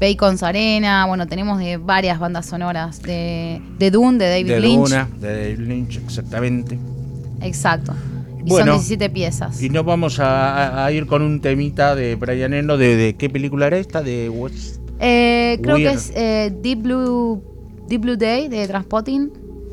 [0.00, 4.88] Bacon's Arena, bueno, tenemos de varias bandas sonoras, de, de Dune, de David de Lynch.
[4.88, 6.78] Duna, de David Lynch, exactamente.
[7.40, 7.92] Exacto.
[8.44, 9.62] Y Bueno, son 17 piezas.
[9.62, 13.30] Y nos vamos a, a ir con un temita de Brian Eno, de, de qué
[13.30, 15.96] película era esta, de What's- Eh, creo que Weird.
[15.96, 17.42] es eh, Deep Blue
[17.88, 19.30] Deep Blue Day de Transpotting.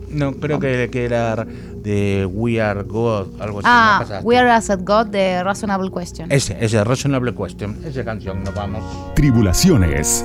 [0.10, 3.68] No, creo que, que era de We Are God, algo así.
[3.70, 4.22] Ah.
[4.24, 6.32] We Are As At God de Reasonable Question.
[6.32, 8.84] Ese, ese, Reasonable Question, esa canción, nos vamos.
[9.16, 10.24] Tribulaciones.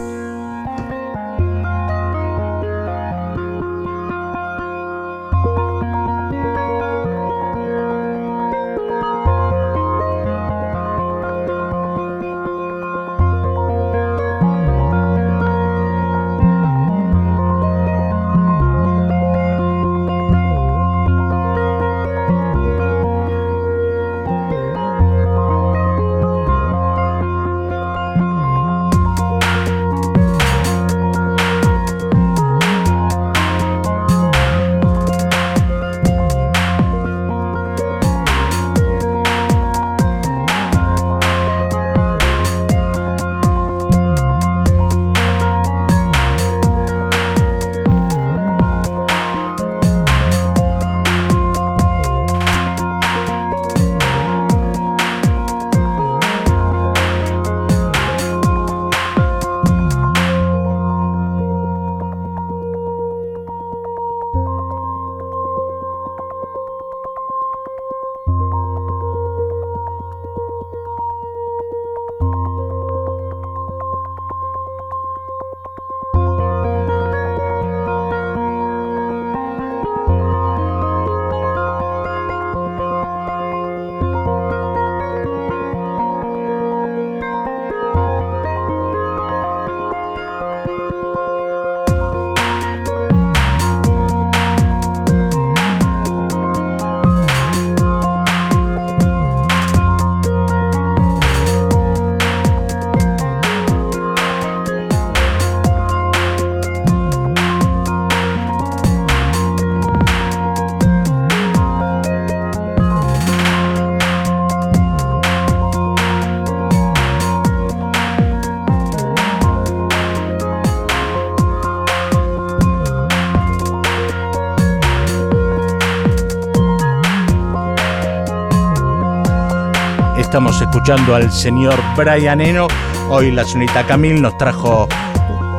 [130.85, 132.69] Escuchando al señor Brian Eno.
[133.09, 134.87] Hoy la señorita Camille nos trajo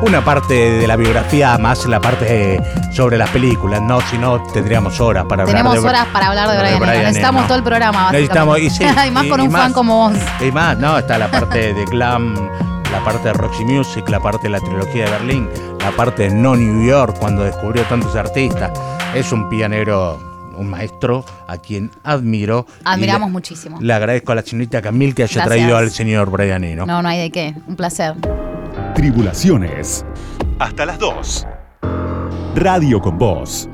[0.02, 2.62] una parte de la biografía, más la parte
[2.92, 4.00] sobre las películas, ¿no?
[4.02, 7.02] Si no, tendríamos horas para hablar Tenemos de horas para hablar de Brian Eno.
[7.08, 9.08] Necesitamos todo el programa, Necesitamos, y, sí, básicamente.
[9.08, 10.16] y más con y un fan como vos.
[10.40, 10.96] Y más, ¿no?
[10.96, 12.48] Está la parte de glam,
[12.92, 15.48] la parte de Roxy Music, la parte de la trilogía de Berlín,
[15.80, 18.70] la parte de No New York, cuando descubrió tantos artistas.
[19.12, 20.20] Es un pianero,
[20.56, 22.66] un maestro a quien admiro.
[22.84, 23.78] Admiramos le- muchísimo.
[23.80, 25.48] Le agradezco a la señorita Camil que haya Gracias.
[25.48, 26.86] traído al señor Brian Eno.
[26.86, 27.54] No, no hay de qué.
[27.66, 28.14] Un placer.
[28.94, 30.04] Tribulaciones.
[30.58, 31.46] Hasta las 2.
[32.54, 33.68] Radio con Voz.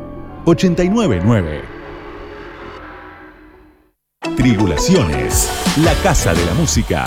[0.44, 1.62] 899.
[4.36, 5.50] Tribulaciones.
[5.78, 7.04] La Casa de la Música.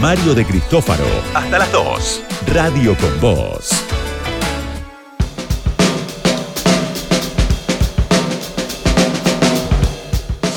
[0.00, 1.04] Mario de Cristófaro.
[1.34, 2.22] Hasta las 2.
[2.52, 3.84] Radio con Voz.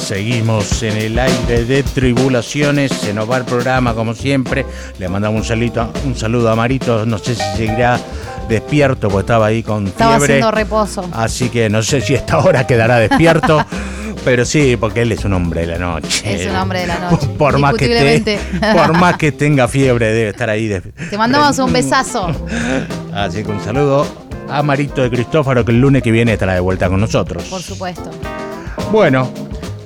[0.09, 4.63] Seguimos en el aire de tribulaciones, se nos va el programa como siempre.
[4.99, 7.99] Le mandamos un saludo, un saludo a Marito, no sé si seguirá
[8.47, 10.33] despierto porque estaba ahí con Estaba fiebre.
[10.35, 11.09] haciendo reposo.
[11.11, 13.65] Así que no sé si esta hora quedará despierto,
[14.23, 16.35] pero sí, porque él es un hombre de la noche.
[16.43, 17.25] Es un hombre de la noche.
[17.39, 18.39] Por más, que indiscutiblemente.
[18.59, 20.67] te- por más que tenga fiebre, debe estar ahí.
[20.67, 22.27] de- Te mandamos un besazo.
[23.11, 24.05] Así que un saludo
[24.51, 27.43] a Marito de Cristófaro, que el lunes que viene estará de vuelta con nosotros.
[27.45, 28.11] Por supuesto.
[28.91, 29.31] Bueno,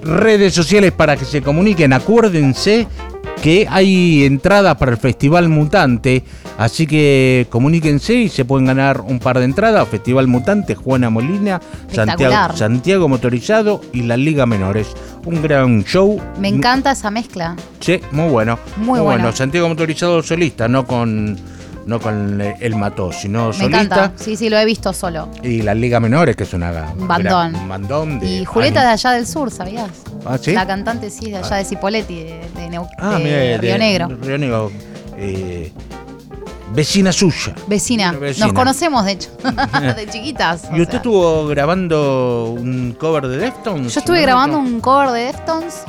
[0.04, 1.94] redes sociales para que se comuniquen.
[1.94, 2.88] Acuérdense
[3.42, 6.24] que hay entradas para el Festival Mutante,
[6.58, 9.88] así que comuníquense y se pueden ganar un par de entradas.
[9.88, 11.62] Festival Mutante, Juana Molina,
[12.56, 14.88] Santiago, Motorizado y la Liga Menores.
[15.26, 16.20] Un gran show.
[16.40, 17.56] Me encanta esa mezcla.
[17.80, 18.60] Sí, muy bueno.
[18.78, 19.32] Muy bueno.
[19.32, 21.38] Santiago Motorizado solista, no con,
[21.90, 23.82] no con el Mató, sino Me solista.
[23.82, 24.12] encanta.
[24.16, 25.30] Sí, sí, lo he visto solo.
[25.44, 27.68] Y la Liga Menores, que es una, Un bandón.
[27.68, 29.90] bandón de Y Julieta de allá del sur, ¿sabías?
[30.26, 30.54] Ah, ¿sí?
[30.54, 33.80] La cantante sí, de allá de Cipoletti, de, de Neu- Ah, de mire, Río de-
[33.80, 34.08] Negro.
[34.22, 34.72] Río Negro.
[35.18, 35.74] eh,
[36.74, 37.54] vecina suya.
[37.68, 38.12] Vecina.
[38.14, 38.46] Vecina.
[38.48, 39.30] Nos conocemos, de hecho,
[39.96, 40.64] de chiquitas.
[40.66, 40.98] ¿Y usted sea.
[40.98, 43.94] estuvo grabando un cover de Deftones?
[43.94, 45.84] Yo estuve grabando un cover de Deftones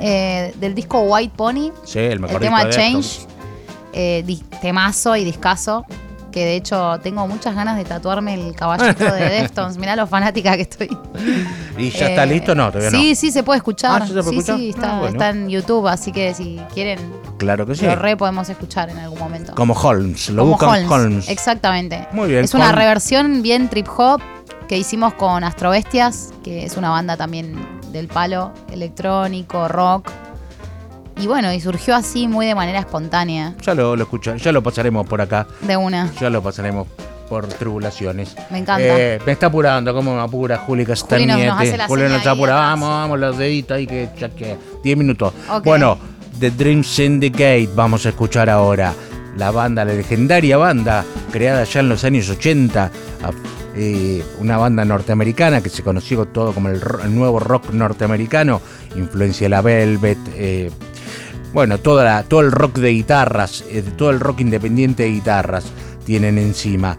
[0.00, 1.70] eh, del disco White Pony.
[1.84, 2.96] Sí, el mejor el tema de Change.
[2.96, 3.28] Deftones.
[3.94, 4.24] Eh,
[4.60, 5.86] temazo y discazo.
[6.32, 9.78] Que de hecho tengo muchas ganas de tatuarme el caballito de Deftones.
[9.78, 10.88] Mirá lo fanática que estoy.
[11.78, 12.56] ¿Y ya está Eh, listo?
[12.56, 13.14] No, todavía sí, no.
[13.14, 14.02] sí, se puede escuchar.
[14.02, 14.56] Ah, ¿sí se puede sí, escuchar?
[14.58, 15.12] sí, está, Ah, bueno.
[15.12, 16.98] está en YouTube, así que si quieren,
[17.38, 17.86] Claro que sí.
[17.86, 19.54] lo re podemos escuchar en algún momento.
[19.54, 20.28] Como Holmes.
[20.30, 20.90] Lo Como buscan Holmes.
[20.90, 21.28] Holmes.
[21.28, 22.08] Exactamente.
[22.10, 24.20] Muy bien, Es una reversión bien trip hop
[24.66, 27.54] que hicimos con Astrobestias, que es una banda también
[27.92, 30.10] del palo, electrónico, rock.
[31.20, 34.62] Y bueno, y surgió así muy de manera espontánea, Ya lo, lo escucha, ya lo
[34.62, 35.46] pasaremos por acá.
[35.62, 36.12] de una.
[36.20, 36.88] Ya lo pasaremos
[37.28, 38.34] por tribulaciones.
[38.50, 38.82] Me encanta.
[38.84, 40.96] Eh, me está apurando, como me apura Juli la
[41.86, 45.32] Juli nos apura, vamos, vamos, los deditos ahí que ya que 10 minutos.
[45.50, 45.64] Ok.
[45.64, 45.96] Bueno,
[46.40, 48.92] The Dream Syndicate vamos a escuchar ahora.
[49.36, 52.90] La banda, la legendaria banda, creada ya en los años 80, a-
[53.76, 58.60] eh, una banda norteamericana que se conoció todo como el nuevo rock norteamericano,
[58.94, 60.70] influencia de la Velvet, eh,
[61.54, 65.64] bueno, toda la- todo el rock de guitarras, eh, todo el rock independiente de guitarras
[66.04, 66.98] tienen encima.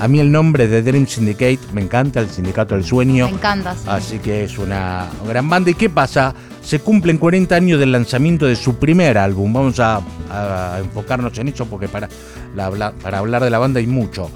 [0.00, 3.28] A mí el nombre de Dream Syndicate me encanta, el Sindicato del Sueño.
[3.28, 3.74] Me encanta.
[3.74, 3.80] sí.
[3.86, 5.70] Así que es una gran banda.
[5.70, 6.34] ¿Y qué pasa?
[6.62, 9.52] Se cumplen 40 años del lanzamiento de su primer álbum.
[9.54, 10.00] Vamos a,
[10.30, 12.08] a enfocarnos en eso porque para,
[12.54, 14.30] la habla- para hablar de la banda hay mucho.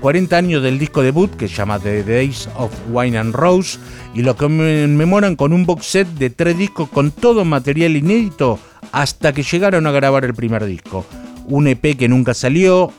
[0.00, 3.78] 40 años del disco debut que se llama The Days of Wine and Rose
[4.14, 8.58] y lo conmemoran con un box set de tres discos con todo material inédito
[8.92, 11.04] hasta que llegaron a grabar el primer disco.
[11.46, 12.92] Un EP que nunca salió,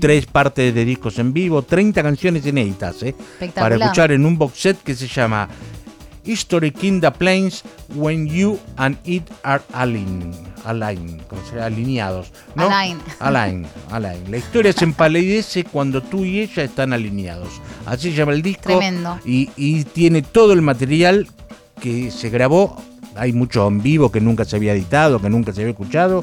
[0.00, 3.14] tres partes de discos en vivo, 30 canciones inéditas, ¿eh?
[3.54, 5.48] para escuchar en un box set que se llama
[6.28, 7.64] History in the Plains
[7.94, 10.34] When You and It Are Aligned.
[10.64, 12.30] Align, como sea, alineados.
[12.54, 12.66] ¿no?
[12.66, 12.98] Align.
[13.20, 14.30] Align, align.
[14.30, 17.48] La historia se empalidece cuando tú y ella están alineados.
[17.86, 18.64] Así se llama el disco.
[18.64, 19.18] Tremendo.
[19.24, 21.26] Y, y tiene todo el material
[21.80, 22.76] que se grabó.
[23.16, 26.22] Hay mucho en vivo que nunca se había editado, que nunca se había escuchado.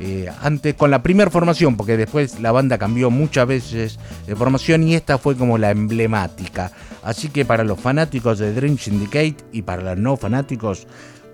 [0.00, 4.84] Eh, antes con la primera formación, porque después la banda cambió muchas veces de formación
[4.84, 6.70] y esta fue como la emblemática.
[7.02, 10.86] Así que para los fanáticos de Dream Syndicate y para los no fanáticos,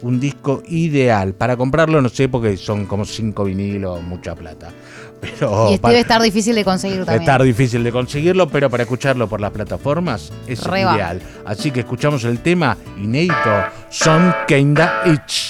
[0.02, 1.34] un disco ideal.
[1.34, 4.70] Para comprarlo no sé porque son como cinco vinilos, mucha plata.
[5.20, 7.22] Pero y este debe estar difícil de conseguir Debe también.
[7.22, 11.22] estar difícil de conseguirlo, pero para escucharlo por las plataformas es ideal.
[11.46, 15.48] Así que escuchamos el tema inédito Son Kinda Itch.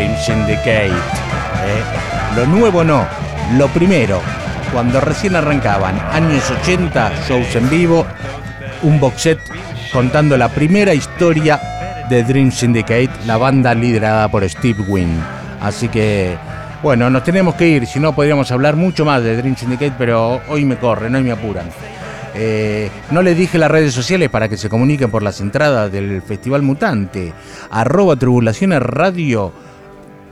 [0.00, 0.86] Dream Syndicate.
[0.86, 1.82] ¿eh?
[2.34, 3.06] Lo nuevo no,
[3.58, 4.22] lo primero,
[4.72, 8.06] cuando recién arrancaban, años 80, shows en vivo,
[8.80, 9.38] un box set
[9.92, 11.60] contando la primera historia
[12.08, 15.22] de Dream Syndicate, la banda liderada por Steve Wynn.
[15.60, 16.34] Así que,
[16.82, 20.40] bueno, nos tenemos que ir, si no podríamos hablar mucho más de Dream Syndicate, pero
[20.48, 21.66] hoy me corren, hoy me apuran.
[22.34, 26.22] Eh, no les dije las redes sociales para que se comuniquen por las entradas del
[26.22, 27.34] Festival Mutante.
[27.70, 29.52] Arroba Tribulaciones Radio,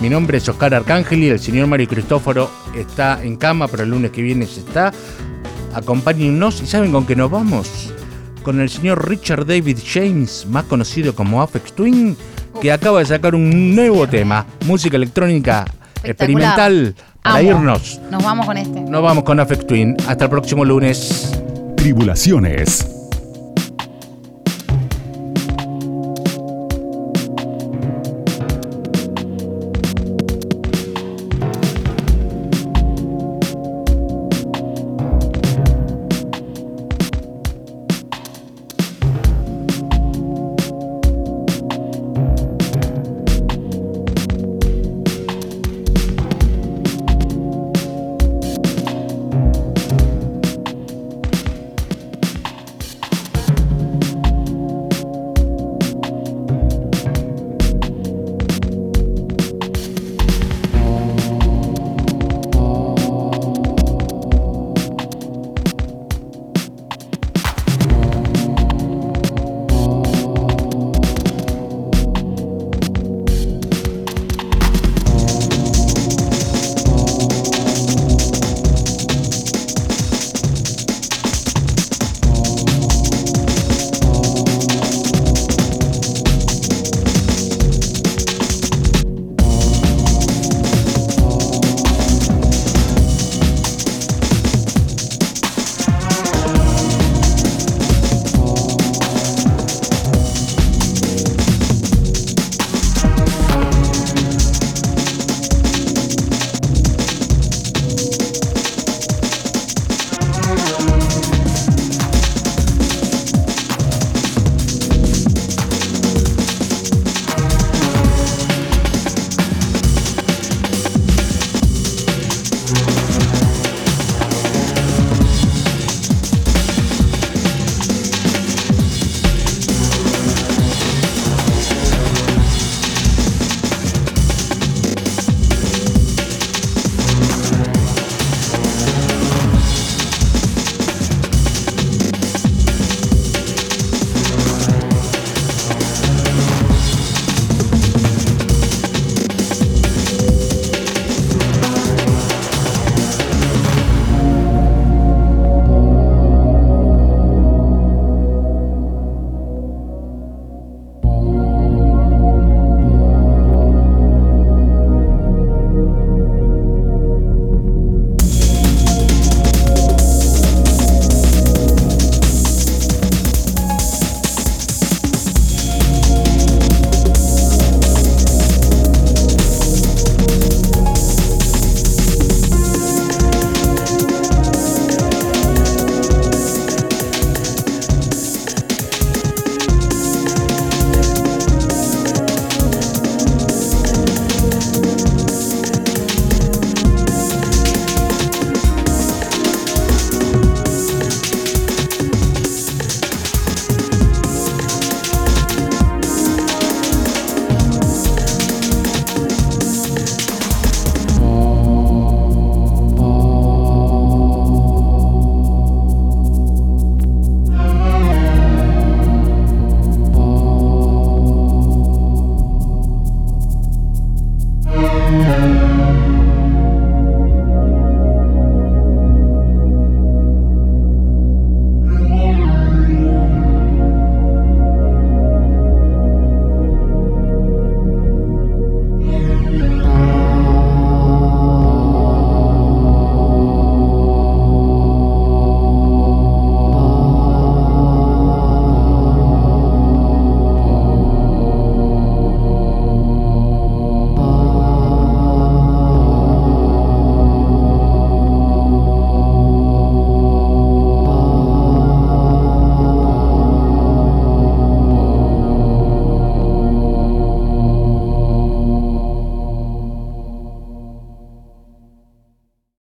[0.00, 3.90] Mi nombre es Oscar Arcángel y el señor Mario Cristóforo está en cama, pero el
[3.90, 4.92] lunes que viene se está.
[5.74, 7.92] Acompáñennos y ¿saben con qué nos vamos?
[8.42, 12.16] Con el señor Richard David James, más conocido como Afex Twin,
[12.60, 15.64] que acaba de sacar un nuevo tema, música electrónica
[16.04, 17.50] experimental, para Amo.
[17.50, 18.00] irnos.
[18.10, 18.80] Nos vamos con este.
[18.80, 19.96] Nos vamos con Afex Twin.
[20.06, 21.32] Hasta el próximo lunes.
[21.76, 22.95] Tribulaciones